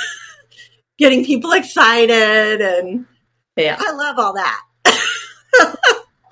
getting 0.98 1.24
people 1.24 1.52
excited 1.52 2.60
and 2.60 3.06
yeah, 3.56 3.76
I 3.78 3.92
love 3.92 4.18
all 4.18 4.34
that. 4.34 4.62
I 4.84 5.76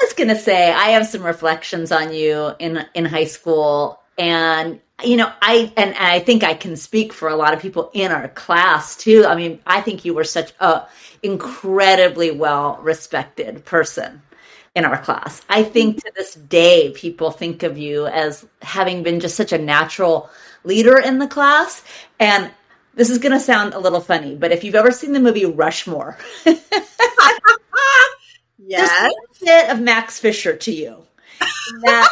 was 0.00 0.12
gonna 0.14 0.38
say 0.38 0.72
I 0.72 0.90
have 0.90 1.06
some 1.06 1.22
reflections 1.22 1.92
on 1.92 2.12
you 2.12 2.50
in 2.58 2.84
in 2.94 3.04
high 3.04 3.26
school 3.26 4.00
and 4.18 4.80
you 5.04 5.16
know 5.16 5.32
i 5.40 5.72
and, 5.76 5.94
i 5.94 6.18
think 6.18 6.42
i 6.42 6.54
can 6.54 6.76
speak 6.76 7.12
for 7.12 7.28
a 7.28 7.36
lot 7.36 7.54
of 7.54 7.60
people 7.60 7.90
in 7.94 8.10
our 8.12 8.28
class 8.28 8.96
too. 8.96 9.24
I 9.26 9.34
mean 9.34 9.60
i 9.66 9.80
think 9.80 10.04
you 10.04 10.14
were 10.14 10.24
such 10.24 10.52
a 10.60 10.86
incredibly 11.22 12.30
well 12.30 12.78
respected 12.82 13.64
person 13.64 14.22
in 14.74 14.86
our 14.86 14.96
class. 14.96 15.42
I 15.50 15.64
think 15.64 16.02
to 16.02 16.12
this 16.16 16.34
day 16.34 16.92
people 16.92 17.30
think 17.30 17.62
of 17.62 17.76
you 17.76 18.06
as 18.06 18.46
having 18.62 19.02
been 19.02 19.20
just 19.20 19.36
such 19.36 19.52
a 19.52 19.58
natural 19.58 20.30
leader 20.64 20.98
in 20.98 21.18
the 21.18 21.26
class. 21.26 21.84
And 22.18 22.50
this 22.94 23.10
is 23.10 23.18
going 23.18 23.32
to 23.32 23.40
sound 23.40 23.74
a 23.74 23.78
little 23.78 24.00
funny 24.00 24.34
but 24.34 24.52
if 24.52 24.64
you've 24.64 24.74
ever 24.74 24.90
seen 24.90 25.12
the 25.12 25.20
movie 25.20 25.46
rushmore 25.46 26.18
yes. 28.58 28.90
there's 28.90 29.12
a 29.12 29.44
bit 29.44 29.70
of 29.70 29.80
max 29.80 30.18
fischer 30.18 30.56
to 30.56 30.72
you. 30.72 31.02
That 31.82 32.08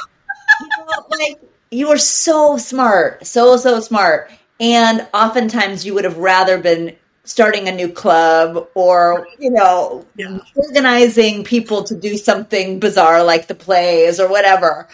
you 0.61 0.68
know, 0.79 1.07
like 1.11 1.40
you 1.70 1.88
are 1.88 1.98
so 1.98 2.56
smart, 2.56 3.26
so 3.26 3.56
so 3.56 3.80
smart. 3.80 4.30
And 4.59 5.06
oftentimes 5.14 5.87
you 5.87 5.94
would 5.94 6.04
have 6.04 6.18
rather 6.18 6.59
been 6.59 6.96
starting 7.24 7.68
a 7.68 7.72
new 7.72 7.88
club 7.88 8.68
or 8.74 9.26
you 9.38 9.50
know 9.50 10.04
yeah. 10.16 10.38
organizing 10.56 11.44
people 11.44 11.85
to 11.85 11.94
do 11.94 12.16
something 12.16 12.80
bizarre 12.80 13.22
like 13.22 13.46
the 13.46 13.54
plays 13.54 14.18
or 14.18 14.28
whatever 14.28 14.88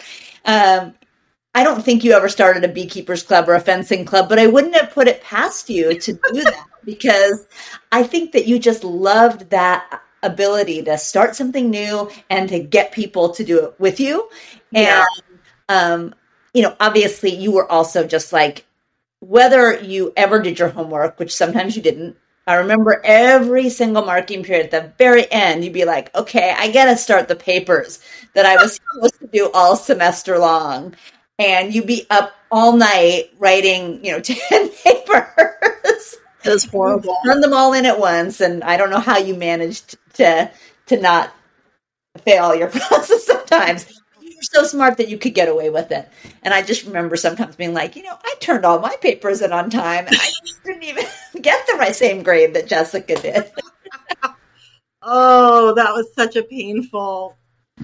um, 0.45 0.93
i 1.55 1.63
don't 1.63 1.83
think 1.83 2.03
you 2.03 2.11
ever 2.11 2.27
started 2.27 2.63
a 2.63 2.67
beekeepers 2.67 3.23
club 3.23 3.47
or 3.47 3.55
a 3.55 3.59
fencing 3.59 4.05
club 4.05 4.27
but 4.27 4.37
i 4.37 4.45
wouldn't 4.45 4.75
have 4.75 4.91
put 4.91 5.07
it 5.07 5.23
past 5.23 5.69
you 5.69 5.97
to 5.97 6.13
do 6.33 6.43
that 6.43 6.65
because 6.85 7.47
i 7.91 8.03
think 8.03 8.33
that 8.33 8.45
you 8.45 8.59
just 8.59 8.83
loved 8.83 9.49
that 9.49 10.01
ability 10.21 10.83
to 10.83 10.97
start 10.97 11.35
something 11.35 11.69
new 11.69 12.09
and 12.29 12.49
to 12.49 12.59
get 12.59 12.91
people 12.91 13.29
to 13.29 13.43
do 13.43 13.65
it 13.65 13.79
with 13.79 13.99
you 13.99 14.29
and 14.73 14.85
yeah. 14.85 15.05
um, 15.69 16.13
you 16.57 16.63
know, 16.63 16.75
obviously 16.79 17.29
you 17.29 17.51
were 17.51 17.71
also 17.71 18.07
just 18.07 18.33
like, 18.33 18.65
whether 19.19 19.79
you 19.79 20.11
ever 20.17 20.41
did 20.41 20.57
your 20.57 20.69
homework, 20.69 21.19
which 21.19 21.35
sometimes 21.35 21.75
you 21.75 21.83
didn't. 21.83 22.17
I 22.47 22.55
remember 22.55 22.99
every 23.03 23.69
single 23.69 24.03
marking 24.03 24.41
period 24.41 24.65
at 24.65 24.71
the 24.71 24.91
very 24.97 25.31
end, 25.31 25.63
you'd 25.63 25.73
be 25.73 25.85
like, 25.85 26.13
okay, 26.15 26.55
I 26.57 26.71
got 26.71 26.85
to 26.85 26.97
start 26.97 27.27
the 27.27 27.35
papers 27.35 27.99
that 28.33 28.47
I 28.47 28.55
was 28.55 28.79
supposed 28.93 29.19
to 29.19 29.27
do 29.27 29.51
all 29.53 29.75
semester 29.75 30.39
long. 30.39 30.95
And 31.37 31.75
you'd 31.75 31.85
be 31.85 32.07
up 32.09 32.33
all 32.49 32.75
night 32.75 33.25
writing, 33.37 34.03
you 34.03 34.13
know, 34.13 34.19
10 34.23 34.69
papers. 34.69 36.17
It 36.43 36.49
was 36.49 36.63
horrible. 36.63 37.17
Turn 37.23 37.41
them 37.41 37.53
all 37.53 37.73
in 37.73 37.85
at 37.85 37.99
once. 37.99 38.41
And 38.41 38.63
I 38.63 38.77
don't 38.77 38.89
know 38.89 38.99
how 38.99 39.19
you 39.19 39.35
managed 39.35 39.95
to, 40.15 40.49
to 40.87 40.99
not 40.99 41.31
fail 42.23 42.55
your 42.55 42.69
process 42.71 43.27
sometimes 43.27 44.01
you're 44.37 44.43
so 44.43 44.63
smart 44.63 44.97
that 44.97 45.09
you 45.09 45.17
could 45.17 45.33
get 45.33 45.49
away 45.49 45.71
with 45.71 45.91
it. 45.91 46.07
And 46.43 46.53
I 46.53 46.61
just 46.61 46.85
remember 46.85 47.15
sometimes 47.15 47.55
being 47.55 47.73
like, 47.73 47.95
you 47.95 48.03
know, 48.03 48.15
I 48.23 48.35
turned 48.39 48.65
all 48.65 48.77
my 48.77 48.95
papers 49.01 49.41
in 49.41 49.51
on 49.51 49.71
time. 49.71 50.05
And 50.05 50.15
I 50.15 50.29
didn't 50.63 50.83
even 50.83 51.05
get 51.41 51.65
the 51.65 51.77
right 51.79 51.95
same 51.95 52.21
grade 52.21 52.53
that 52.53 52.67
Jessica 52.67 53.15
did. 53.15 53.51
oh, 55.01 55.73
that 55.73 55.91
was 55.93 56.13
such 56.13 56.35
a 56.35 56.43
painful 56.43 57.35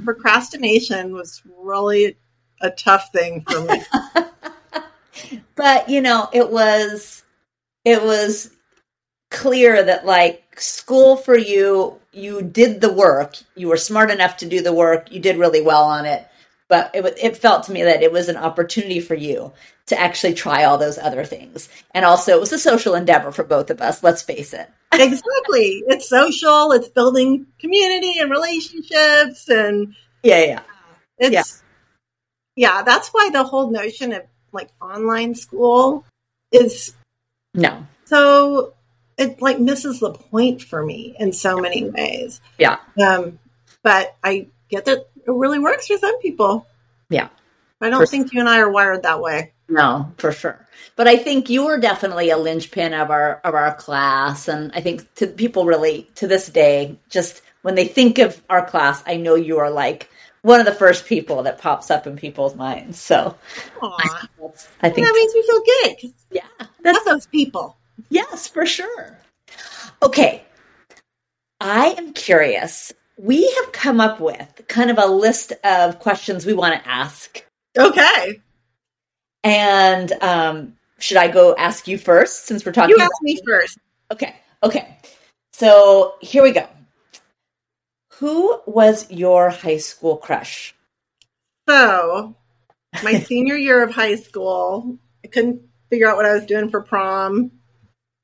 procrastination 0.03 1.13
was 1.13 1.41
really 1.59 2.17
a 2.61 2.69
tough 2.69 3.11
thing 3.11 3.43
for 3.49 3.61
me. 3.61 3.81
but 5.55 5.89
you 5.89 6.01
know, 6.01 6.29
it 6.33 6.51
was 6.51 7.23
it 7.83 8.03
was 8.03 8.51
clear 9.31 9.83
that 9.83 10.05
like 10.05 10.59
school 10.59 11.15
for 11.17 11.35
you, 11.35 11.99
you 12.11 12.43
did 12.43 12.79
the 12.79 12.93
work. 12.93 13.37
You 13.55 13.69
were 13.69 13.77
smart 13.77 14.11
enough 14.11 14.37
to 14.37 14.45
do 14.45 14.61
the 14.61 14.73
work. 14.73 15.11
You 15.11 15.19
did 15.19 15.37
really 15.37 15.61
well 15.61 15.83
on 15.83 16.05
it. 16.05 16.27
But 16.67 16.91
it, 16.93 17.17
it 17.21 17.37
felt 17.37 17.63
to 17.65 17.71
me 17.71 17.83
that 17.83 18.01
it 18.01 18.11
was 18.11 18.29
an 18.29 18.37
opportunity 18.37 18.99
for 18.99 19.15
you 19.15 19.51
to 19.87 19.99
actually 19.99 20.33
try 20.33 20.63
all 20.63 20.77
those 20.77 20.97
other 20.97 21.25
things. 21.25 21.69
And 21.91 22.05
also, 22.05 22.33
it 22.33 22.39
was 22.39 22.53
a 22.53 22.59
social 22.59 22.95
endeavor 22.95 23.31
for 23.31 23.43
both 23.43 23.69
of 23.69 23.81
us, 23.81 24.01
let's 24.01 24.21
face 24.21 24.53
it. 24.53 24.69
exactly. 24.93 25.83
It's 25.87 26.07
social, 26.07 26.71
it's 26.71 26.87
building 26.87 27.47
community 27.59 28.19
and 28.19 28.31
relationships. 28.31 29.49
And 29.49 29.95
yeah, 30.23 30.43
yeah. 30.43 30.61
It's, 31.17 31.33
yeah. 31.33 31.43
yeah, 32.55 32.81
that's 32.83 33.09
why 33.09 33.29
the 33.31 33.43
whole 33.43 33.69
notion 33.69 34.13
of 34.13 34.23
like 34.51 34.69
online 34.81 35.35
school 35.35 36.05
is 36.51 36.93
no. 37.53 37.85
So 38.05 38.73
it 39.17 39.41
like 39.41 39.59
misses 39.59 39.99
the 39.99 40.13
point 40.13 40.61
for 40.61 40.85
me 40.85 41.15
in 41.19 41.33
so 41.33 41.57
many 41.57 41.89
ways. 41.89 42.41
Yeah. 42.57 42.77
Um, 43.01 43.39
but 43.83 44.15
I 44.23 44.47
get 44.69 44.85
that 44.85 45.07
it 45.25 45.31
really 45.31 45.59
works 45.59 45.87
for 45.87 45.97
some 45.97 46.19
people. 46.19 46.67
Yeah. 47.09 47.29
I 47.81 47.89
don't 47.89 48.01
for 48.01 48.05
think 48.05 48.33
you 48.33 48.39
and 48.39 48.49
I 48.49 48.59
are 48.59 48.69
wired 48.69 49.03
that 49.03 49.21
way. 49.21 49.53
No, 49.67 50.13
for 50.17 50.31
sure. 50.31 50.65
But 50.95 51.07
I 51.07 51.17
think 51.17 51.49
you 51.49 51.65
were 51.65 51.79
definitely 51.79 52.29
a 52.29 52.37
linchpin 52.37 52.93
of 52.93 53.09
our 53.09 53.41
of 53.43 53.55
our 53.55 53.73
class, 53.75 54.47
and 54.47 54.71
I 54.73 54.81
think 54.81 55.11
to 55.15 55.27
people 55.27 55.65
really 55.65 56.09
to 56.15 56.27
this 56.27 56.47
day, 56.47 56.97
just 57.09 57.41
when 57.61 57.75
they 57.75 57.87
think 57.87 58.19
of 58.19 58.41
our 58.49 58.65
class, 58.65 59.01
I 59.05 59.17
know 59.17 59.35
you 59.35 59.59
are 59.59 59.71
like 59.71 60.09
one 60.41 60.59
of 60.59 60.65
the 60.65 60.73
first 60.73 61.05
people 61.05 61.43
that 61.43 61.59
pops 61.59 61.89
up 61.89 62.05
in 62.05 62.17
people's 62.17 62.55
minds. 62.55 62.99
So 62.99 63.35
I, 63.81 64.27
I 64.81 64.89
think 64.89 65.07
that 65.07 65.13
makes 65.15 65.33
me 65.33 65.43
feel 65.47 65.61
good. 65.81 66.13
Yeah, 66.31 66.67
that's 66.81 67.05
those 67.05 67.25
people. 67.27 67.77
Yes, 68.09 68.47
for 68.47 68.65
sure. 68.65 69.17
Okay, 70.01 70.43
I 71.59 71.95
am 71.97 72.13
curious. 72.13 72.93
We 73.23 73.49
have 73.49 73.71
come 73.71 74.01
up 74.01 74.19
with 74.19 74.65
kind 74.67 74.91
of 74.91 74.97
a 74.97 75.05
list 75.05 75.53
of 75.63 75.99
questions 75.99 76.45
we 76.45 76.51
want 76.51 76.75
to 76.75 76.89
ask. 76.89 77.41
Okay. 77.77 78.41
And 79.45 80.11
um, 80.21 80.73
should 80.99 81.15
I 81.15 81.29
go 81.29 81.55
ask 81.55 81.87
you 81.87 81.97
first 81.97 82.47
since 82.47 82.65
we're 82.65 82.73
talking? 82.73 82.97
You 82.97 83.01
ask 83.01 83.13
me 83.21 83.39
first. 83.47 83.77
Okay. 84.11 84.35
Okay. 84.61 84.97
So 85.53 86.15
here 86.19 86.43
we 86.43 86.51
go. 86.51 86.67
Who 88.15 88.59
was 88.65 89.09
your 89.09 89.51
high 89.51 89.77
school 89.77 90.17
crush? 90.17 90.75
So, 91.69 92.35
my 93.05 93.19
senior 93.19 93.55
year 93.55 93.83
of 93.83 93.95
high 93.95 94.15
school, 94.15 94.97
I 95.23 95.29
couldn't 95.29 95.61
figure 95.89 96.09
out 96.09 96.17
what 96.17 96.25
I 96.25 96.33
was 96.33 96.45
doing 96.45 96.69
for 96.69 96.81
prom. 96.81 97.51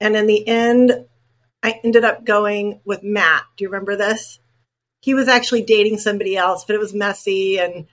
And 0.01 0.17
in 0.17 0.27
the 0.27 0.45
end, 0.45 1.05
I 1.63 1.79
ended 1.85 2.03
up 2.03 2.25
going 2.25 2.81
with 2.83 3.01
Matt. 3.01 3.43
Do 3.55 3.63
you 3.63 3.69
remember 3.69 3.95
this? 3.95 4.39
He 5.01 5.13
was 5.13 5.27
actually 5.27 5.63
dating 5.63 5.97
somebody 5.97 6.35
else, 6.35 6.65
but 6.65 6.75
it 6.75 6.79
was 6.79 6.93
messy. 6.93 7.59
And 7.59 7.88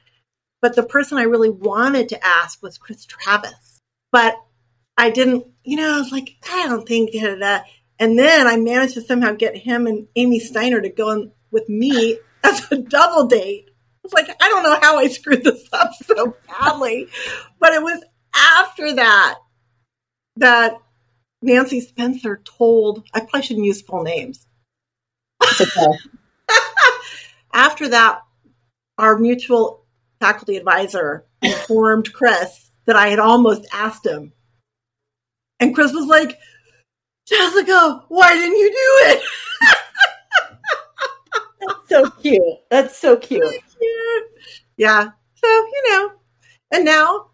but 0.60 0.74
the 0.74 0.82
person 0.82 1.18
I 1.18 1.22
really 1.22 1.50
wanted 1.50 2.08
to 2.10 2.26
ask 2.26 2.62
was 2.62 2.78
Chris 2.78 3.04
Travis. 3.04 3.80
But 4.12 4.34
I 4.96 5.10
didn't, 5.10 5.46
you 5.62 5.76
know, 5.76 5.94
I 5.94 5.98
was 5.98 6.12
like, 6.12 6.36
I 6.50 6.66
don't 6.66 6.86
think 6.86 7.12
that. 7.12 7.64
And 7.98 8.18
then 8.18 8.46
I 8.46 8.56
managed 8.56 8.94
to 8.94 9.02
somehow 9.02 9.32
get 9.32 9.56
him 9.56 9.86
and 9.86 10.08
Amy 10.16 10.38
Steiner 10.38 10.80
to 10.80 10.88
go 10.88 11.10
in 11.10 11.32
with 11.50 11.68
me 11.68 12.18
as 12.44 12.70
a 12.70 12.78
double 12.78 13.26
date. 13.26 13.66
I 13.68 13.72
was 14.02 14.12
like, 14.12 14.28
I 14.40 14.48
don't 14.48 14.62
know 14.62 14.78
how 14.80 14.98
I 14.98 15.08
screwed 15.08 15.44
this 15.44 15.68
up 15.72 15.92
so 15.94 16.36
badly. 16.46 17.08
but 17.58 17.72
it 17.72 17.82
was 17.82 18.02
after 18.34 18.94
that 18.94 19.38
that 20.36 20.78
Nancy 21.42 21.80
Spencer 21.80 22.40
told, 22.44 23.04
I 23.12 23.20
probably 23.20 23.42
shouldn't 23.42 23.66
use 23.66 23.82
full 23.82 24.02
names. 24.02 24.46
Okay. 25.60 25.86
After 27.56 27.88
that, 27.88 28.20
our 28.98 29.18
mutual 29.18 29.86
faculty 30.20 30.58
advisor 30.58 31.24
informed 31.40 32.12
Chris 32.12 32.70
that 32.84 32.96
I 32.96 33.08
had 33.08 33.18
almost 33.18 33.66
asked 33.72 34.04
him. 34.04 34.34
And 35.58 35.74
Chris 35.74 35.90
was 35.92 36.06
like, 36.06 36.38
Jessica, 37.26 38.04
why 38.08 38.34
didn't 38.34 38.58
you 38.58 38.70
do 38.70 39.10
it? 39.10 39.22
That's 41.66 41.88
so 41.88 42.10
cute. 42.10 42.42
That's 42.70 42.98
so 42.98 43.16
cute. 43.16 43.42
cute. 43.42 44.24
Yeah. 44.76 45.08
So, 45.34 45.48
you 45.48 45.82
know, 45.90 46.12
and 46.72 46.84
now 46.84 47.28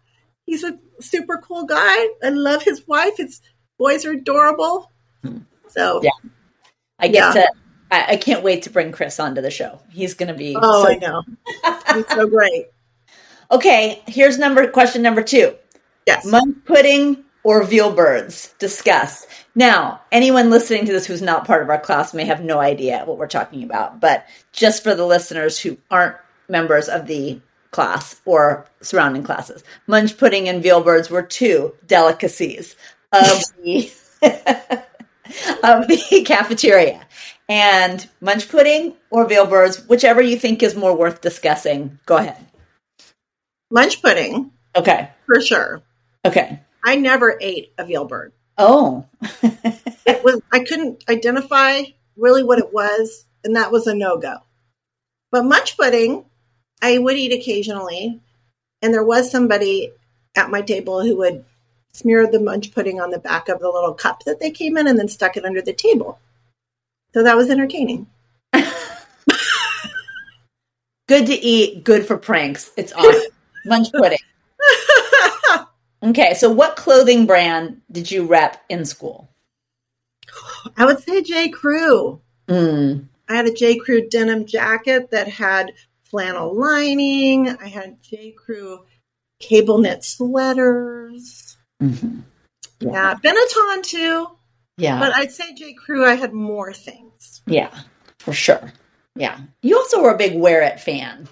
he's 0.45 0.63
a 0.63 0.79
super 1.01 1.37
cool 1.37 1.65
guy. 1.65 2.07
I 2.23 2.29
love 2.29 2.63
his 2.63 2.87
wife. 2.87 3.17
His 3.17 3.41
boys 3.77 4.05
are 4.05 4.11
adorable. 4.11 4.89
Hmm. 5.21 5.39
So 5.67 6.01
yeah, 6.01 6.11
I 6.97 7.09
get 7.09 7.35
yeah. 7.35 7.41
to. 7.41 7.51
I, 7.93 8.13
I, 8.13 8.17
can't 8.17 8.43
wait 8.43 8.63
to 8.63 8.69
bring 8.69 8.91
Chris 8.91 9.19
onto 9.19 9.41
the 9.41 9.51
show. 9.51 9.79
He's 9.91 10.13
going 10.13 10.29
to 10.29 10.33
be. 10.33 10.55
Oh, 10.59 10.83
so- 10.83 10.89
I 10.89 10.95
know. 10.95 11.23
He's 11.93 12.07
so 12.07 12.27
great. 12.27 12.67
Okay, 13.51 14.01
here's 14.07 14.39
number 14.39 14.67
question 14.67 15.03
number 15.03 15.21
two. 15.21 15.53
Yes, 16.07 16.25
munch 16.25 16.57
pudding 16.65 17.23
or 17.43 17.63
veal 17.63 17.93
birds. 17.93 18.55
Discuss. 18.57 19.27
Now, 19.53 20.01
anyone 20.11 20.49
listening 20.49 20.85
to 20.85 20.91
this 20.91 21.05
who's 21.05 21.21
not 21.21 21.45
part 21.45 21.61
of 21.61 21.69
our 21.69 21.79
class 21.79 22.15
may 22.15 22.25
have 22.25 22.43
no 22.43 22.57
idea 22.59 23.03
what 23.05 23.19
we're 23.19 23.27
talking 23.27 23.61
about, 23.61 23.99
but 23.99 24.25
just 24.53 24.81
for 24.81 24.95
the 24.95 25.05
listeners 25.05 25.59
who 25.59 25.77
aren't 25.91 26.15
members 26.49 26.89
of 26.89 27.05
the 27.05 27.41
class 27.69 28.21
or 28.25 28.65
surrounding 28.81 29.23
classes. 29.23 29.63
Munch 29.87 30.17
pudding 30.17 30.47
and 30.47 30.63
veal 30.63 30.81
birds 30.81 31.09
were 31.09 31.23
two 31.23 31.75
delicacies 31.85 32.75
of 33.11 33.43
the 33.63 33.91
of 35.63 35.87
the 35.87 36.23
cafeteria. 36.25 37.05
And 37.49 38.07
munch 38.21 38.49
pudding 38.49 38.95
or 39.09 39.27
veal 39.27 39.45
birds, 39.45 39.87
whichever 39.87 40.21
you 40.21 40.37
think 40.37 40.63
is 40.63 40.75
more 40.75 40.95
worth 40.95 41.21
discussing. 41.21 41.99
Go 42.05 42.17
ahead. 42.17 42.45
Munch 43.69 44.01
pudding. 44.01 44.51
Okay. 44.75 45.09
For 45.25 45.41
sure. 45.41 45.81
Okay. 46.25 46.59
I 46.85 46.95
never 46.95 47.37
ate 47.39 47.73
a 47.77 47.85
veal 47.85 48.05
bird. 48.05 48.33
Oh. 48.57 49.05
it 49.41 50.23
was 50.23 50.41
I 50.51 50.63
couldn't 50.63 51.03
identify 51.09 51.81
really 52.15 52.43
what 52.43 52.59
it 52.59 52.73
was, 52.73 53.25
and 53.43 53.55
that 53.55 53.71
was 53.71 53.87
a 53.87 53.95
no-go. 53.95 54.37
But 55.31 55.45
munch 55.45 55.77
pudding, 55.77 56.25
I 56.81 56.97
would 56.97 57.17
eat 57.17 57.33
occasionally, 57.33 58.21
and 58.81 58.93
there 58.93 59.03
was 59.03 59.31
somebody 59.31 59.91
at 60.35 60.51
my 60.51 60.61
table 60.61 61.01
who 61.03 61.17
would 61.17 61.45
smear 61.93 62.29
the 62.29 62.39
munch 62.39 62.73
pudding 62.73 62.99
on 62.99 63.11
the 63.11 63.19
back 63.19 63.49
of 63.49 63.59
the 63.59 63.69
little 63.69 63.93
cup 63.93 64.23
that 64.25 64.39
they 64.39 64.51
came 64.51 64.77
in 64.77 64.87
and 64.87 64.97
then 64.97 65.07
stuck 65.07 65.37
it 65.37 65.45
under 65.45 65.61
the 65.61 65.73
table. 65.73 66.19
So 67.13 67.23
that 67.23 67.37
was 67.37 67.49
entertaining. 67.49 68.07
good 68.53 68.65
to 71.27 71.33
eat, 71.33 71.83
good 71.83 72.05
for 72.05 72.17
pranks. 72.17 72.71
It's 72.75 72.93
awesome. 72.93 73.31
munch 73.65 73.91
pudding. 73.91 74.17
okay, 76.03 76.33
so 76.33 76.49
what 76.49 76.75
clothing 76.75 77.25
brand 77.25 77.81
did 77.91 78.11
you 78.11 78.25
rep 78.25 78.61
in 78.69 78.85
school? 78.85 79.29
I 80.77 80.85
would 80.85 81.03
say 81.03 81.21
J. 81.21 81.49
Crew. 81.49 82.21
Mm. 82.47 83.05
I 83.29 83.35
had 83.35 83.45
a 83.45 83.53
J. 83.53 83.77
Crew 83.77 84.09
denim 84.09 84.45
jacket 84.45 85.11
that 85.11 85.27
had 85.27 85.73
flannel 86.03 86.55
lining. 86.55 87.49
I 87.49 87.67
had 87.67 88.01
J. 88.01 88.31
Crew 88.31 88.85
cable 89.39 89.77
knit 89.77 90.03
sweaters. 90.03 91.57
Mm-hmm. 91.81 92.19
Yeah. 92.79 92.91
yeah, 92.91 93.15
Benetton 93.15 93.83
too. 93.83 94.27
Yeah, 94.77 94.99
but 94.99 95.15
I'd 95.15 95.31
say 95.31 95.53
J. 95.53 95.73
Crew. 95.73 96.05
I 96.05 96.15
had 96.15 96.33
more 96.33 96.73
things. 96.73 97.41
Yeah, 97.45 97.71
for 98.19 98.33
sure. 98.33 98.73
Yeah, 99.15 99.39
you 99.61 99.77
also 99.77 100.01
were 100.01 100.11
a 100.11 100.17
big 100.17 100.35
Wear 100.35 100.61
It 100.61 100.79
fan, 100.79 101.27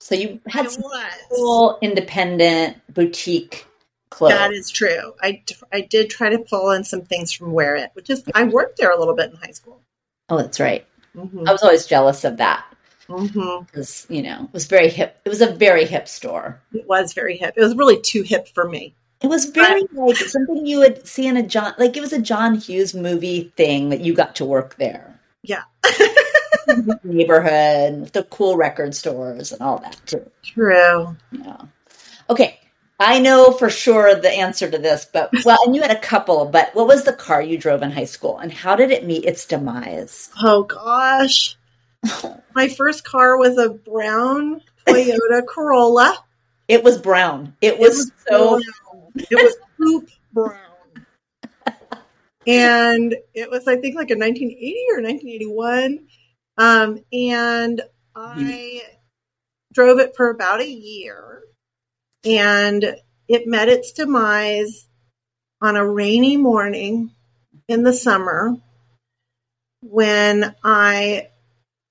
so 0.00 0.14
you 0.14 0.40
had 0.46 0.70
some 0.70 0.84
cool 1.30 1.78
independent 1.80 2.76
boutique 2.92 3.66
clothes. 4.10 4.32
That 4.32 4.52
is 4.52 4.70
true. 4.70 5.14
I, 5.22 5.42
I 5.72 5.80
did 5.80 6.10
try 6.10 6.28
to 6.28 6.38
pull 6.38 6.70
in 6.72 6.84
some 6.84 7.02
things 7.02 7.32
from 7.32 7.52
Wear 7.52 7.76
It, 7.76 7.90
which 7.94 8.10
is 8.10 8.24
I 8.34 8.44
worked 8.44 8.78
there 8.78 8.90
a 8.90 8.98
little 8.98 9.14
bit 9.14 9.30
in 9.30 9.36
high 9.36 9.52
school. 9.52 9.80
Oh, 10.28 10.36
that's 10.36 10.60
right. 10.60 10.86
Mm-hmm. 11.16 11.48
I 11.48 11.52
was 11.52 11.62
always 11.62 11.86
jealous 11.86 12.24
of 12.24 12.36
that 12.38 12.64
Mm-hmm. 13.08 13.64
Because 13.64 14.06
you 14.08 14.22
know, 14.22 14.44
it 14.44 14.52
was 14.52 14.66
very 14.66 14.88
hip. 14.88 15.20
It 15.24 15.28
was 15.28 15.40
a 15.40 15.54
very 15.54 15.84
hip 15.84 16.08
store. 16.08 16.60
It 16.72 16.86
was 16.86 17.12
very 17.12 17.36
hip. 17.36 17.54
It 17.56 17.62
was 17.62 17.76
really 17.76 18.00
too 18.00 18.22
hip 18.22 18.48
for 18.48 18.68
me. 18.68 18.94
It 19.22 19.28
was 19.28 19.46
very 19.46 19.84
like 19.92 20.16
something 20.16 20.66
you 20.66 20.78
would 20.80 21.06
see 21.06 21.26
in 21.26 21.36
a 21.36 21.42
John, 21.42 21.74
like 21.78 21.96
it 21.96 22.00
was 22.00 22.12
a 22.12 22.20
John 22.20 22.54
Hughes 22.54 22.94
movie 22.94 23.52
thing 23.56 23.90
that 23.90 24.00
you 24.00 24.14
got 24.14 24.36
to 24.36 24.44
work 24.44 24.76
there. 24.76 25.20
Yeah. 25.42 25.62
neighborhood, 27.04 28.12
the 28.12 28.24
cool 28.24 28.56
record 28.56 28.94
stores, 28.94 29.52
and 29.52 29.60
all 29.60 29.78
that 29.78 30.00
too. 30.06 30.30
True. 30.42 31.16
Yeah. 31.30 31.60
Okay. 32.30 32.58
I 33.00 33.18
know 33.18 33.50
for 33.50 33.68
sure 33.68 34.14
the 34.14 34.30
answer 34.30 34.70
to 34.70 34.78
this, 34.78 35.08
but 35.12 35.30
well, 35.44 35.58
and 35.64 35.74
you 35.74 35.82
had 35.82 35.90
a 35.90 35.98
couple, 35.98 36.44
but 36.46 36.72
what 36.74 36.86
was 36.86 37.02
the 37.02 37.12
car 37.12 37.42
you 37.42 37.58
drove 37.58 37.82
in 37.82 37.90
high 37.90 38.04
school 38.04 38.38
and 38.38 38.52
how 38.52 38.76
did 38.76 38.92
it 38.92 39.04
meet 39.04 39.24
its 39.24 39.44
demise? 39.44 40.30
Oh 40.40 40.62
gosh. 40.62 41.56
My 42.54 42.68
first 42.68 43.02
car 43.02 43.36
was 43.36 43.58
a 43.58 43.70
brown 43.70 44.60
Toyota 44.86 45.44
Corolla. 45.46 46.16
It 46.68 46.84
was 46.84 46.96
brown. 46.98 47.56
It 47.60 47.78
was, 47.78 48.06
it 48.06 48.12
was 48.12 48.12
so 48.28 48.50
brown. 48.50 48.62
It 49.14 49.36
was 49.36 49.56
poop 49.78 50.08
brown. 50.32 50.58
and 52.46 53.14
it 53.34 53.50
was, 53.50 53.68
I 53.68 53.76
think, 53.76 53.96
like 53.96 54.10
a 54.10 54.16
1980 54.16 54.86
or 54.90 55.02
1981. 55.02 56.06
Um, 56.58 57.04
and 57.12 57.80
I 58.14 58.82
drove 59.72 59.98
it 59.98 60.16
for 60.16 60.30
about 60.30 60.60
a 60.60 60.68
year, 60.68 61.42
and 62.24 62.96
it 63.28 63.46
met 63.46 63.68
its 63.68 63.92
demise 63.92 64.86
on 65.60 65.76
a 65.76 65.86
rainy 65.86 66.36
morning 66.36 67.12
in 67.68 67.82
the 67.84 67.92
summer 67.92 68.56
when 69.80 70.54
I 70.62 71.28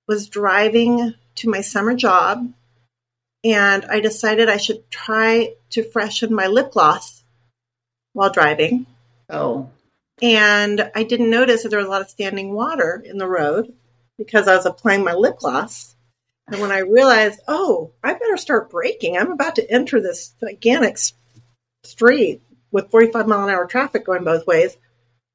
was 0.08 0.30
driving 0.30 1.14
to 1.36 1.50
my 1.50 1.62
summer 1.62 1.96
job 1.96 2.54
and 3.44 3.86
I 3.86 4.00
decided 4.00 4.50
I 4.50 4.58
should 4.58 4.90
try 4.90 5.54
to 5.72 5.84
freshen 5.84 6.34
my 6.34 6.48
lip 6.48 6.72
gloss 6.72 7.24
while 8.14 8.30
driving. 8.30 8.86
Oh. 9.30 9.70
And 10.22 10.92
I 10.94 11.04
didn't 11.04 11.30
notice 11.30 11.64
that 11.64 11.70
there 11.70 11.80
was 11.80 11.88
a 11.88 11.92
lot 11.92 12.02
of 12.02 12.10
standing 12.10 12.54
water 12.54 13.02
in 13.04 13.18
the 13.18 13.28
road 13.28 13.74
because 14.18 14.48
I 14.48 14.56
was 14.56 14.66
applying 14.66 15.04
my 15.04 15.14
lip 15.14 15.40
gloss. 15.40 15.96
And 16.48 16.62
when 16.62 16.72
I 16.72 16.80
realized, 16.80 17.40
oh, 17.48 17.92
I 18.04 18.14
better 18.14 18.38
start 18.38 18.70
braking, 18.70 19.18
I'm 19.18 19.32
about 19.32 19.56
to 19.56 19.72
enter 19.72 20.02
this 20.02 20.34
gigantic 20.40 20.98
street 21.84 22.42
with 22.72 22.92
45 22.92 23.28
mile 23.28 23.44
an 23.44 23.50
hour 23.50 23.66
traffic 23.66 24.06
going 24.06 24.24
both 24.24 24.46
ways. 24.46 24.78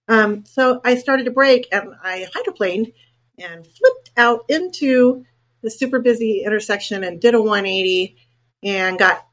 Um, 0.09 0.45
so 0.45 0.81
I 0.85 0.97
started 0.97 1.25
to 1.25 1.33
brake 1.33 1.69
and 1.73 1.95
I 2.03 2.27
hydroplaned 2.33 2.93
and 3.39 3.67
flipped 3.67 4.11
out 4.17 4.45
into 4.49 5.25
the 5.63 5.71
super 5.71 5.99
busy 5.99 6.43
intersection 6.45 7.05
and 7.05 7.21
did 7.21 7.35
a 7.35 7.41
180 7.41 8.17
and 8.63 8.99
got 8.99 9.27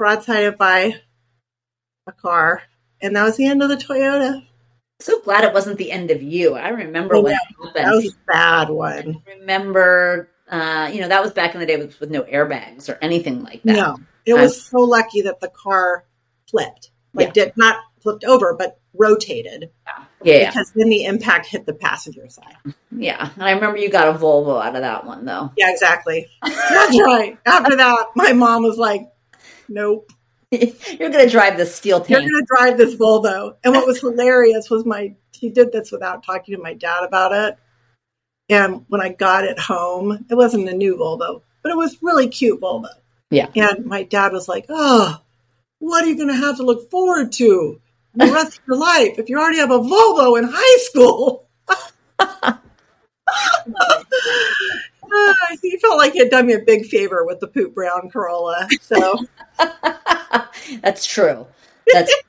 broadsided 0.00 0.56
by 0.56 0.96
a 2.06 2.12
car. 2.12 2.62
And 3.00 3.16
that 3.16 3.24
was 3.24 3.36
the 3.36 3.46
end 3.46 3.62
of 3.62 3.68
the 3.68 3.76
Toyota. 3.76 4.46
So 5.00 5.20
glad 5.20 5.44
it 5.44 5.52
wasn't 5.52 5.78
the 5.78 5.90
end 5.90 6.10
of 6.10 6.22
you. 6.22 6.54
I 6.54 6.68
remember 6.68 7.20
when 7.20 7.32
yeah, 7.32 7.70
That 7.74 7.90
was 7.92 8.06
a 8.06 8.32
bad 8.32 8.70
one. 8.70 9.22
I 9.26 9.32
remember, 9.40 10.30
uh, 10.48 10.90
you 10.92 11.00
know, 11.00 11.08
that 11.08 11.22
was 11.22 11.32
back 11.32 11.54
in 11.54 11.60
the 11.60 11.66
day 11.66 11.76
with, 11.76 11.98
with 11.98 12.10
no 12.10 12.22
airbags 12.22 12.88
or 12.88 12.98
anything 13.02 13.42
like 13.42 13.62
that. 13.64 13.72
No, 13.72 13.96
it 14.24 14.34
was 14.34 14.56
um, 14.56 14.78
so 14.78 14.78
lucky 14.84 15.22
that 15.22 15.40
the 15.40 15.48
car 15.48 16.04
flipped. 16.48 16.90
Like, 17.14 17.28
yeah. 17.28 17.44
did 17.44 17.56
not 17.56 17.78
flipped 18.02 18.24
over, 18.24 18.54
but 18.54 18.78
rotated. 18.94 19.70
Yeah. 19.86 20.04
yeah. 20.22 20.50
Because 20.50 20.72
then 20.74 20.88
the 20.88 21.04
impact 21.04 21.46
hit 21.46 21.66
the 21.66 21.74
passenger 21.74 22.28
side. 22.28 22.56
Yeah. 22.90 23.30
And 23.34 23.44
I 23.44 23.52
remember 23.52 23.78
you 23.78 23.90
got 23.90 24.14
a 24.14 24.18
Volvo 24.18 24.62
out 24.62 24.74
of 24.74 24.82
that 24.82 25.06
one, 25.06 25.24
though. 25.24 25.50
Yeah, 25.56 25.70
exactly. 25.70 26.28
That's 26.42 27.00
right. 27.00 27.38
After 27.46 27.76
that, 27.76 28.06
my 28.14 28.32
mom 28.32 28.62
was 28.62 28.78
like, 28.78 29.10
nope. 29.68 30.10
You're 30.50 31.10
going 31.10 31.24
to 31.24 31.30
drive 31.30 31.56
this 31.56 31.74
steel 31.74 32.00
tank. 32.00 32.10
You're 32.10 32.20
going 32.20 32.30
to 32.30 32.46
drive 32.56 32.76
this 32.76 32.94
Volvo. 32.94 33.56
And 33.64 33.72
what 33.74 33.86
was 33.86 34.00
hilarious 34.00 34.68
was 34.68 34.84
my, 34.84 35.14
she 35.32 35.48
did 35.48 35.72
this 35.72 35.90
without 35.90 36.24
talking 36.24 36.54
to 36.54 36.62
my 36.62 36.74
dad 36.74 37.04
about 37.04 37.32
it. 37.32 37.58
And 38.48 38.84
when 38.88 39.00
I 39.00 39.08
got 39.08 39.44
it 39.44 39.58
home, 39.58 40.26
it 40.28 40.34
wasn't 40.34 40.68
a 40.68 40.74
new 40.74 40.96
Volvo, 40.96 41.42
but 41.62 41.72
it 41.72 41.76
was 41.76 42.02
really 42.02 42.28
cute 42.28 42.60
Volvo. 42.60 42.90
Yeah. 43.30 43.48
And 43.56 43.86
my 43.86 44.02
dad 44.02 44.32
was 44.32 44.46
like, 44.46 44.66
oh, 44.68 45.18
what 45.78 46.04
are 46.04 46.08
you 46.08 46.16
going 46.16 46.28
to 46.28 46.34
have 46.34 46.58
to 46.58 46.62
look 46.62 46.90
forward 46.90 47.32
to 47.32 47.80
the 48.14 48.32
rest 48.32 48.58
of 48.58 48.64
your 48.66 48.78
life 48.78 49.18
if 49.18 49.28
you 49.28 49.38
already 49.38 49.58
have 49.58 49.70
a 49.70 49.78
Volvo 49.78 50.38
in 50.38 50.44
high 50.50 50.78
school? 50.80 51.48
Ah, 55.14 55.56
he 55.60 55.76
felt 55.78 55.98
like 55.98 56.14
he 56.14 56.20
had 56.20 56.30
done 56.30 56.46
me 56.46 56.54
a 56.54 56.58
big 56.58 56.86
favor 56.86 57.24
with 57.24 57.40
the 57.40 57.46
poop 57.46 57.74
brown 57.74 58.08
Corolla. 58.10 58.66
So 58.80 59.18
that's 60.80 61.04
true. 61.04 61.46
That's 61.92 62.10
it, 62.12 62.24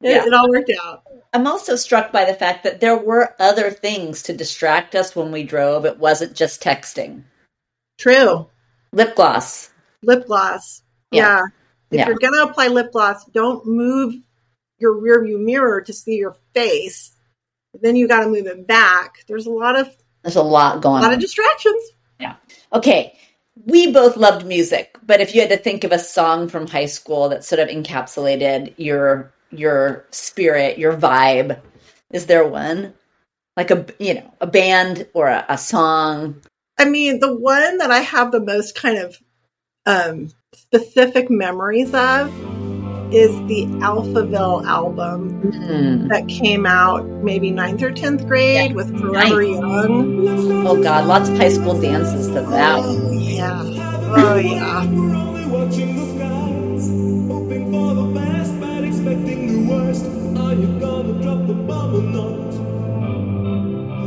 yeah. 0.00 0.24
it 0.24 0.32
all 0.32 0.48
worked 0.48 0.70
out. 0.82 1.02
I'm 1.32 1.46
also 1.46 1.74
struck 1.76 2.12
by 2.12 2.24
the 2.24 2.34
fact 2.34 2.64
that 2.64 2.80
there 2.80 2.96
were 2.96 3.34
other 3.38 3.70
things 3.70 4.22
to 4.24 4.32
distract 4.32 4.94
us 4.94 5.16
when 5.16 5.32
we 5.32 5.42
drove. 5.42 5.84
It 5.84 5.98
wasn't 5.98 6.36
just 6.36 6.62
texting. 6.62 7.24
True. 7.98 8.46
Lip 8.92 9.16
gloss. 9.16 9.70
Lip 10.02 10.26
gloss. 10.26 10.82
Yeah. 11.10 11.20
yeah. 11.20 11.42
If 11.90 11.98
yeah. 11.98 12.06
you're 12.08 12.18
going 12.18 12.34
to 12.34 12.50
apply 12.50 12.68
lip 12.68 12.92
gloss, 12.92 13.24
don't 13.26 13.66
move 13.66 14.14
your 14.78 14.98
rear 14.98 15.24
view 15.24 15.38
mirror 15.38 15.80
to 15.80 15.92
see 15.92 16.16
your 16.16 16.36
face. 16.54 17.12
Then 17.80 17.96
you 17.96 18.08
got 18.08 18.20
to 18.20 18.28
move 18.28 18.46
it 18.46 18.66
back. 18.66 19.24
There's 19.26 19.46
a 19.46 19.50
lot 19.50 19.78
of 19.78 19.94
there's 20.22 20.36
a 20.36 20.42
lot 20.42 20.82
going. 20.82 20.98
A 20.98 21.02
lot 21.02 21.08
on. 21.08 21.14
of 21.14 21.20
distractions. 21.20 21.82
Yeah. 22.18 22.34
Okay. 22.72 23.16
We 23.64 23.92
both 23.92 24.16
loved 24.16 24.44
music, 24.44 24.98
but 25.04 25.20
if 25.20 25.34
you 25.34 25.40
had 25.40 25.50
to 25.50 25.56
think 25.56 25.84
of 25.84 25.92
a 25.92 25.98
song 25.98 26.48
from 26.48 26.66
high 26.66 26.86
school 26.86 27.30
that 27.30 27.44
sort 27.44 27.60
of 27.60 27.68
encapsulated 27.68 28.74
your 28.76 29.32
your 29.50 30.04
spirit, 30.10 30.78
your 30.78 30.96
vibe, 30.96 31.60
is 32.12 32.26
there 32.26 32.46
one? 32.46 32.94
Like 33.56 33.70
a 33.70 33.86
you 33.98 34.14
know, 34.14 34.34
a 34.40 34.46
band 34.46 35.06
or 35.14 35.28
a, 35.28 35.46
a 35.48 35.58
song? 35.58 36.42
I 36.78 36.84
mean, 36.84 37.20
the 37.20 37.34
one 37.34 37.78
that 37.78 37.90
I 37.90 38.00
have 38.00 38.32
the 38.32 38.40
most 38.40 38.74
kind 38.74 38.98
of 38.98 39.18
um, 39.86 40.32
specific 40.52 41.30
memories 41.30 41.94
of 41.94 42.30
is 43.12 43.30
the 43.46 43.66
Alphaville 43.80 44.64
album 44.64 45.42
mm. 45.42 46.08
that 46.08 46.28
came 46.28 46.66
out 46.66 47.06
maybe 47.06 47.50
ninth 47.50 47.82
or 47.82 47.92
tenth 47.92 48.26
grade 48.26 48.70
yeah. 48.70 48.76
with 48.76 48.90
Forever 48.98 49.42
nice. 49.42 49.60
Young. 49.60 50.66
Oh 50.66 50.82
God, 50.82 51.06
lots 51.06 51.28
of 51.28 51.36
high 51.36 51.50
school 51.50 51.80
dances 51.80 52.26
to 52.28 52.40
that. 52.42 52.80
Oh 52.82 53.12
yeah, 53.12 53.62
oh 54.16 54.36
yeah. 54.36 55.16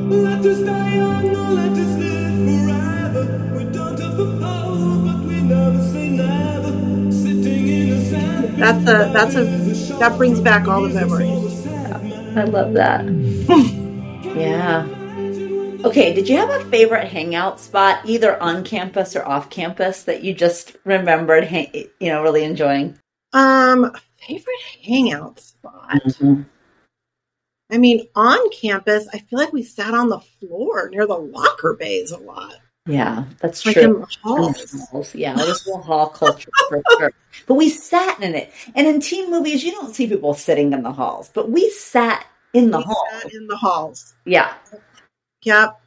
Let 0.09 0.43
us 0.43 0.61
die 0.61 0.95
young, 0.95 1.55
let 1.55 1.71
us 1.71 1.97
live 1.97 2.33
forever. 2.47 3.55
We 3.55 3.63
don't 3.65 3.99
have 3.99 4.17
the 4.17 4.39
power, 4.39 4.97
but 5.05 5.23
we 5.23 5.41
never 5.41 5.83
say 5.91 6.09
never 6.09 6.58
that's 8.59 8.81
a 8.81 9.11
that's 9.13 9.35
a 9.35 9.43
that 9.99 10.17
brings 10.17 10.39
back 10.39 10.67
all 10.67 10.81
the 10.81 10.89
memories. 10.89 11.65
Yeah, 11.65 11.97
I 12.35 12.43
love 12.43 12.73
that. 12.73 13.05
yeah. 14.35 14.87
Okay, 15.85 16.13
did 16.13 16.27
you 16.27 16.35
have 16.35 16.49
a 16.49 16.65
favorite 16.65 17.07
hangout 17.07 17.59
spot, 17.59 18.01
either 18.05 18.41
on 18.43 18.65
campus 18.65 19.15
or 19.15 19.25
off 19.25 19.49
campus, 19.49 20.03
that 20.03 20.23
you 20.23 20.33
just 20.33 20.75
remembered, 20.83 21.49
you 21.49 22.09
know, 22.09 22.21
really 22.21 22.43
enjoying? 22.43 22.99
Um, 23.31 23.95
favorite 24.17 24.59
hangout 24.83 25.39
spot. 25.39 26.01
Mm-hmm. 26.05 26.41
I 27.71 27.77
mean, 27.77 28.07
on 28.13 28.39
campus, 28.51 29.07
I 29.13 29.19
feel 29.19 29.39
like 29.39 29.53
we 29.53 29.63
sat 29.63 29.93
on 29.93 30.09
the 30.09 30.19
floor 30.19 30.89
near 30.89 31.07
the 31.07 31.17
locker 31.17 31.75
bays 31.79 32.11
a 32.11 32.17
lot. 32.17 32.55
Yeah, 32.89 33.25
that's 33.39 33.63
like 33.67 33.75
true. 33.75 34.07
halls. 34.23 35.13
Yeah, 35.13 35.33
it 35.33 35.47
was 35.47 35.67
a 35.67 35.77
hall 35.77 36.09
culture 36.09 36.49
for 36.69 36.81
sure. 36.97 37.13
But 37.45 37.53
we 37.53 37.69
sat 37.69 38.19
in 38.19 38.33
it. 38.33 38.51
And 38.73 38.87
in 38.87 38.99
teen 38.99 39.29
movies, 39.29 39.63
you 39.63 39.71
don't 39.71 39.93
see 39.93 40.07
people 40.07 40.33
sitting 40.33 40.73
in 40.73 40.81
the 40.81 40.91
halls, 40.91 41.29
but 41.31 41.51
we 41.51 41.69
sat 41.69 42.25
in 42.55 42.71
the 42.71 42.81
halls. 42.81 43.25
in 43.31 43.45
the 43.45 43.55
halls. 43.57 44.15
Yeah. 44.25 44.55
Yep. 45.43 45.79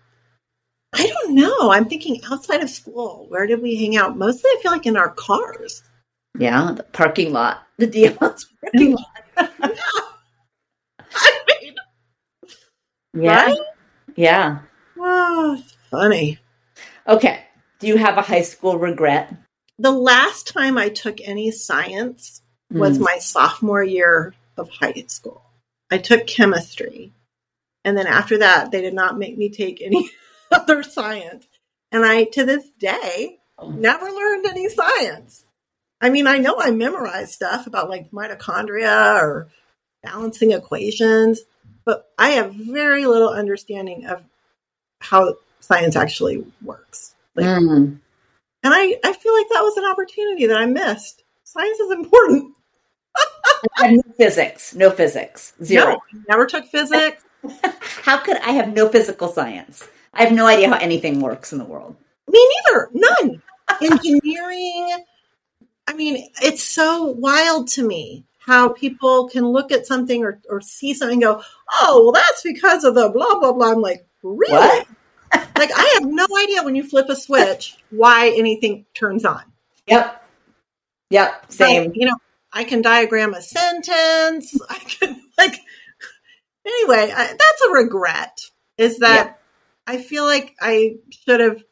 I 0.94 1.06
don't 1.08 1.34
know. 1.34 1.72
I'm 1.72 1.86
thinking 1.86 2.20
outside 2.30 2.62
of 2.62 2.70
school. 2.70 3.26
Where 3.28 3.48
did 3.48 3.60
we 3.62 3.74
hang 3.74 3.96
out? 3.96 4.16
Mostly, 4.16 4.48
I 4.50 4.60
feel 4.62 4.70
like 4.70 4.86
in 4.86 4.96
our 4.96 5.10
cars. 5.10 5.82
Yeah, 6.38 6.72
the 6.76 6.84
parking 6.84 7.32
lot. 7.32 7.66
The 7.78 7.86
Diamond's 7.88 8.46
parking 8.62 8.92
lot. 8.92 9.50
yeah. 9.58 9.74
I 11.14 11.40
mean, 11.60 11.74
yeah. 13.14 13.44
Right? 13.46 13.58
Yeah. 14.14 14.58
Oh, 14.98 15.60
funny. 15.90 16.38
Okay. 17.06 17.44
Do 17.78 17.86
you 17.86 17.96
have 17.96 18.18
a 18.18 18.22
high 18.22 18.42
school 18.42 18.78
regret? 18.78 19.34
The 19.78 19.90
last 19.90 20.46
time 20.46 20.78
I 20.78 20.88
took 20.88 21.20
any 21.20 21.50
science 21.50 22.42
was 22.70 22.98
mm. 22.98 23.02
my 23.02 23.18
sophomore 23.18 23.82
year 23.82 24.34
of 24.56 24.70
high 24.70 25.04
school. 25.08 25.42
I 25.90 25.98
took 25.98 26.26
chemistry. 26.26 27.12
And 27.84 27.98
then 27.98 28.06
after 28.06 28.38
that, 28.38 28.70
they 28.70 28.80
did 28.80 28.94
not 28.94 29.18
make 29.18 29.36
me 29.36 29.50
take 29.50 29.82
any 29.82 30.10
other 30.52 30.82
science. 30.82 31.46
And 31.90 32.04
I, 32.04 32.24
to 32.24 32.44
this 32.44 32.68
day, 32.78 33.38
never 33.62 34.06
learned 34.06 34.46
any 34.46 34.68
science. 34.68 35.44
I 36.00 36.10
mean, 36.10 36.26
I 36.26 36.38
know 36.38 36.56
I 36.58 36.70
memorized 36.70 37.32
stuff 37.32 37.66
about 37.66 37.90
like 37.90 38.10
mitochondria 38.10 39.20
or 39.20 39.48
balancing 40.02 40.52
equations, 40.52 41.40
but 41.84 42.10
I 42.18 42.30
have 42.30 42.54
very 42.54 43.06
little 43.06 43.28
understanding 43.28 44.06
of 44.06 44.22
how 45.00 45.34
science 45.62 45.96
actually 45.96 46.44
works. 46.62 47.14
Like, 47.34 47.46
mm. 47.46 47.98
And 48.64 48.74
I, 48.74 48.96
I 49.04 49.12
feel 49.12 49.34
like 49.34 49.48
that 49.48 49.62
was 49.62 49.76
an 49.76 49.84
opportunity 49.84 50.46
that 50.46 50.58
I 50.58 50.66
missed. 50.66 51.24
Science 51.44 51.78
is 51.80 51.90
important. 51.90 52.54
no 53.82 54.02
physics. 54.16 54.74
No 54.74 54.90
physics. 54.90 55.54
Zero. 55.62 56.00
No, 56.12 56.20
never 56.28 56.46
took 56.46 56.66
physics. 56.66 57.24
How 58.02 58.18
could 58.18 58.36
I 58.38 58.52
have 58.52 58.72
no 58.72 58.88
physical 58.88 59.28
science? 59.28 59.88
I 60.14 60.24
have 60.24 60.32
no 60.32 60.46
idea 60.46 60.68
how 60.68 60.76
anything 60.76 61.20
works 61.20 61.52
in 61.52 61.58
the 61.58 61.64
world. 61.64 61.96
Me 62.28 62.50
neither. 62.66 62.90
None. 62.92 63.42
Engineering. 63.80 65.04
I 65.88 65.94
mean, 65.94 66.28
it's 66.42 66.62
so 66.62 67.06
wild 67.06 67.68
to 67.68 67.86
me 67.86 68.24
how 68.38 68.68
people 68.68 69.28
can 69.28 69.46
look 69.46 69.72
at 69.72 69.86
something 69.86 70.22
or, 70.22 70.40
or 70.48 70.60
see 70.60 70.94
something 70.94 71.22
and 71.22 71.36
go, 71.36 71.42
oh, 71.72 72.02
well, 72.02 72.12
that's 72.12 72.42
because 72.42 72.84
of 72.84 72.94
the 72.94 73.08
blah, 73.08 73.38
blah, 73.40 73.52
blah. 73.52 73.72
I'm 73.72 73.80
like, 73.80 74.06
really? 74.22 74.84
Like, 75.34 75.70
I 75.74 75.94
have 75.94 76.04
no 76.04 76.26
idea 76.42 76.62
when 76.62 76.74
you 76.74 76.84
flip 76.84 77.08
a 77.08 77.16
switch 77.16 77.76
why 77.90 78.32
anything 78.36 78.86
turns 78.94 79.24
on. 79.24 79.42
Yep. 79.86 80.24
Yep. 81.10 81.52
Same. 81.52 81.92
you 81.94 82.06
know, 82.06 82.16
I 82.52 82.64
can 82.64 82.82
diagram 82.82 83.34
a 83.34 83.42
sentence. 83.42 84.58
I 84.68 84.78
can, 84.78 85.20
like, 85.38 85.58
anyway, 86.66 87.12
I, 87.14 87.26
that's 87.26 87.62
a 87.68 87.70
regret 87.70 88.40
is 88.78 88.98
that 88.98 89.26
yep. 89.26 89.42
I 89.86 89.98
feel 89.98 90.24
like 90.24 90.56
I 90.60 90.96
should 91.10 91.40
have 91.40 91.62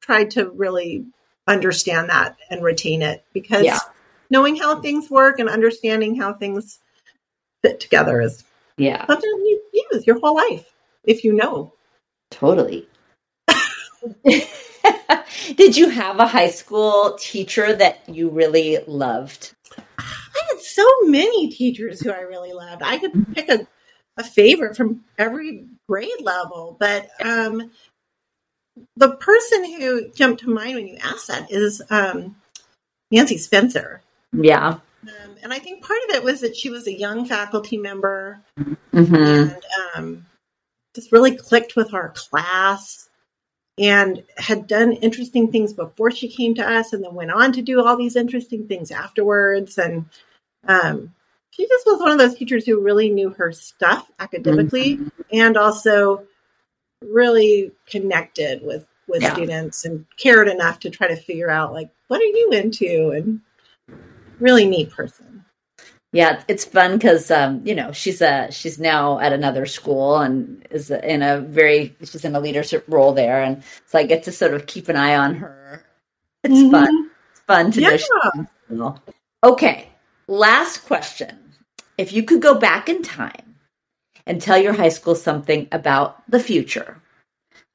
tried 0.00 0.32
to 0.32 0.50
really 0.50 1.06
understand 1.46 2.10
that 2.10 2.36
and 2.50 2.62
retain 2.62 3.02
it 3.02 3.24
because 3.32 3.64
yeah. 3.64 3.78
knowing 4.30 4.56
how 4.56 4.80
things 4.80 5.10
work 5.10 5.38
and 5.38 5.48
understanding 5.48 6.16
how 6.16 6.32
things 6.32 6.78
fit 7.62 7.80
together 7.80 8.20
is 8.20 8.44
yeah 8.76 9.06
something 9.06 9.30
you 9.44 9.60
use 9.92 10.06
your 10.06 10.18
whole 10.20 10.34
life 10.34 10.72
if 11.04 11.24
you 11.24 11.32
know. 11.32 11.72
Totally. 12.30 12.86
Did 15.56 15.76
you 15.76 15.88
have 15.88 16.18
a 16.18 16.26
high 16.26 16.50
school 16.50 17.16
teacher 17.18 17.74
that 17.74 18.08
you 18.08 18.30
really 18.30 18.78
loved? 18.86 19.54
I 19.98 20.42
had 20.50 20.60
so 20.60 20.86
many 21.02 21.50
teachers 21.50 22.00
who 22.00 22.10
I 22.10 22.20
really 22.20 22.52
loved. 22.52 22.82
I 22.82 22.98
could 22.98 23.34
pick 23.34 23.48
a, 23.48 23.66
a 24.16 24.24
favorite 24.24 24.76
from 24.76 25.04
every 25.18 25.66
grade 25.88 26.20
level, 26.20 26.76
but 26.78 27.08
um, 27.24 27.70
the 28.96 29.16
person 29.16 29.64
who 29.64 30.10
jumped 30.10 30.42
to 30.42 30.50
mind 30.50 30.76
when 30.76 30.86
you 30.86 30.96
asked 31.02 31.28
that 31.28 31.50
is 31.50 31.82
um, 31.90 32.36
Nancy 33.10 33.38
Spencer. 33.38 34.02
Yeah. 34.32 34.78
Um, 35.02 35.36
and 35.42 35.52
I 35.52 35.58
think 35.58 35.84
part 35.84 36.00
of 36.08 36.16
it 36.16 36.24
was 36.24 36.40
that 36.40 36.56
she 36.56 36.70
was 36.70 36.86
a 36.86 36.98
young 36.98 37.24
faculty 37.24 37.76
member 37.76 38.40
mm-hmm. 38.58 39.14
and 39.14 39.56
um, 39.94 40.26
just 40.94 41.12
really 41.12 41.36
clicked 41.36 41.76
with 41.76 41.94
our 41.94 42.10
class 42.10 43.09
and 43.80 44.22
had 44.36 44.66
done 44.66 44.92
interesting 44.92 45.50
things 45.50 45.72
before 45.72 46.10
she 46.10 46.28
came 46.28 46.54
to 46.54 46.68
us 46.68 46.92
and 46.92 47.02
then 47.02 47.14
went 47.14 47.30
on 47.30 47.52
to 47.52 47.62
do 47.62 47.82
all 47.82 47.96
these 47.96 48.14
interesting 48.14 48.68
things 48.68 48.90
afterwards. 48.90 49.78
And 49.78 50.04
um, 50.68 51.14
she 51.50 51.66
just 51.66 51.86
was 51.86 51.98
one 51.98 52.12
of 52.12 52.18
those 52.18 52.34
teachers 52.34 52.66
who 52.66 52.80
really 52.80 53.08
knew 53.08 53.30
her 53.30 53.52
stuff 53.52 54.10
academically 54.18 54.98
mm-hmm. 54.98 55.08
and 55.32 55.56
also 55.56 56.24
really 57.02 57.72
connected 57.86 58.62
with 58.62 58.86
with 59.08 59.22
yeah. 59.22 59.32
students 59.32 59.84
and 59.84 60.06
cared 60.18 60.46
enough 60.46 60.78
to 60.78 60.90
try 60.90 61.08
to 61.08 61.16
figure 61.16 61.50
out 61.50 61.72
like 61.72 61.90
what 62.06 62.20
are 62.20 62.24
you 62.24 62.50
into 62.52 63.10
and 63.10 63.40
really 64.38 64.66
neat 64.66 64.90
person 64.90 65.44
yeah 66.12 66.42
it's 66.48 66.64
fun 66.64 66.96
because 66.96 67.30
um, 67.30 67.60
you 67.64 67.74
know 67.74 67.92
she's 67.92 68.20
a 68.20 68.50
she's 68.50 68.78
now 68.78 69.18
at 69.20 69.32
another 69.32 69.66
school 69.66 70.18
and 70.18 70.66
is 70.70 70.90
in 70.90 71.22
a 71.22 71.40
very 71.40 71.94
she's 72.00 72.24
in 72.24 72.34
a 72.34 72.40
leadership 72.40 72.84
role 72.88 73.12
there 73.12 73.42
and 73.42 73.62
so 73.86 73.98
i 73.98 74.04
get 74.04 74.22
to 74.22 74.32
sort 74.32 74.54
of 74.54 74.66
keep 74.66 74.88
an 74.88 74.96
eye 74.96 75.16
on 75.16 75.34
her 75.34 75.84
it's 76.44 76.54
mm-hmm. 76.54 76.70
fun 76.70 77.10
it's 77.30 77.40
fun 77.40 77.70
to 77.70 77.80
yeah. 77.80 77.96
know 78.68 78.96
okay 79.44 79.88
last 80.26 80.84
question 80.86 81.36
if 81.98 82.12
you 82.12 82.22
could 82.22 82.40
go 82.40 82.54
back 82.54 82.88
in 82.88 83.02
time 83.02 83.50
and 84.26 84.40
tell 84.40 84.56
your 84.56 84.74
high 84.74 84.88
school 84.88 85.14
something 85.14 85.68
about 85.72 86.22
the 86.30 86.40
future, 86.40 87.02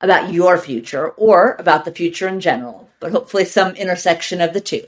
about 0.01 0.31
your 0.33 0.57
future, 0.57 1.09
or 1.09 1.55
about 1.59 1.85
the 1.85 1.91
future 1.91 2.27
in 2.27 2.39
general, 2.39 2.89
but 2.99 3.11
hopefully 3.11 3.45
some 3.45 3.75
intersection 3.75 4.41
of 4.41 4.53
the 4.53 4.61
2 4.61 4.87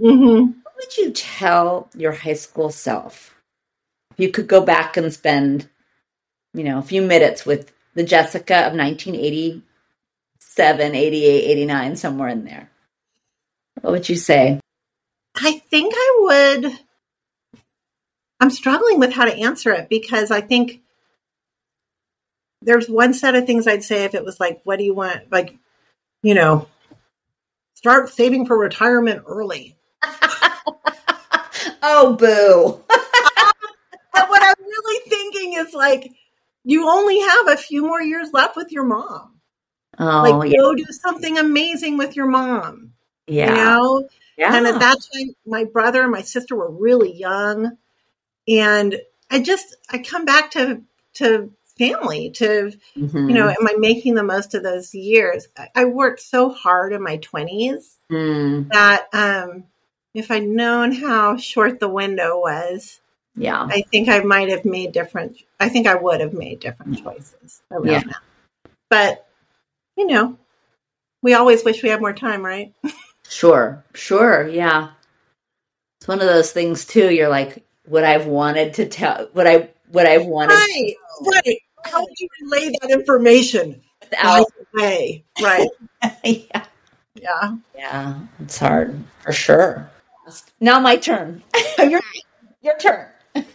mm-hmm. 0.00 0.52
Would 0.78 0.96
you 0.96 1.10
tell 1.10 1.90
your 1.94 2.12
high 2.12 2.34
school 2.34 2.70
self? 2.70 3.34
You 4.16 4.30
could 4.30 4.46
go 4.46 4.60
back 4.60 4.96
and 4.96 5.12
spend, 5.12 5.68
you 6.54 6.62
know, 6.64 6.78
a 6.78 6.82
few 6.82 7.02
minutes 7.02 7.44
with 7.44 7.72
the 7.94 8.04
Jessica 8.04 8.66
of 8.66 8.74
1987, 8.74 10.94
88, 10.94 11.50
89, 11.50 11.96
somewhere 11.96 12.28
in 12.28 12.44
there. 12.44 12.70
What 13.80 13.92
would 13.92 14.08
you 14.08 14.16
say? 14.16 14.60
I 15.36 15.58
think 15.70 15.92
I 15.96 16.60
would. 16.62 16.78
I'm 18.40 18.50
struggling 18.50 19.00
with 19.00 19.12
how 19.12 19.24
to 19.24 19.36
answer 19.36 19.72
it 19.72 19.88
because 19.88 20.30
I 20.30 20.40
think 20.40 20.80
there's 22.62 22.88
one 22.88 23.14
set 23.14 23.34
of 23.34 23.46
things 23.46 23.66
I'd 23.66 23.84
say 23.84 24.04
if 24.04 24.14
it 24.14 24.24
was 24.24 24.38
like, 24.38 24.60
what 24.64 24.78
do 24.78 24.84
you 24.84 24.94
want? 24.94 25.30
Like, 25.30 25.56
you 26.22 26.34
know, 26.34 26.68
start 27.74 28.10
saving 28.10 28.46
for 28.46 28.56
retirement 28.56 29.24
early. 29.26 29.77
Oh, 31.82 32.14
boo. 32.14 32.84
but 34.12 34.28
what 34.28 34.42
I'm 34.42 34.64
really 34.64 35.10
thinking 35.10 35.54
is 35.54 35.74
like, 35.74 36.12
you 36.64 36.88
only 36.88 37.20
have 37.20 37.48
a 37.48 37.56
few 37.56 37.82
more 37.82 38.02
years 38.02 38.32
left 38.32 38.56
with 38.56 38.72
your 38.72 38.84
mom. 38.84 39.34
Oh, 39.98 40.22
like, 40.22 40.52
yeah. 40.52 40.58
go 40.58 40.74
do 40.74 40.84
something 40.90 41.38
amazing 41.38 41.96
with 41.96 42.14
your 42.14 42.26
mom. 42.26 42.92
Yeah. 43.26 43.50
You 43.50 43.56
know? 43.56 44.08
Yeah. 44.36 44.54
And 44.54 44.66
at 44.66 44.78
that 44.78 44.98
time, 45.12 45.34
my 45.46 45.64
brother 45.64 46.02
and 46.02 46.12
my 46.12 46.22
sister 46.22 46.54
were 46.54 46.70
really 46.70 47.12
young. 47.12 47.76
And 48.46 49.00
I 49.30 49.40
just, 49.40 49.76
I 49.90 49.98
come 49.98 50.24
back 50.24 50.52
to, 50.52 50.82
to 51.14 51.52
family 51.78 52.30
to 52.30 52.72
mm-hmm. 52.96 53.28
you 53.28 53.34
know 53.34 53.48
am 53.48 53.66
i 53.66 53.74
making 53.78 54.14
the 54.14 54.22
most 54.22 54.54
of 54.54 54.62
those 54.62 54.92
years 54.94 55.46
i 55.74 55.84
worked 55.84 56.20
so 56.20 56.50
hard 56.50 56.92
in 56.92 57.02
my 57.02 57.18
20s 57.18 57.96
mm. 58.10 58.68
that 58.70 59.06
um 59.12 59.62
if 60.18 60.30
i'd 60.30 60.46
known 60.46 60.92
how 60.92 61.36
short 61.36 61.80
the 61.80 61.88
window 61.88 62.38
was 62.38 63.00
yeah 63.36 63.62
i 63.70 63.82
think 63.90 64.08
i 64.08 64.20
might 64.20 64.48
have 64.48 64.64
made 64.64 64.92
different 64.92 65.38
i 65.60 65.68
think 65.68 65.86
i 65.86 65.94
would 65.94 66.20
have 66.20 66.32
made 66.32 66.60
different 66.60 66.92
mm-hmm. 66.92 67.04
choices 67.04 67.62
around 67.70 67.86
yeah. 67.86 68.00
that 68.00 68.70
but 68.90 69.26
you 69.96 70.06
know 70.06 70.36
we 71.22 71.34
always 71.34 71.64
wish 71.64 71.82
we 71.82 71.88
had 71.88 72.00
more 72.00 72.12
time 72.12 72.44
right 72.44 72.72
sure 73.28 73.84
sure 73.94 74.46
yeah 74.48 74.90
it's 76.00 76.08
one 76.08 76.20
of 76.20 76.26
those 76.26 76.52
things 76.52 76.84
too 76.84 77.12
you're 77.12 77.28
like 77.28 77.64
what 77.86 78.04
i've 78.04 78.26
wanted 78.26 78.74
to 78.74 78.86
tell 78.86 79.28
what 79.32 79.46
i 79.46 79.68
what 79.90 80.06
i've 80.06 80.26
wanted 80.26 80.54
right 80.54 80.94
right 81.26 81.58
how 81.84 82.00
would 82.00 82.18
you 82.18 82.28
relay 82.42 82.70
that 82.80 82.90
information 82.90 83.80
without 84.00 84.46
way? 84.74 85.24
Right. 85.42 85.68
yeah. 86.24 86.64
Yeah. 87.14 87.56
Yeah. 87.76 88.20
It's 88.40 88.58
hard 88.58 89.02
for 89.20 89.32
sure. 89.32 89.90
Now 90.60 90.80
my 90.80 90.96
turn. 90.96 91.42
your, 91.78 92.00
your 92.60 92.76
turn. 92.78 93.08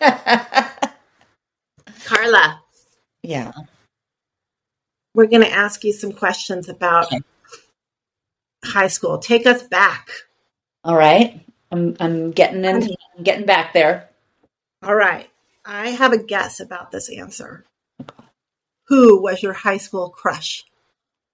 Carla. 2.05 2.61
Yeah. 3.21 3.51
We're 5.13 5.27
going 5.27 5.43
to 5.43 5.51
ask 5.51 5.83
you 5.83 5.93
some 5.93 6.11
questions 6.11 6.69
about 6.69 7.07
okay. 7.07 7.19
high 8.63 8.87
school. 8.87 9.19
Take 9.19 9.45
us 9.45 9.63
back. 9.63 10.09
All 10.83 10.95
right. 10.95 11.45
I'm 11.71 11.95
I'm 11.99 12.31
getting 12.31 12.65
in 12.65 12.83
I'm 13.17 13.23
getting 13.23 13.45
back 13.45 13.73
there. 13.73 14.09
All 14.83 14.95
right. 14.95 15.29
I 15.65 15.89
have 15.89 16.13
a 16.13 16.21
guess 16.21 16.59
about 16.59 16.91
this 16.91 17.09
answer 17.09 17.65
who 18.87 19.21
was 19.21 19.41
your 19.41 19.53
high 19.53 19.77
school 19.77 20.09
crush? 20.09 20.65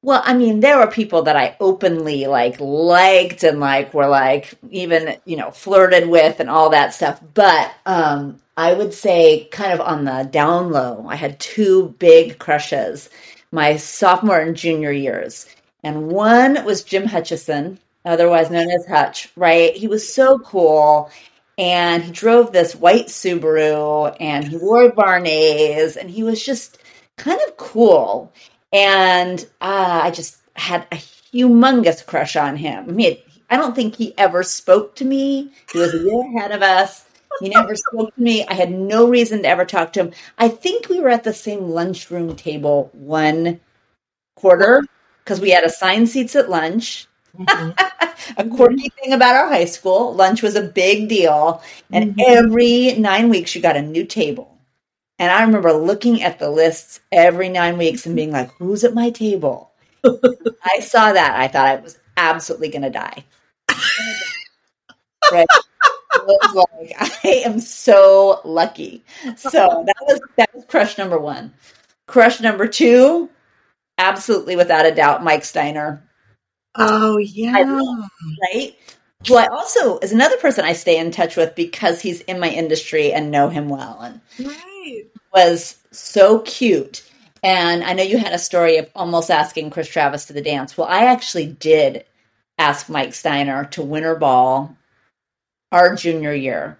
Well, 0.01 0.21
I 0.23 0.33
mean, 0.33 0.61
there 0.61 0.77
were 0.77 0.87
people 0.87 1.23
that 1.23 1.35
I 1.35 1.57
openly 1.59 2.25
like 2.25 2.59
liked 2.59 3.43
and 3.43 3.59
like 3.59 3.93
were 3.93 4.07
like 4.07 4.53
even, 4.71 5.17
you 5.25 5.35
know, 5.35 5.51
flirted 5.51 6.07
with 6.09 6.39
and 6.39 6.49
all 6.49 6.69
that 6.69 6.93
stuff. 6.93 7.21
But 7.33 7.73
um 7.85 8.39
I 8.55 8.73
would 8.73 8.93
say 8.93 9.45
kind 9.51 9.73
of 9.73 9.81
on 9.81 10.05
the 10.05 10.23
down 10.31 10.71
low, 10.71 11.05
I 11.07 11.15
had 11.15 11.39
two 11.39 11.95
big 11.99 12.39
crushes 12.39 13.09
my 13.51 13.75
sophomore 13.77 14.39
and 14.39 14.55
junior 14.55 14.91
years. 14.91 15.47
And 15.83 16.07
one 16.09 16.63
was 16.65 16.83
Jim 16.83 17.05
Hutchison, 17.05 17.79
otherwise 18.05 18.51
known 18.51 18.69
as 18.69 18.85
Hutch, 18.85 19.31
right? 19.35 19.75
He 19.75 19.87
was 19.87 20.13
so 20.13 20.37
cool 20.39 21.09
and 21.57 22.03
he 22.03 22.11
drove 22.11 22.51
this 22.53 22.75
white 22.75 23.07
Subaru 23.07 24.15
and 24.19 24.45
he 24.47 24.57
wore 24.57 24.91
Barneys 24.91 25.97
and 25.97 26.09
he 26.09 26.23
was 26.23 26.43
just 26.45 26.77
kind 27.17 27.39
of 27.47 27.57
cool. 27.57 28.31
And 28.71 29.41
uh, 29.61 30.01
I 30.03 30.11
just 30.11 30.37
had 30.55 30.85
a 30.91 30.95
humongous 30.95 32.05
crush 32.05 32.35
on 32.35 32.55
him. 32.55 32.85
I 32.87 32.91
mean, 32.91 33.17
I 33.49 33.57
don't 33.57 33.75
think 33.75 33.95
he 33.95 34.17
ever 34.17 34.43
spoke 34.43 34.95
to 34.95 35.05
me. 35.05 35.51
He 35.71 35.79
was 35.79 35.93
a 35.93 35.99
year 35.99 36.21
ahead 36.35 36.51
of 36.51 36.61
us. 36.61 37.05
He 37.39 37.49
never 37.49 37.75
spoke 37.75 38.13
to 38.15 38.21
me. 38.21 38.45
I 38.45 38.53
had 38.53 38.71
no 38.71 39.07
reason 39.07 39.43
to 39.43 39.47
ever 39.47 39.65
talk 39.65 39.93
to 39.93 40.01
him. 40.01 40.11
I 40.37 40.49
think 40.49 40.89
we 40.89 40.99
were 40.99 41.09
at 41.09 41.23
the 41.23 41.33
same 41.33 41.69
lunchroom 41.69 42.35
table 42.35 42.89
one 42.93 43.61
quarter 44.35 44.83
because 45.23 45.39
we 45.39 45.51
had 45.51 45.63
assigned 45.63 46.09
seats 46.09 46.35
at 46.35 46.49
lunch. 46.49 47.05
Mm-hmm. 47.39 48.31
a 48.37 48.55
quirky 48.57 48.89
thing 48.89 49.13
about 49.13 49.35
our 49.35 49.47
high 49.47 49.65
school 49.65 50.13
lunch 50.13 50.41
was 50.41 50.55
a 50.55 50.61
big 50.63 51.07
deal. 51.07 51.61
And 51.91 52.15
mm-hmm. 52.15 52.19
every 52.19 52.99
nine 52.99 53.29
weeks, 53.29 53.55
you 53.55 53.61
got 53.61 53.77
a 53.77 53.81
new 53.81 54.03
table 54.03 54.58
And 55.19 55.31
I 55.31 55.43
remember 55.43 55.73
looking 55.73 56.23
at 56.23 56.39
the 56.39 56.49
lists 56.49 57.01
every 57.11 57.49
nine 57.49 57.77
weeks 57.77 58.05
and 58.05 58.15
being 58.15 58.31
like, 58.31 58.51
who's 58.53 58.85
at 58.85 58.93
my 58.93 59.09
table? 59.09 59.71
I 60.05 60.79
saw 60.79 61.11
that. 61.11 61.35
I 61.35 61.49
thought 61.49 61.67
I 61.67 61.75
was 61.75 61.99
absolutely 62.15 62.69
going 62.69 62.83
to 62.83 62.89
die. 62.89 63.25
right. 65.31 65.45
was 66.15 66.65
like, 66.81 66.95
I 67.25 67.43
am 67.45 67.59
so 67.59 68.39
lucky. 68.45 69.03
So 69.35 69.83
that 69.85 69.95
was 70.07 70.21
that 70.37 70.49
was 70.55 70.65
crush 70.65 70.97
number 70.97 71.17
one. 71.17 71.53
Crush 72.07 72.39
number 72.39 72.67
two, 72.67 73.29
absolutely 73.97 74.55
without 74.55 74.85
a 74.85 74.95
doubt, 74.95 75.23
Mike 75.23 75.43
Steiner. 75.45 76.03
Oh 76.75 77.17
yeah, 77.17 77.57
love, 77.59 78.09
right. 78.41 78.75
Who 79.27 79.35
I 79.35 79.47
also 79.47 79.99
is 79.99 80.11
another 80.11 80.37
person 80.37 80.63
I 80.63 80.73
stay 80.73 80.97
in 80.97 81.11
touch 81.11 81.35
with 81.35 81.53
because 81.55 82.01
he's 82.01 82.21
in 82.21 82.39
my 82.39 82.49
industry 82.49 83.11
and 83.11 83.31
know 83.31 83.49
him 83.49 83.67
well, 83.67 83.99
and 83.99 84.21
right. 84.47 85.05
was 85.33 85.77
so 85.91 86.39
cute. 86.39 87.03
And 87.43 87.83
I 87.83 87.93
know 87.93 88.03
you 88.03 88.17
had 88.17 88.33
a 88.33 88.39
story 88.39 88.77
of 88.77 88.89
almost 88.95 89.29
asking 89.29 89.69
Chris 89.71 89.89
Travis 89.89 90.25
to 90.25 90.33
the 90.33 90.41
dance. 90.41 90.77
Well, 90.77 90.87
I 90.87 91.05
actually 91.05 91.47
did 91.47 92.05
ask 92.57 92.89
Mike 92.89 93.13
Steiner 93.13 93.65
to 93.65 93.81
Winter 93.81 94.15
Ball 94.15 94.75
our 95.71 95.95
junior 95.95 96.33
year. 96.33 96.77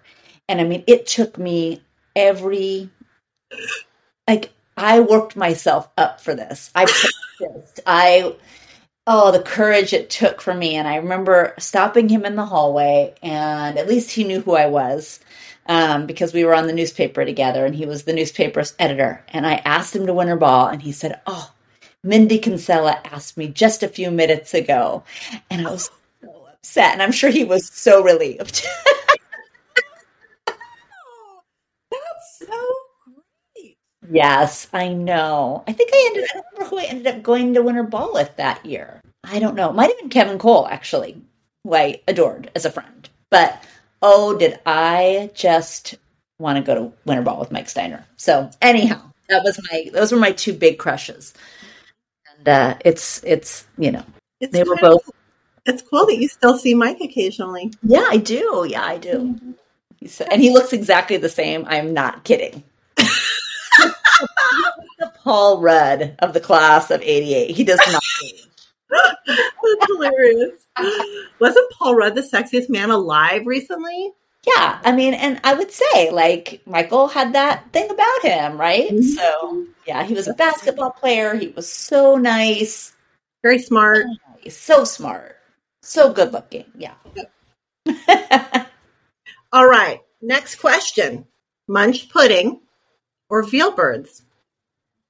And 0.48 0.60
I 0.60 0.64
mean, 0.64 0.84
it 0.86 1.06
took 1.06 1.38
me 1.38 1.82
every, 2.16 2.90
like, 4.26 4.52
I 4.76 5.00
worked 5.00 5.36
myself 5.36 5.88
up 5.96 6.20
for 6.20 6.34
this. 6.34 6.70
I 6.74 6.84
practiced. 6.84 7.80
I, 7.86 8.34
oh, 9.12 9.32
the 9.32 9.42
courage 9.42 9.92
it 9.92 10.08
took 10.08 10.40
for 10.40 10.54
me. 10.54 10.76
And 10.76 10.86
I 10.86 10.94
remember 10.94 11.52
stopping 11.58 12.08
him 12.08 12.24
in 12.24 12.36
the 12.36 12.46
hallway, 12.46 13.12
and 13.22 13.76
at 13.76 13.88
least 13.88 14.12
he 14.12 14.22
knew 14.22 14.40
who 14.40 14.54
I 14.54 14.66
was 14.66 15.18
um, 15.66 16.06
because 16.06 16.32
we 16.32 16.44
were 16.44 16.54
on 16.54 16.68
the 16.68 16.72
newspaper 16.72 17.24
together, 17.24 17.66
and 17.66 17.74
he 17.74 17.86
was 17.86 18.04
the 18.04 18.12
newspaper's 18.12 18.72
editor. 18.78 19.24
And 19.28 19.48
I 19.48 19.54
asked 19.64 19.96
him 19.96 20.06
to 20.06 20.14
Winter 20.14 20.36
Ball, 20.36 20.68
and 20.68 20.80
he 20.80 20.92
said, 20.92 21.20
Oh, 21.26 21.52
Mindy 22.04 22.38
Kinsella 22.38 23.00
asked 23.04 23.36
me 23.36 23.48
just 23.48 23.82
a 23.82 23.88
few 23.88 24.12
minutes 24.12 24.54
ago. 24.54 25.02
And 25.50 25.66
I 25.66 25.70
was 25.72 25.90
so 26.22 26.46
upset, 26.52 26.92
and 26.92 27.02
I'm 27.02 27.10
sure 27.12 27.30
he 27.30 27.42
was 27.42 27.68
so 27.68 28.04
relieved. 28.04 28.64
That's 31.90 32.38
so 32.38 32.74
great. 33.56 33.76
Yes, 34.10 34.68
I 34.72 34.88
know. 34.88 35.62
I 35.68 35.72
think 35.72 35.90
I 35.92 36.04
ended. 36.08 36.28
I 36.30 36.34
don't 36.34 36.46
remember 36.52 36.70
who 36.70 36.78
I 36.78 36.84
ended 36.84 37.06
up 37.06 37.22
going 37.22 37.54
to 37.54 37.62
Winter 37.62 37.84
Ball 37.84 38.12
with 38.12 38.36
that 38.36 38.64
year. 38.66 39.00
I 39.24 39.38
don't 39.38 39.54
know. 39.54 39.70
It 39.70 39.74
might 39.76 39.90
have 39.90 39.98
been 39.98 40.08
Kevin 40.08 40.38
Cole, 40.38 40.66
actually, 40.66 41.20
who 41.64 41.74
I 41.74 42.00
adored 42.08 42.50
as 42.54 42.64
a 42.64 42.70
friend. 42.70 43.08
But 43.30 43.62
oh, 44.02 44.36
did 44.36 44.58
I 44.66 45.30
just 45.34 45.94
want 46.38 46.56
to 46.56 46.62
go 46.62 46.74
to 46.74 46.92
Winter 47.04 47.22
Ball 47.22 47.38
with 47.38 47.52
Mike 47.52 47.68
Steiner? 47.68 48.04
So 48.16 48.50
anyhow, 48.60 49.00
that 49.28 49.44
was 49.44 49.60
my. 49.70 49.90
Those 49.92 50.10
were 50.10 50.18
my 50.18 50.32
two 50.32 50.54
big 50.54 50.78
crushes, 50.78 51.32
and 52.36 52.48
uh, 52.48 52.78
it's 52.84 53.22
it's 53.22 53.66
you 53.78 53.92
know 53.92 54.04
it's 54.40 54.52
they 54.52 54.64
were 54.64 54.76
both 54.76 55.08
it's 55.66 55.82
cool 55.82 56.06
that 56.06 56.18
you 56.18 56.28
still 56.28 56.58
see 56.58 56.74
Mike 56.74 57.00
occasionally. 57.00 57.72
Yeah, 57.82 58.06
I 58.08 58.16
do. 58.16 58.66
Yeah, 58.68 58.84
I 58.84 58.98
do. 58.98 59.36
Mm-hmm. 60.02 60.22
and 60.30 60.42
he 60.42 60.50
looks 60.50 60.72
exactly 60.72 61.16
the 61.16 61.28
same. 61.28 61.64
I'm 61.68 61.92
not 61.92 62.24
kidding. 62.24 62.64
The 64.98 65.12
Paul 65.22 65.60
Rudd 65.60 66.16
of 66.20 66.32
the 66.32 66.40
class 66.40 66.90
of 66.90 67.02
88. 67.02 67.56
He 67.56 67.64
does 67.64 67.80
not 67.90 68.02
That's 69.26 69.86
hilarious. 69.86 70.66
Wasn't 71.38 71.72
Paul 71.72 71.94
Rudd 71.94 72.14
the 72.14 72.22
sexiest 72.22 72.68
man 72.68 72.90
alive 72.90 73.46
recently? 73.46 74.12
Yeah, 74.46 74.80
I 74.82 74.92
mean, 74.92 75.14
and 75.14 75.40
I 75.44 75.54
would 75.54 75.70
say 75.70 76.10
like 76.10 76.62
Michael 76.64 77.08
had 77.08 77.34
that 77.34 77.72
thing 77.72 77.90
about 77.90 78.22
him, 78.22 78.58
right? 78.58 78.90
Mm-hmm. 78.90 79.02
So 79.02 79.66
yeah, 79.86 80.02
he 80.04 80.14
was 80.14 80.28
a 80.28 80.34
basketball 80.34 80.90
player. 80.90 81.34
He 81.34 81.48
was 81.48 81.70
so 81.70 82.16
nice, 82.16 82.94
very 83.42 83.58
smart, 83.58 84.06
so 84.48 84.84
smart. 84.84 85.36
So 85.82 86.12
good 86.12 86.32
looking. 86.32 86.64
Yeah. 86.74 86.94
All 89.52 89.66
right. 89.66 90.00
Next 90.22 90.56
question 90.56 91.26
Munch 91.68 92.08
pudding 92.10 92.60
or 93.30 93.42
veal 93.42 93.70
birds? 93.72 94.22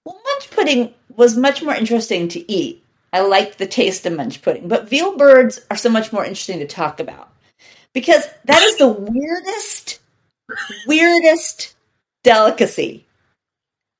Well, 0.05 0.21
munch 0.25 0.51
pudding 0.51 0.95
was 1.17 1.37
much 1.37 1.63
more 1.63 1.75
interesting 1.75 2.29
to 2.29 2.53
eat. 2.53 2.85
I 3.13 3.21
liked 3.21 3.59
the 3.59 3.67
taste 3.67 4.07
of 4.07 4.13
munch 4.13 4.41
pudding, 4.41 4.69
but 4.69 4.89
veal 4.89 5.17
birds 5.17 5.61
are 5.71 5.77
so 5.77 5.91
much 5.91 6.13
more 6.13 6.25
interesting 6.25 6.61
to 6.61 6.67
talk 6.67 7.01
about 7.01 7.33
because 7.93 8.25
that 8.45 8.63
is 8.63 8.77
the 8.79 8.89
weirdest, 8.89 10.01
weirdest 10.87 11.75
delicacy. 12.23 13.07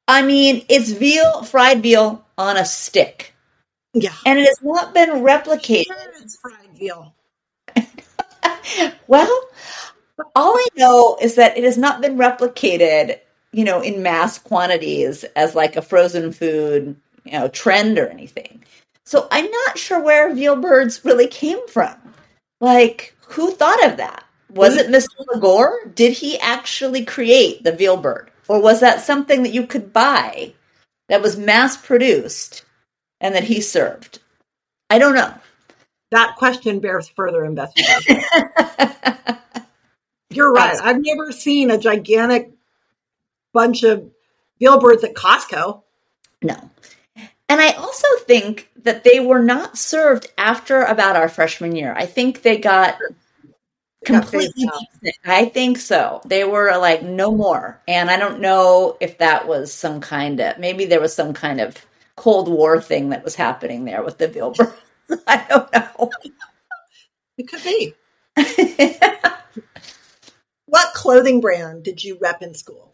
I 0.07 0.23
mean, 0.23 0.65
it's 0.69 0.91
veal, 0.91 1.43
fried 1.43 1.83
veal 1.83 2.25
on 2.39 2.57
a 2.57 2.65
stick. 2.65 3.35
Yeah. 3.95 4.15
And 4.25 4.39
it 4.39 4.47
has 4.47 4.63
not 4.63 4.95
been 4.95 5.11
replicated. 5.11 5.87
Sure 5.87 5.97
it's 6.21 6.37
fried 6.37 6.79
veal. 6.79 7.15
well, 9.07 9.49
all 10.35 10.57
I 10.57 10.67
know 10.77 11.17
is 11.21 11.35
that 11.37 11.57
it 11.57 11.65
has 11.65 11.79
not 11.79 12.01
been 12.01 12.17
replicated, 12.17 13.19
you 13.53 13.65
know, 13.65 13.81
in 13.81 14.03
mass 14.03 14.39
quantities 14.39 15.25
as 15.37 15.55
like 15.55 15.77
a 15.77 15.83
frozen 15.83 16.33
food, 16.33 16.97
you 17.25 17.33
know, 17.33 17.49
trend 17.49 17.99
or 17.99 18.09
anything. 18.09 18.65
So 19.05 19.27
I'm 19.31 19.51
not 19.51 19.79
sure 19.79 20.01
where 20.01 20.35
veal 20.35 20.57
birds 20.57 21.05
really 21.05 21.27
came 21.27 21.67
from. 21.69 21.97
Like, 22.61 23.17
who 23.27 23.51
thought 23.51 23.85
of 23.85 23.97
that? 23.97 24.25
Was 24.51 24.77
it 24.77 24.89
Mr. 24.89 25.27
Lagore? 25.33 25.87
Did 25.95 26.13
he 26.13 26.39
actually 26.39 27.05
create 27.05 27.63
the 27.63 27.73
veal 27.73 27.97
bird? 27.97 28.31
Or 28.49 28.61
was 28.61 28.81
that 28.81 29.01
something 29.01 29.45
that 29.45 29.53
you 29.53 29.67
could 29.67 29.93
buy 29.93 30.55
that 31.09 31.23
was 31.23 31.37
mass 31.37 31.77
produced 31.77 32.65
and 33.21 33.35
that 33.35 33.45
he 33.45 33.61
served? 33.61 34.19
I 34.89 34.99
don't 34.99 35.15
know. 35.15 35.33
That 36.11 36.37
question 36.37 36.81
bears 36.81 37.09
further 37.09 37.45
investigation. 37.45 38.23
You're 40.31 40.53
right. 40.53 40.79
I've 40.83 41.01
never 41.01 41.33
seen 41.33 41.71
a 41.71 41.79
gigantic 41.79 42.53
bunch 43.53 43.83
of 43.83 44.11
veal 44.59 44.79
birds 44.79 45.05
at 45.05 45.15
Costco. 45.15 45.83
No. 46.43 46.71
And 47.49 47.61
I 47.61 47.73
also 47.73 48.07
think 48.21 48.71
that 48.77 49.03
they 49.03 49.19
were 49.21 49.43
not 49.43 49.77
served 49.77 50.29
after 50.39 50.83
about 50.83 51.17
our 51.17 51.29
freshman 51.29 51.75
year. 51.75 51.93
I 51.97 52.07
think 52.07 52.43
they 52.43 52.59
got 52.59 52.97
completely 54.05 54.69
I 55.25 55.47
think 55.47 55.79
so. 55.79 56.21
They 56.25 56.45
were 56.45 56.77
like 56.79 57.03
no 57.03 57.33
more. 57.33 57.81
And 57.89 58.11
I 58.11 58.17
don't 58.19 58.41
know 58.41 58.97
if 59.01 59.19
that 59.19 59.47
was 59.49 59.73
some 59.73 60.01
kind 60.01 60.41
of 60.41 60.59
maybe 60.59 60.85
there 60.87 61.01
was 61.01 61.15
some 61.15 61.35
kind 61.35 61.61
of 61.61 61.77
Cold 62.17 62.49
War 62.49 62.81
thing 62.81 63.11
that 63.11 63.25
was 63.25 63.35
happening 63.35 63.85
there 63.85 64.03
with 64.03 64.19
the 64.19 64.29
veal 64.29 64.53
bird. 64.53 64.73
I 65.27 65.45
don't 65.49 65.73
know. 65.73 66.11
It 67.37 67.49
could 67.49 67.65
be. 67.65 67.95
what 70.67 70.95
clothing 70.95 71.41
brand 71.41 71.83
did 71.83 72.05
you 72.05 72.19
rep 72.21 72.43
in 72.43 72.55
school? 72.55 72.90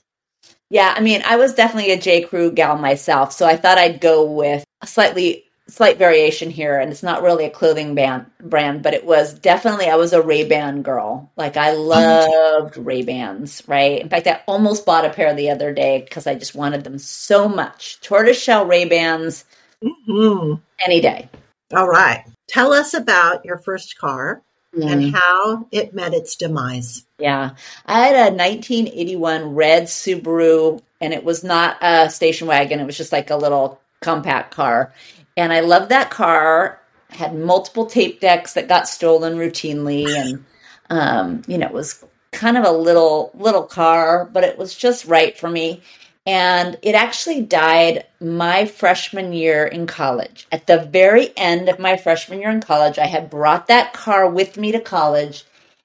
Yeah, 0.69 0.93
I 0.97 1.01
mean, 1.01 1.23
I 1.25 1.37
was 1.37 1.55
definitely 1.55 1.93
a 1.93 2.01
J. 2.01 2.23
Crew 2.23 2.51
gal 2.51 2.77
myself, 2.77 3.33
so 3.33 3.47
I 3.47 3.57
thought 3.57 3.79
I'd 3.79 4.01
go 4.01 4.25
with 4.25 4.65
a 4.83 4.87
slightly 4.87 5.45
slight 5.69 5.99
variation 5.99 6.51
here, 6.51 6.79
and 6.79 6.91
it's 6.91 7.03
not 7.03 7.23
really 7.23 7.45
a 7.45 7.51
clothing 7.51 7.95
band, 7.95 8.27
brand, 8.41 8.83
but 8.83 8.95
it 8.95 9.05
was 9.05 9.35
definitely 9.35 9.87
I 9.87 9.97
was 9.97 10.13
a 10.13 10.23
Ray 10.23 10.49
Ban 10.49 10.83
girl. 10.83 11.31
Like 11.37 11.57
I 11.57 11.73
loved 11.73 12.77
Ray 12.77 13.03
Bans, 13.03 13.63
right? 13.67 14.01
In 14.01 14.09
fact, 14.09 14.27
I 14.27 14.43
almost 14.47 14.87
bought 14.87 15.05
a 15.05 15.11
pair 15.11 15.35
the 15.35 15.51
other 15.51 15.73
day 15.73 16.03
because 16.03 16.27
I 16.27 16.35
just 16.35 16.55
wanted 16.55 16.85
them 16.85 16.99
so 16.99 17.49
much. 17.49 18.01
Tortoiseshell 18.01 18.67
Ray 18.67 18.85
Bans, 18.85 19.45
mm-hmm. 19.83 20.55
any 20.85 21.01
day. 21.01 21.29
All 21.75 21.89
right, 21.89 22.25
tell 22.49 22.73
us 22.73 22.95
about 22.95 23.45
your 23.45 23.59
first 23.59 23.99
car. 23.99 24.43
And 24.83 25.15
how 25.15 25.67
it 25.73 25.95
met 25.95 26.15
its 26.15 26.37
demise. 26.37 27.05
Yeah. 27.19 27.51
I 27.87 28.07
had 28.07 28.15
a 28.15 28.37
1981 28.37 29.55
red 29.55 29.85
Subaru, 29.85 30.83
and 31.01 31.13
it 31.13 31.25
was 31.25 31.43
not 31.43 31.79
a 31.81 32.11
station 32.11 32.47
wagon. 32.47 32.81
It 32.81 32.87
was 32.87 32.97
just 32.97 33.13
like 33.13 33.31
a 33.31 33.37
little 33.37 33.81
compact 34.01 34.55
car 34.55 34.93
and 35.37 35.53
I 35.53 35.61
loved 35.61 35.91
that 35.91 36.11
car. 36.11 36.81
Had 37.11 37.35
multiple 37.35 37.87
tape 37.87 38.21
decks 38.21 38.55
that 38.55 38.69
got 38.69 38.89
stolen 38.89 39.37
routinely, 39.37 40.07
and 40.09 40.45
um, 40.91 41.43
you 41.47 41.57
know, 41.57 41.67
it 41.67 41.73
was 41.73 42.05
kind 42.33 42.57
of 42.57 42.65
a 42.65 42.73
little 42.73 43.31
little 43.35 43.63
car, 43.63 44.25
but 44.25 44.45
it 44.45 44.59
was 44.59 44.75
just 44.75 45.05
right 45.05 45.39
for 45.39 45.49
me. 45.49 45.83
And 46.27 46.77
it 46.83 46.97
actually 46.97 47.43
died 47.43 48.05
my 48.21 48.67
freshman 48.67 49.33
year 49.33 49.65
in 49.65 49.87
college. 49.87 50.49
At 50.51 50.67
the 50.67 50.79
very 50.79 51.33
end 51.37 51.69
of 51.69 51.79
my 51.79 51.97
freshman 51.97 52.41
year 52.41 52.51
in 52.51 52.61
college, 52.61 52.99
I 52.99 53.07
had 53.07 53.31
brought 53.31 53.69
that 53.69 53.93
car 53.93 54.29
with 54.29 54.57
me 54.57 54.73
to 54.73 54.81
college, 54.81 55.45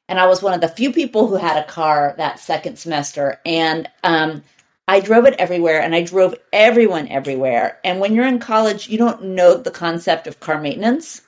and 0.09 0.19
I 0.19 0.25
was 0.25 0.41
one 0.41 0.53
of 0.53 0.61
the 0.61 0.67
few 0.67 0.91
people 0.91 1.27
who 1.27 1.35
had 1.35 1.57
a 1.57 1.67
car 1.67 2.15
that 2.17 2.39
second 2.39 2.79
semester. 2.79 3.39
And 3.45 3.87
um, 4.03 4.43
I 4.87 4.99
drove 4.99 5.25
it 5.25 5.35
everywhere 5.39 5.81
and 5.81 5.95
I 5.95 6.03
drove 6.03 6.35
everyone 6.51 7.07
everywhere. 7.07 7.79
And 7.83 8.01
when 8.01 8.13
you're 8.13 8.27
in 8.27 8.39
college, 8.39 8.89
you 8.89 8.97
don't 8.97 9.23
know 9.23 9.55
the 9.55 9.71
concept 9.71 10.27
of 10.27 10.41
car 10.41 10.59
maintenance. 10.59 11.21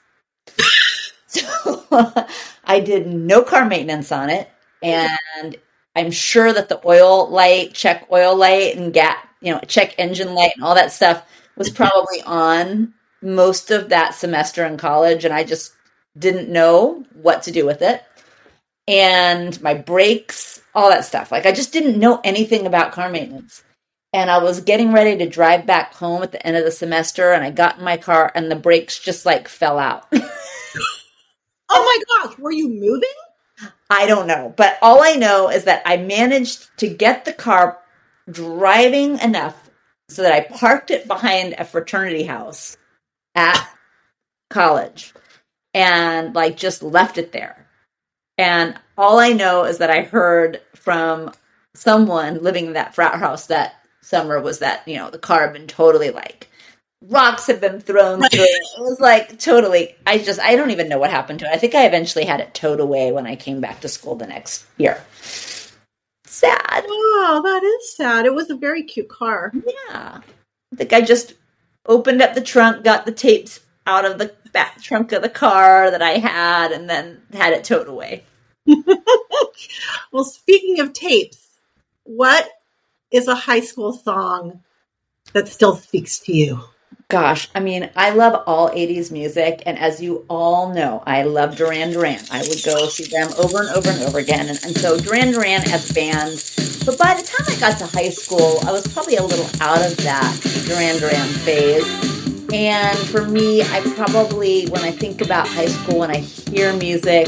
so 1.28 1.86
I 2.66 2.82
did 2.82 3.08
no 3.08 3.42
car 3.42 3.66
maintenance 3.66 4.12
on 4.12 4.30
it. 4.30 4.50
And 4.82 5.56
I'm 5.96 6.12
sure 6.12 6.52
that 6.52 6.70
the 6.70 6.82
oil 6.86 7.30
light, 7.30 7.74
check 7.74 8.08
oil 8.12 8.36
light 8.36 8.76
and 8.76 8.94
gap, 8.94 9.30
you 9.42 9.54
know, 9.54 9.60
check 9.68 9.96
engine 9.98 10.34
light 10.34 10.52
and 10.56 10.64
all 10.64 10.76
that 10.76 10.92
stuff 10.92 11.24
was 11.56 11.70
probably 11.72 12.22
on 12.26 12.94
most 13.22 13.72
of 13.72 13.90
that 13.90 14.16
semester 14.16 14.66
in 14.66 14.78
college. 14.78 15.24
And 15.26 15.34
I 15.34 15.44
just 15.44 15.74
didn't 16.18 16.50
know 16.50 17.06
what 17.14 17.44
to 17.44 17.52
do 17.52 17.66
with 17.66 17.82
it. 17.82 18.04
And 18.88 19.60
my 19.62 19.74
brakes, 19.74 20.62
all 20.76 20.90
that 20.90 21.06
stuff. 21.06 21.32
Like 21.32 21.46
I 21.46 21.52
just 21.52 21.72
didn't 21.72 22.00
know 22.00 22.20
anything 22.24 22.66
about 22.66 22.92
car 22.92 23.10
maintenance. 23.10 23.64
And 24.14 24.30
I 24.30 24.38
was 24.44 24.62
getting 24.62 24.94
ready 24.94 25.18
to 25.18 25.30
drive 25.30 25.66
back 25.66 25.94
home 25.96 26.22
at 26.22 26.32
the 26.32 26.46
end 26.46 26.56
of 26.56 26.66
the 26.66 26.72
semester 26.72 27.32
and 27.32 27.44
I 27.44 27.50
got 27.50 27.80
in 27.80 27.84
my 27.84 27.98
car 27.98 28.32
and 28.36 28.50
the 28.50 28.56
brakes 28.56 29.00
just 29.00 29.26
like 29.26 29.48
fell 29.48 29.80
out. 29.80 30.06
oh 30.14 30.20
my 31.70 32.26
gosh, 32.28 32.38
were 32.38 32.52
you 32.52 32.70
moving? 32.70 33.10
I 33.90 34.06
don't 34.08 34.28
know. 34.28 34.54
But 34.56 34.78
all 34.82 35.04
I 35.04 35.14
know 35.14 35.50
is 35.50 35.66
that 35.66 35.84
I 35.86 35.98
managed 35.98 36.70
to 36.78 36.88
get 36.88 37.26
the 37.26 37.34
car 37.34 37.78
driving 38.30 39.20
enough 39.20 39.70
so 40.10 40.22
that 40.22 40.34
I 40.34 40.42
parked 40.42 40.92
it 40.92 41.08
behind 41.08 41.56
a 41.58 41.66
fraternity 41.66 42.24
house 42.24 42.78
at 43.36 43.68
college 44.50 45.14
and 45.74 46.36
like 46.36 46.58
just 46.58 46.84
left 46.84 47.18
it 47.18 47.32
there. 47.32 47.68
And 48.38 48.76
all 48.98 49.20
I 49.20 49.34
know 49.34 49.66
is 49.66 49.80
that 49.80 49.90
I 49.90 50.02
heard 50.02 50.62
from 50.76 51.32
someone 51.76 52.44
living 52.44 52.68
in 52.68 52.74
that 52.74 52.96
frat 52.96 53.20
house 53.20 53.48
that 53.48 53.76
summer 54.02 54.40
was 54.40 54.60
that, 54.60 54.88
you 54.88 54.98
know, 54.98 55.10
the 55.10 55.18
car 55.18 55.42
had 55.42 55.54
been 55.54 55.68
totally 55.68 56.10
like 56.10 56.50
rocks 57.10 57.48
have 57.48 57.62
been 57.62 57.80
thrown 57.80 58.20
through 58.20 58.44
it. 58.44 58.68
It 58.78 58.82
was 58.82 59.00
like 59.00 59.40
totally 59.40 59.96
I 60.08 60.18
just 60.18 60.40
I 60.40 60.56
don't 60.56 60.72
even 60.72 60.90
know 60.90 61.00
what 61.00 61.12
happened 61.12 61.40
to 61.40 61.46
it. 61.46 61.52
I 61.52 61.58
think 61.58 61.76
I 61.76 61.86
eventually 61.86 62.26
had 62.26 62.40
it 62.40 62.54
towed 62.54 62.80
away 62.80 63.12
when 63.12 63.28
I 63.28 63.36
came 63.36 63.62
back 63.62 63.82
to 63.82 63.90
school 63.90 64.16
the 64.16 64.28
next 64.28 64.66
year. 64.78 65.04
Sad. 66.26 66.84
Oh, 66.88 67.42
that 67.44 67.64
is 67.64 67.96
sad. 67.96 68.26
It 68.26 68.34
was 68.34 68.50
a 68.50 68.56
very 68.56 68.84
cute 68.84 69.10
car. 69.10 69.52
Yeah. 69.54 70.22
I 70.74 70.76
think 70.76 70.92
I 70.92 71.02
just 71.02 71.36
opened 71.86 72.22
up 72.22 72.34
the 72.34 72.42
trunk, 72.42 72.84
got 72.84 73.06
the 73.06 73.12
tapes 73.12 73.60
out 73.86 74.06
of 74.06 74.18
the 74.18 74.34
back 74.52 74.82
trunk 74.82 75.12
of 75.12 75.22
the 75.22 75.30
car 75.30 75.92
that 75.92 76.02
I 76.02 76.18
had, 76.18 76.72
and 76.72 76.90
then 76.90 77.22
had 77.34 77.54
it 77.54 77.64
towed 77.64 77.88
away. 77.88 78.24
well, 80.12 80.24
speaking 80.24 80.80
of 80.80 80.94
tapes, 80.94 81.50
what 82.04 82.50
is 83.12 83.28
a 83.28 83.36
high 83.36 83.60
school 83.60 83.94
song 83.94 84.62
that 85.34 85.48
still 85.48 85.76
speaks 85.76 86.20
to 86.20 86.34
you? 86.34 86.62
Gosh, 87.14 87.48
I 87.54 87.60
mean, 87.60 87.92
I 87.96 88.10
love 88.10 88.42
all 88.48 88.72
80s 88.72 89.12
music. 89.12 89.62
And 89.68 89.78
as 89.78 90.02
you 90.02 90.26
all 90.32 90.74
know, 90.74 91.04
I 91.06 91.22
love 91.22 91.56
Duran 91.56 91.92
Duran. 91.92 92.18
I 92.32 92.40
would 92.40 92.64
go 92.66 92.88
see 92.88 93.04
them 93.04 93.30
over 93.38 93.60
and 93.60 93.70
over 93.70 93.92
and 93.92 94.02
over 94.02 94.18
again. 94.18 94.50
And, 94.50 94.60
and 94.66 94.76
so 94.76 94.98
Duran 94.98 95.32
Duran 95.32 95.62
as 95.70 95.92
a 95.92 95.94
band. 95.94 96.44
But 96.88 96.98
by 96.98 97.14
the 97.14 97.22
time 97.22 97.46
I 97.48 97.60
got 97.60 97.78
to 97.78 97.86
high 97.86 98.10
school, 98.10 98.58
I 98.66 98.72
was 98.72 98.92
probably 98.92 99.18
a 99.18 99.24
little 99.24 99.46
out 99.62 99.86
of 99.86 99.96
that 99.98 100.40
Duran 100.66 100.98
Duran 100.98 101.28
phase. 101.46 101.86
And 102.52 102.98
for 102.98 103.28
me, 103.28 103.62
I 103.62 103.82
probably, 103.96 104.66
when 104.70 104.82
I 104.82 104.90
think 104.90 105.22
about 105.22 105.48
high 105.48 105.68
school, 105.68 106.00
when 106.00 106.10
I 106.10 106.18
hear 106.18 106.74
music, 106.74 107.28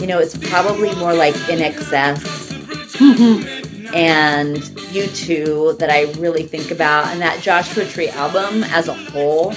you 0.00 0.06
know, 0.06 0.20
it's 0.20 0.38
probably 0.48 0.94
more 0.94 1.12
like 1.12 1.34
INXS. 1.34 2.44
and 3.94 4.56
U2 4.56 5.78
that 5.78 5.90
I 5.90 6.12
really 6.12 6.44
think 6.44 6.70
about. 6.70 7.06
And 7.08 7.20
that 7.20 7.42
Joshua 7.42 7.84
Tree 7.84 8.08
album 8.08 8.64
as 8.64 8.88
a 8.88 8.94
whole 8.94 9.54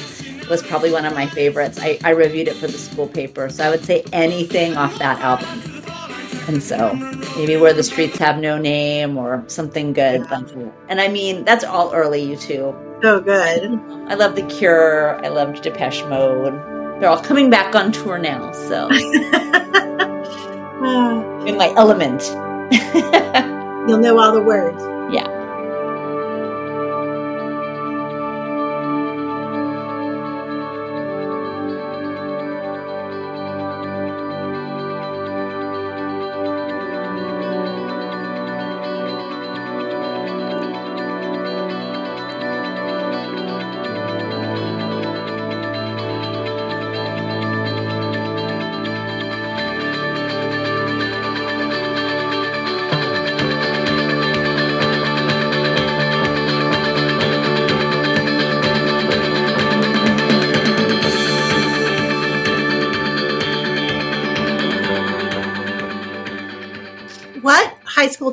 was 0.50 0.62
probably 0.64 0.92
one 0.92 1.06
of 1.06 1.14
my 1.14 1.28
favorites. 1.28 1.80
I, 1.82 1.98
I 2.04 2.12
reviewed 2.12 2.48
it 2.48 2.56
for 2.56 2.68
the 2.68 2.78
school 2.78 3.08
paper, 3.08 3.50
so 3.50 3.64
I 3.64 3.70
would 3.70 3.84
say 3.84 4.04
anything 4.12 4.76
off 4.76 4.98
that 5.00 5.20
album. 5.22 5.82
And 6.48 6.62
so 6.62 6.94
maybe 7.38 7.56
Where 7.56 7.74
the 7.74 7.84
Streets 7.84 8.18
Have 8.18 8.40
No 8.40 8.58
Name 8.58 9.18
or 9.18 9.44
something 9.48 9.94
good. 9.94 10.26
And 10.90 11.00
I 11.00 11.08
mean, 11.08 11.46
that's 11.46 11.64
all 11.64 11.94
early 11.94 12.26
U2. 12.28 13.02
So 13.02 13.22
good. 13.22 13.80
I 14.10 14.16
love 14.16 14.36
The 14.36 14.44
Cure. 14.44 15.24
I 15.24 15.30
loved 15.30 15.62
Depeche 15.64 16.04
Mode. 16.06 16.54
They're 17.00 17.10
all 17.10 17.22
coming 17.22 17.50
back 17.50 17.74
on 17.76 17.92
tour 17.92 18.18
now, 18.18 18.52
so. 18.52 18.90
in 21.48 21.58
my 21.58 21.74
element. 21.76 22.22
You'll 23.88 24.00
know 24.00 24.20
all 24.20 24.34
the 24.34 24.42
words. 24.42 24.82
Yeah. 25.14 25.41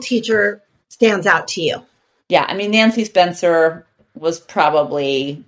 Teacher 0.09 0.63
stands 0.89 1.27
out 1.27 1.49
to 1.49 1.63
you? 1.63 1.83
Yeah, 2.29 2.45
I 2.47 2.55
mean, 2.55 2.71
Nancy 2.71 3.05
Spencer 3.05 3.87
was 4.15 4.41
probably, 4.41 5.45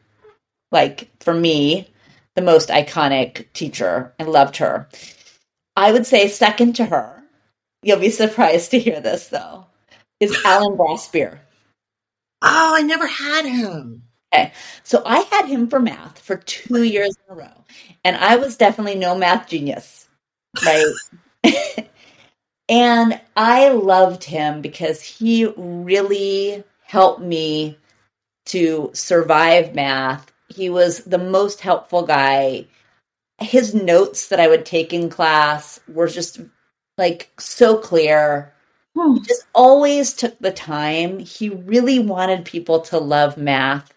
like, 0.71 1.11
for 1.21 1.35
me, 1.35 1.89
the 2.37 2.43
most 2.43 2.69
iconic 2.69 3.47
teacher. 3.53 4.13
I 4.19 4.25
loved 4.25 4.59
her. 4.59 4.89
I 5.77 5.93
would 5.93 6.07
say, 6.07 6.29
second 6.29 6.75
to 6.77 6.85
her, 6.87 7.23
you'll 7.83 7.99
be 7.99 8.11
surprised 8.11 8.71
to 8.71 8.79
hear 8.79 9.01
this, 9.01 9.29
though, 9.29 9.67
is 10.21 10.37
Alan 10.45 10.77
Brassbeer. 10.77 11.39
Oh, 12.43 12.75
I 12.77 12.83
never 12.83 13.07
had 13.07 13.45
him. 13.45 14.05
Okay. 14.33 14.53
So 14.85 15.03
I 15.05 15.21
had 15.21 15.47
him 15.47 15.69
for 15.69 15.81
math 15.81 16.19
for 16.21 16.37
two 16.37 16.83
years 16.83 17.15
in 17.27 17.35
a 17.35 17.37
row. 17.37 17.65
And 18.05 18.17
I 18.17 18.37
was 18.37 18.57
definitely 18.57 18.95
no 18.95 19.17
math 19.17 19.49
genius, 19.49 20.09
right? 20.65 20.85
And 22.71 23.21
I 23.37 23.71
loved 23.71 24.23
him 24.23 24.61
because 24.63 25.03
he 25.03 25.47
really 25.57 26.63
helped 26.85 27.21
me 27.21 27.77
to 28.47 28.91
survive 28.95 29.75
math. 29.75 30.33
He 30.49 30.71
was 30.71 31.03
the 31.05 31.19
most 31.19 31.61
helpful 31.61 32.05
guy. 32.05 32.67
His 33.41 33.75
notes 33.75 34.29
that 34.29 34.39
I 34.39 34.47
would 34.47 34.65
take 34.65 34.93
in 34.93 35.11
class 35.11 35.81
were 35.89 36.07
just 36.07 36.41
like 36.97 37.31
so 37.41 37.77
clear. 37.77 38.55
Hmm. 38.97 39.15
He 39.15 39.21
just 39.23 39.47
always 39.53 40.15
took 40.15 40.39
the 40.39 40.53
time. 40.53 41.19
He 41.19 41.49
really 41.49 41.99
wanted 41.99 42.45
people 42.45 42.83
to 42.83 42.99
love 42.99 43.37
math, 43.37 43.93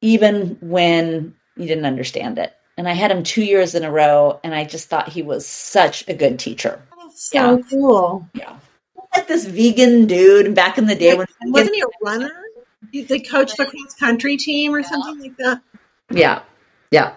even 0.00 0.56
when 0.62 1.34
you 1.54 1.66
didn't 1.66 1.84
understand 1.84 2.38
it. 2.38 2.54
And 2.78 2.88
I 2.88 2.92
had 2.92 3.10
him 3.10 3.24
two 3.24 3.44
years 3.44 3.74
in 3.74 3.84
a 3.84 3.90
row, 3.90 4.40
and 4.42 4.54
I 4.54 4.64
just 4.64 4.88
thought 4.88 5.10
he 5.10 5.20
was 5.20 5.44
such 5.44 6.08
a 6.08 6.14
good 6.14 6.38
teacher 6.38 6.80
so 7.20 7.56
yeah. 7.56 7.62
cool. 7.68 8.28
Yeah. 8.32 8.56
Like 9.14 9.28
this 9.28 9.44
vegan 9.44 10.06
dude 10.06 10.54
back 10.54 10.78
in 10.78 10.86
the 10.86 10.94
day 10.94 11.14
when 11.14 11.26
wasn't 11.42 11.74
he 11.74 11.82
a 11.82 11.86
runner? 12.02 12.32
They 12.92 13.20
coached 13.20 13.58
the 13.58 13.66
cross 13.66 13.94
country 13.94 14.38
team 14.38 14.74
or 14.74 14.82
something 14.82 15.20
like 15.20 15.36
that. 15.36 15.62
Yeah. 16.10 16.42
Yeah. 16.90 17.16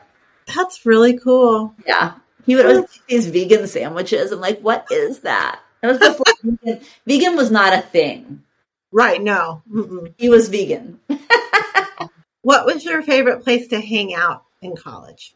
That's 0.54 0.86
really 0.86 1.18
cool. 1.18 1.74
Yeah. 1.88 2.16
He 2.46 2.56
would 2.56 2.66
always 2.66 2.82
make 2.82 3.08
these 3.08 3.28
vegan 3.28 3.68
sandwiches. 3.68 4.34
I'm 4.34 4.42
like, 4.42 4.60
what 4.60 4.88
is 4.92 5.20
that? 5.20 5.62
It 5.82 5.88
was 5.88 6.00
before 6.00 6.26
vegan. 6.44 6.82
vegan 7.08 7.36
was 7.38 7.50
not 7.50 7.74
a 7.74 7.82
thing. 7.82 8.44
Right, 8.92 9.22
no. 9.22 9.64
Mm-mm. 9.72 10.14
He 10.18 10.30
was 10.30 10.50
vegan. 10.50 11.00
what 12.42 12.66
was 12.66 12.84
your 12.84 13.02
favorite 13.02 13.44
place 13.44 13.70
to 13.70 13.80
hang 13.80 14.14
out 14.14 14.44
in 14.62 14.76
college? 14.76 15.34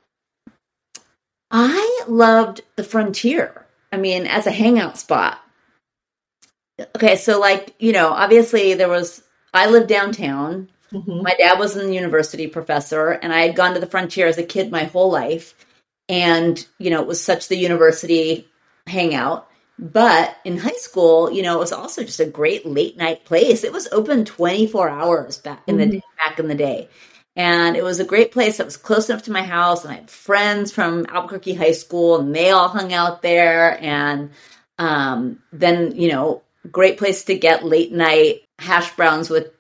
I 1.49 2.03
loved 2.07 2.61
the 2.76 2.84
frontier. 2.84 3.66
I 3.92 3.98
mean, 3.98 4.28
as 4.28 4.48
a 4.48 4.52
hangout 4.52 4.98
spot. 4.98 5.40
Okay, 6.96 7.16
so 7.16 7.40
like, 7.40 7.76
you 7.80 7.92
know, 7.92 8.10
obviously 8.10 8.74
there 8.74 8.90
was, 8.90 9.24
I 9.54 9.70
lived 9.70 9.88
downtown. 9.88 10.70
Mm-hmm. 10.92 11.24
My 11.24 11.34
dad 11.38 11.60
was 11.60 11.76
a 11.76 11.94
university 11.94 12.48
professor, 12.48 13.10
and 13.10 13.34
I 13.34 13.42
had 13.42 13.56
gone 13.56 13.74
to 13.74 13.80
the 13.80 13.88
frontier 13.88 14.28
as 14.28 14.38
a 14.38 14.44
kid 14.44 14.72
my 14.72 14.84
whole 14.86 15.12
life. 15.12 15.54
And, 16.08 16.66
you 16.78 16.90
know, 16.90 17.02
it 17.02 17.08
was 17.08 17.24
such 17.24 17.48
the 17.48 17.58
university 17.58 18.48
hangout. 18.86 19.50
But 19.80 20.36
in 20.44 20.58
high 20.58 20.72
school, 20.72 21.32
you 21.32 21.44
know, 21.44 21.56
it 21.56 21.60
was 21.60 21.72
also 21.72 22.04
just 22.04 22.20
a 22.20 22.26
great 22.26 22.66
late 22.66 22.98
night 22.98 23.26
place. 23.26 23.64
It 23.64 23.74
was 23.74 23.88
open 23.92 24.26
24 24.26 24.90
hours 24.90 25.38
back 25.38 25.64
in 25.68 25.78
mm-hmm. 25.78 25.90
the 25.92 26.02
back 26.18 26.40
in 26.40 26.48
the 26.48 26.56
day. 26.56 26.90
And 27.38 27.78
it 27.78 27.84
was 27.84 28.00
a 28.00 28.06
great 28.06 28.32
place 28.32 28.58
that 28.58 28.66
was 28.66 28.78
close 28.78 29.10
enough 29.10 29.24
to 29.24 29.32
my 29.32 29.44
house. 29.44 29.86
And 29.86 29.94
I 29.94 29.98
had 29.98 30.10
friends 30.10 30.72
from 30.72 31.06
Albuquerque 31.08 31.54
High 31.54 31.72
School, 31.72 32.20
and 32.20 32.36
they 32.36 32.50
all 32.50 32.68
hung 32.68 32.92
out 32.94 33.22
there. 33.22 33.78
And 33.80 34.32
um, 34.80 35.40
then, 35.54 35.96
you 35.96 36.12
know, 36.12 36.42
great 36.72 36.98
place 36.98 37.26
to 37.26 37.38
get 37.38 37.64
late 37.64 37.92
night 37.92 38.42
hash 38.58 38.96
browns 38.96 39.30
with 39.30 39.52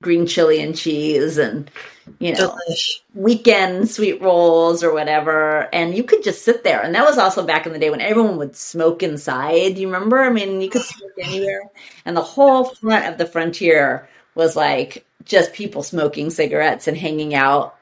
green 0.00 0.26
chili 0.26 0.60
and 0.62 0.76
cheese 0.76 1.38
and 1.38 1.70
you 2.18 2.34
know 2.34 2.54
Delish. 2.68 3.00
weekend 3.14 3.90
sweet 3.90 4.20
rolls 4.20 4.84
or 4.84 4.92
whatever 4.92 5.74
and 5.74 5.96
you 5.96 6.04
could 6.04 6.22
just 6.22 6.44
sit 6.44 6.62
there 6.62 6.82
and 6.82 6.94
that 6.94 7.06
was 7.06 7.16
also 7.16 7.44
back 7.44 7.66
in 7.66 7.72
the 7.72 7.78
day 7.78 7.88
when 7.88 8.02
everyone 8.02 8.36
would 8.36 8.54
smoke 8.54 9.02
inside 9.02 9.78
you 9.78 9.90
remember 9.90 10.20
i 10.20 10.28
mean 10.28 10.60
you 10.60 10.68
could 10.68 10.82
smoke 10.82 11.10
anywhere 11.18 11.62
and 12.04 12.14
the 12.14 12.22
whole 12.22 12.66
front 12.66 13.06
of 13.06 13.16
the 13.16 13.24
frontier 13.24 14.06
was 14.34 14.54
like 14.54 15.06
just 15.24 15.52
people 15.52 15.82
smoking 15.82 16.30
cigarettes 16.30 16.88
and 16.88 16.96
hanging 16.96 17.34
out. 17.34 17.76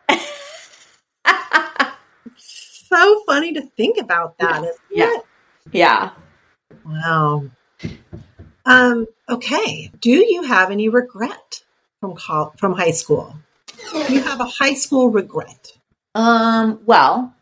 So 2.93 3.23
funny 3.25 3.55
to 3.55 3.63
think 3.63 3.97
about 3.97 4.37
that 4.37 4.65
yeah. 4.91 5.17
yeah. 5.73 6.11
wow. 6.85 7.45
Um 8.67 9.07
okay. 9.31 9.91
Do 9.99 10.11
you 10.11 10.43
have 10.43 10.71
any 10.71 10.91
regret 10.91 11.63
from 12.01 12.17
col- 12.17 12.53
from 12.59 12.75
high 12.75 12.91
school? 12.91 13.35
Do 13.93 14.13
you 14.13 14.23
have 14.23 14.41
a 14.41 14.45
high 14.45 14.75
school 14.75 15.09
regret? 15.09 15.73
Um, 16.15 16.81
well, 16.85 17.35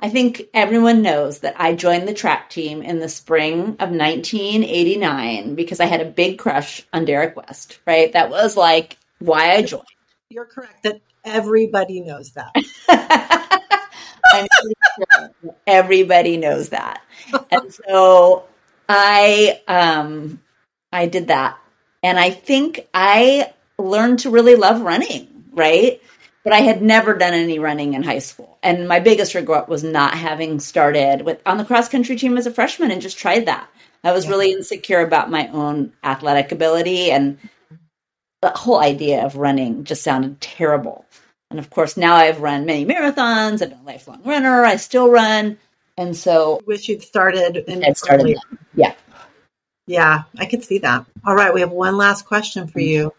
I 0.00 0.08
think 0.08 0.42
everyone 0.52 1.02
knows 1.02 1.38
that 1.40 1.54
I 1.56 1.74
joined 1.74 2.08
the 2.08 2.14
track 2.14 2.50
team 2.50 2.82
in 2.82 2.98
the 2.98 3.08
spring 3.08 3.76
of 3.78 3.90
1989 3.90 5.54
because 5.54 5.78
I 5.78 5.86
had 5.86 6.00
a 6.00 6.10
big 6.10 6.38
crush 6.38 6.84
on 6.92 7.04
Derek 7.04 7.36
West, 7.36 7.78
right? 7.86 8.12
That 8.12 8.28
was 8.28 8.56
like 8.56 8.98
why 9.18 9.52
I 9.52 9.62
joined. 9.62 9.84
You're 10.28 10.44
correct 10.44 10.82
that 10.82 11.00
everybody 11.24 12.00
knows 12.00 12.32
that. 12.32 12.52
I'm 14.32 14.46
sure 14.58 15.30
everybody 15.66 16.36
knows 16.36 16.70
that. 16.70 17.02
And 17.50 17.72
so 17.88 18.44
I 18.88 19.60
um 19.68 20.40
I 20.92 21.06
did 21.06 21.28
that. 21.28 21.58
And 22.02 22.18
I 22.18 22.30
think 22.30 22.88
I 22.94 23.52
learned 23.78 24.20
to 24.20 24.30
really 24.30 24.54
love 24.56 24.80
running, 24.80 25.44
right? 25.52 26.00
But 26.44 26.52
I 26.52 26.60
had 26.60 26.80
never 26.80 27.14
done 27.14 27.34
any 27.34 27.58
running 27.58 27.94
in 27.94 28.04
high 28.04 28.20
school. 28.20 28.58
And 28.62 28.86
my 28.86 29.00
biggest 29.00 29.34
regret 29.34 29.68
was 29.68 29.82
not 29.82 30.14
having 30.14 30.60
started 30.60 31.22
with 31.22 31.40
on 31.44 31.58
the 31.58 31.64
cross 31.64 31.88
country 31.88 32.16
team 32.16 32.36
as 32.36 32.46
a 32.46 32.52
freshman 32.52 32.90
and 32.90 33.02
just 33.02 33.18
tried 33.18 33.46
that. 33.46 33.68
I 34.04 34.12
was 34.12 34.28
really 34.28 34.52
insecure 34.52 35.00
about 35.00 35.30
my 35.30 35.48
own 35.48 35.92
athletic 36.04 36.52
ability 36.52 37.10
and 37.10 37.38
the 38.42 38.50
whole 38.50 38.80
idea 38.80 39.24
of 39.24 39.36
running 39.36 39.84
just 39.84 40.02
sounded 40.02 40.40
terrible. 40.40 41.04
And 41.50 41.58
of 41.58 41.70
course, 41.70 41.96
now 41.96 42.16
I've 42.16 42.40
run 42.40 42.66
many 42.66 42.84
marathons. 42.84 43.62
I've 43.62 43.70
been 43.70 43.78
a 43.78 43.84
lifelong 43.84 44.22
runner. 44.24 44.64
I 44.64 44.76
still 44.76 45.10
run. 45.10 45.58
And 45.96 46.16
so, 46.16 46.60
wish 46.66 46.88
you'd 46.88 47.02
started. 47.02 47.64
And 47.68 47.96
started. 47.96 48.38
Yeah. 48.74 48.94
Yeah, 49.86 50.24
I 50.36 50.46
could 50.46 50.64
see 50.64 50.78
that. 50.78 51.06
All 51.24 51.34
right, 51.34 51.54
we 51.54 51.60
have 51.60 51.70
one 51.70 51.96
last 51.96 52.26
question 52.26 52.66
for 52.66 52.80
you. 52.80 53.12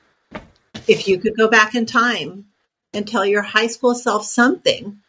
If 0.87 1.07
you 1.07 1.17
could 1.17 1.37
go 1.37 1.47
back 1.47 1.75
in 1.75 1.85
time 1.85 2.45
and 2.93 3.07
tell 3.07 3.25
your 3.25 3.41
high 3.41 3.67
school 3.67 3.95
self 3.95 4.25
something 4.25 4.99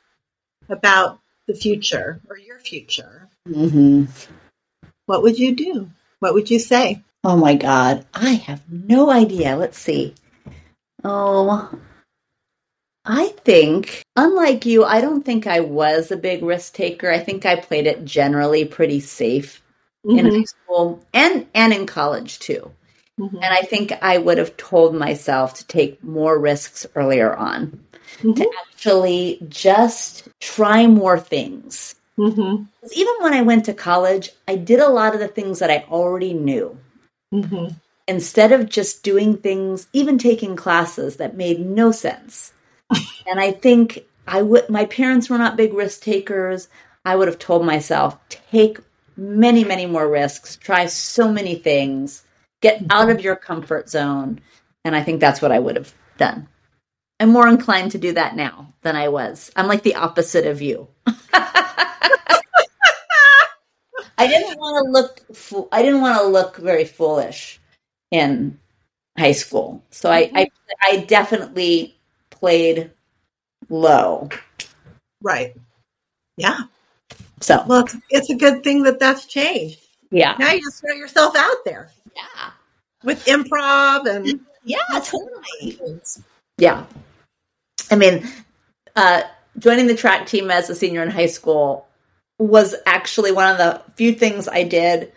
about 0.69 1.19
the 1.47 1.55
future 1.55 2.21
or 2.29 2.39
your 2.39 2.61
future, 2.61 3.29
mm-hmm. 3.49 4.05
what 5.07 5.23
would 5.23 5.39
you 5.39 5.55
do? 5.55 5.91
What 6.21 6.35
would 6.35 6.51
you 6.51 6.61
say? 6.61 7.03
Oh 7.25 7.37
my 7.37 7.55
God. 7.55 8.07
I 8.15 8.31
have 8.31 8.63
no 8.71 9.11
idea. 9.11 9.57
Let's 9.57 9.79
see. 9.79 10.15
Oh, 11.05 11.71
I 13.05 13.29
think, 13.29 14.03
unlike 14.17 14.67
you, 14.67 14.85
I 14.85 15.01
don't 15.01 15.25
think 15.25 15.47
I 15.47 15.61
was 15.61 16.11
a 16.11 16.17
big 16.17 16.43
risk 16.43 16.75
taker. 16.75 17.11
I 17.11 17.19
think 17.19 17.47
I 17.47 17.57
played 17.57 17.87
it 17.87 18.05
generally 18.05 18.67
pretty 18.67 19.01
safe 19.01 19.63
mm-hmm. 20.07 20.19
in 20.19 20.27
high 20.27 20.45
school 20.45 21.05
and 21.15 21.47
and 21.55 21.73
in 21.73 21.87
college 21.87 22.39
too. 22.39 22.71
Mm-hmm. 23.19 23.37
And 23.37 23.47
I 23.47 23.63
think 23.63 23.93
I 24.03 24.19
would 24.19 24.39
have 24.39 24.57
told 24.57 24.95
myself 24.95 25.55
to 25.55 25.67
take 25.67 26.05
more 26.05 26.39
risks 26.39 26.87
earlier 26.95 27.35
on, 27.35 27.83
mm-hmm. 28.19 28.35
to 28.35 28.53
actually 28.63 29.41
just 29.49 30.29
try 30.41 30.87
more 30.87 31.19
things. 31.19 31.95
Mm-hmm. 32.19 32.65
Even 32.93 33.15
when 33.21 33.33
I 33.33 33.43
went 33.43 33.65
to 33.67 33.75
college, 33.75 34.31
I 34.47 34.57
did 34.57 34.81
a 34.81 34.89
lot 34.89 35.15
of 35.15 35.21
the 35.21 35.29
things 35.29 35.61
that 35.61 35.71
I 35.71 35.87
already 35.89 36.35
knew. 36.35 36.79
Mm-hmm. 37.33 37.75
Instead 38.07 38.53
of 38.53 38.69
just 38.69 39.03
doing 39.03 39.37
things, 39.37 39.87
even 39.93 40.19
taking 40.19 40.57
classes 40.57 41.17
that 41.17 41.37
made 41.37 41.61
no 41.61 41.93
sense. 41.93 42.53
and 43.27 43.39
I 43.39 43.53
think 43.53 44.07
I 44.27 44.43
would, 44.43 44.69
my 44.71 44.87
parents 44.87 45.29
were 45.29 45.39
not 45.39 45.57
big 45.57 45.75
risk 45.75 46.03
takers. 46.03 46.69
I 47.05 47.17
would 47.17 47.29
have 47.29 47.39
told 47.39 47.67
myself, 47.67 48.19
take 48.29 48.79
many, 49.17 49.65
many 49.65 49.87
more 49.87 50.09
risks, 50.09 50.57
try 50.57 50.87
so 50.87 51.31
many 51.31 51.55
things 51.55 52.25
Get 52.61 52.83
out 52.91 53.09
of 53.11 53.21
your 53.21 53.37
comfort 53.37 53.89
zone. 53.89 54.41
And 54.85 54.97
I 54.97 55.03
think 55.03 55.21
that's 55.21 55.41
what 55.41 55.53
I 55.53 55.59
would 55.59 55.77
have 55.77 55.95
done. 56.17 56.49
I'm 57.21 57.31
more 57.31 57.49
inclined 57.49 57.93
to 57.93 57.99
do 57.99 58.13
that 58.13 58.37
now 58.37 58.75
than 58.83 58.97
I 58.97 59.09
was. 59.09 59.51
I'm 59.55 59.67
like 59.67 59.83
the 59.83 59.97
opposite 59.97 60.47
of 60.47 60.61
you. 60.63 60.89
I 64.19 64.27
didn't 64.27 64.59
want 64.59 64.85
to 64.85 64.91
look. 64.91 65.37
Fo- 65.37 65.69
I 65.73 65.83
didn't 65.83 66.01
want 66.01 66.19
to 66.21 66.27
look 66.27 66.57
very 66.57 66.85
foolish 66.85 67.61
in 68.11 68.59
high 69.17 69.33
school, 69.33 69.83
so 69.91 70.11
I, 70.11 70.31
I, 70.35 70.51
I 70.83 70.97
definitely 70.99 71.97
played 72.31 72.91
low. 73.69 74.29
Right. 75.23 75.55
Yeah. 76.37 76.63
So 77.41 77.65
well, 77.67 77.85
it's, 77.85 77.97
it's 78.11 78.31
a 78.31 78.37
good 78.37 78.63
thing 78.65 78.83
that 78.85 78.99
that's 78.99 79.27
changed. 79.27 79.81
Yeah. 80.11 80.37
Now 80.39 80.53
you 80.53 80.61
just 80.61 80.81
throw 80.81 80.95
yourself 80.95 81.37
out 81.37 81.65
there. 81.65 81.91
Yeah. 82.17 82.51
With 83.05 83.25
improv 83.27 84.07
and 84.07 84.41
yeah, 84.65 84.79
totally. 84.93 86.01
Yeah. 86.59 86.85
I 87.91 87.97
mean, 87.97 88.27
uh, 88.97 89.23
joining 89.59 89.87
the 89.87 89.95
track 89.95 90.27
team 90.27 90.51
as 90.51 90.69
a 90.69 90.75
senior 90.75 91.03
in 91.03 91.11
high 91.11 91.27
school 91.27 91.88
was 92.39 92.75
actually 92.87 93.33
one 93.33 93.51
of 93.51 93.59
the 93.59 93.83
few 93.97 94.13
things 94.13 94.49
I 94.49 94.63
did 94.63 95.13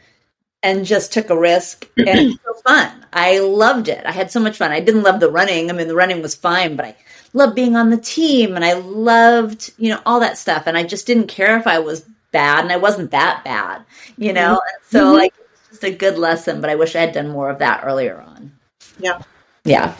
and 0.64 0.86
just 0.86 1.14
took 1.14 1.30
a 1.30 1.38
risk 1.38 1.90
and 1.98 2.08
it 2.08 2.26
was 2.28 2.40
so 2.44 2.62
fun. 2.62 3.06
I 3.14 3.40
loved 3.40 3.88
it. 3.88 4.06
I 4.06 4.12
had 4.12 4.32
so 4.32 4.40
much 4.40 4.58
fun. 4.58 4.72
I 4.72 4.80
didn't 4.80 5.04
love 5.04 5.20
the 5.20 5.32
running. 5.32 5.70
I 5.70 5.74
mean, 5.74 5.88
the 5.88 5.96
running 5.96 6.22
was 6.22 6.36
fine, 6.36 6.76
but 6.76 6.86
I 6.86 6.96
loved 7.34 7.56
being 7.56 7.76
on 7.76 7.90
the 7.90 7.98
team 7.98 8.56
and 8.56 8.66
I 8.66 8.74
loved, 8.74 9.74
you 9.78 9.90
know, 9.90 10.02
all 10.06 10.20
that 10.20 10.38
stuff. 10.38 10.64
And 10.68 10.78
I 10.78 10.84
just 10.84 11.08
didn't 11.08 11.28
care 11.28 11.58
if 11.58 11.68
I 11.68 11.80
was 11.80 12.06
bad 12.32 12.64
and 12.64 12.72
I 12.72 12.78
wasn't 12.78 13.12
that 13.12 13.44
bad, 13.44 13.84
you 14.18 14.34
know? 14.34 14.56
Mm-hmm. 14.56 14.86
So 14.90 15.06
mm-hmm. 15.06 15.16
like 15.16 15.34
just 15.70 15.84
a 15.84 15.92
good 15.92 16.18
lesson, 16.18 16.62
but 16.62 16.70
I 16.70 16.76
wish 16.76 16.96
I 16.96 17.02
had 17.02 17.14
done 17.14 17.30
more 17.30 17.50
of 17.50 17.60
that 17.60 17.84
earlier 17.84 18.22
on. 18.22 18.52
Yeah. 19.00 19.22
Yeah. 19.64 19.96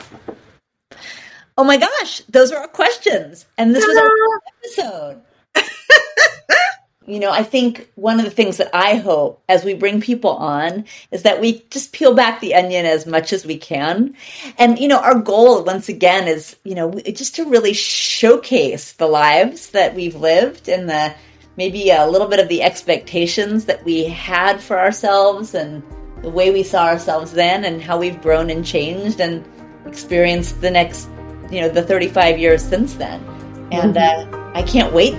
Oh 1.56 1.64
my 1.64 1.76
gosh, 1.76 2.20
those 2.28 2.50
are 2.50 2.60
our 2.60 2.68
questions. 2.68 3.46
And 3.58 3.74
this 3.74 3.86
was 3.86 3.96
our 3.96 4.10
episode. 4.64 5.22
you 7.06 7.18
know, 7.18 7.30
I 7.30 7.42
think 7.42 7.90
one 7.96 8.18
of 8.18 8.24
the 8.24 8.30
things 8.30 8.58
that 8.58 8.70
I 8.74 8.96
hope 8.96 9.42
as 9.48 9.64
we 9.64 9.74
bring 9.74 10.00
people 10.00 10.30
on 10.30 10.84
is 11.10 11.22
that 11.22 11.40
we 11.40 11.64
just 11.70 11.92
peel 11.92 12.14
back 12.14 12.40
the 12.40 12.54
onion 12.54 12.86
as 12.86 13.06
much 13.06 13.32
as 13.32 13.44
we 13.44 13.58
can. 13.58 14.14
And, 14.56 14.78
you 14.78 14.88
know, 14.88 14.98
our 14.98 15.18
goal 15.18 15.64
once 15.64 15.88
again 15.88 16.28
is, 16.28 16.56
you 16.64 16.74
know, 16.74 16.92
just 16.92 17.36
to 17.36 17.44
really 17.44 17.72
showcase 17.72 18.92
the 18.92 19.06
lives 19.06 19.70
that 19.70 19.94
we've 19.94 20.14
lived 20.14 20.68
and 20.68 20.88
the 20.88 21.14
maybe 21.56 21.90
a 21.90 22.06
little 22.06 22.28
bit 22.28 22.40
of 22.40 22.48
the 22.48 22.62
expectations 22.62 23.66
that 23.66 23.84
we 23.84 24.04
had 24.04 24.60
for 24.60 24.78
ourselves 24.78 25.54
and 25.54 25.82
the 26.22 26.30
way 26.30 26.50
we 26.50 26.62
saw 26.62 26.86
ourselves 26.86 27.32
then 27.32 27.64
and 27.64 27.82
how 27.82 27.98
we've 27.98 28.22
grown 28.22 28.48
and 28.48 28.64
changed 28.64 29.20
and 29.20 29.44
experienced 29.86 30.60
the 30.60 30.70
next, 30.70 31.08
you 31.50 31.60
know, 31.60 31.68
the 31.68 31.82
35 31.82 32.38
years 32.38 32.62
since 32.62 32.94
then. 32.94 33.20
And 33.72 33.96
mm-hmm. 33.96 34.34
uh, 34.34 34.52
I 34.54 34.62
can't 34.62 34.92
wait 34.94 35.14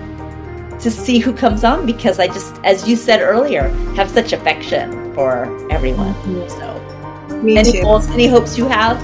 to 0.84 0.92
see 0.92 1.20
who 1.20 1.34
comes 1.34 1.64
on 1.64 1.86
because 1.86 2.20
I 2.20 2.28
just, 2.28 2.56
as 2.64 2.88
you 2.88 2.96
said 2.96 3.22
earlier, 3.22 3.70
have 3.96 4.10
such 4.10 4.34
affection 4.34 5.14
for 5.14 5.46
everyone. 5.72 6.14
Mm-hmm. 6.14 7.30
So, 7.30 7.42
Me 7.42 7.58
any 7.58 7.72
too. 7.72 7.82
goals, 7.82 8.08
any 8.10 8.28
hopes 8.28 8.58
you 8.58 8.68
have? 8.68 8.98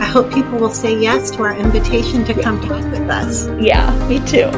I 0.00 0.04
hope 0.04 0.32
people 0.32 0.58
will 0.58 0.70
say 0.70 1.00
yes 1.00 1.30
to 1.32 1.42
our 1.42 1.56
invitation 1.56 2.24
to 2.26 2.34
come 2.40 2.60
talk 2.60 2.84
with 2.90 3.08
us. 3.10 3.48
Yeah, 3.58 3.90
me 4.06 4.18
too. 4.20 4.50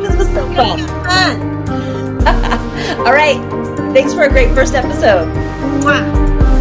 this 0.00 0.16
was 0.16 0.28
so 0.28 0.46
fun. 0.54 0.80
All 2.98 3.12
right. 3.12 3.38
Thanks 3.94 4.12
for 4.12 4.24
a 4.24 4.28
great 4.28 4.54
first 4.54 4.74
episode. 4.74 5.32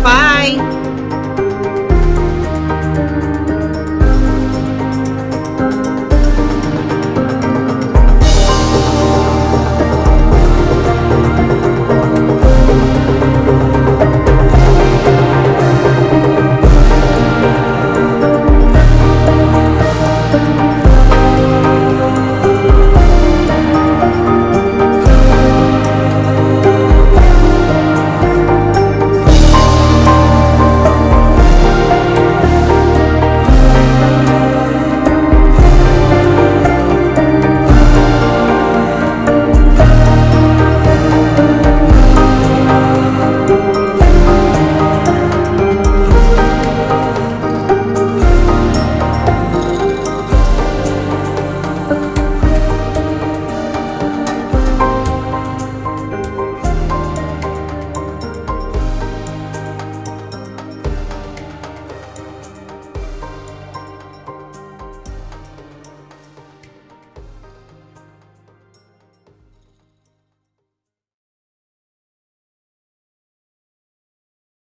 Bye. 0.03 0.85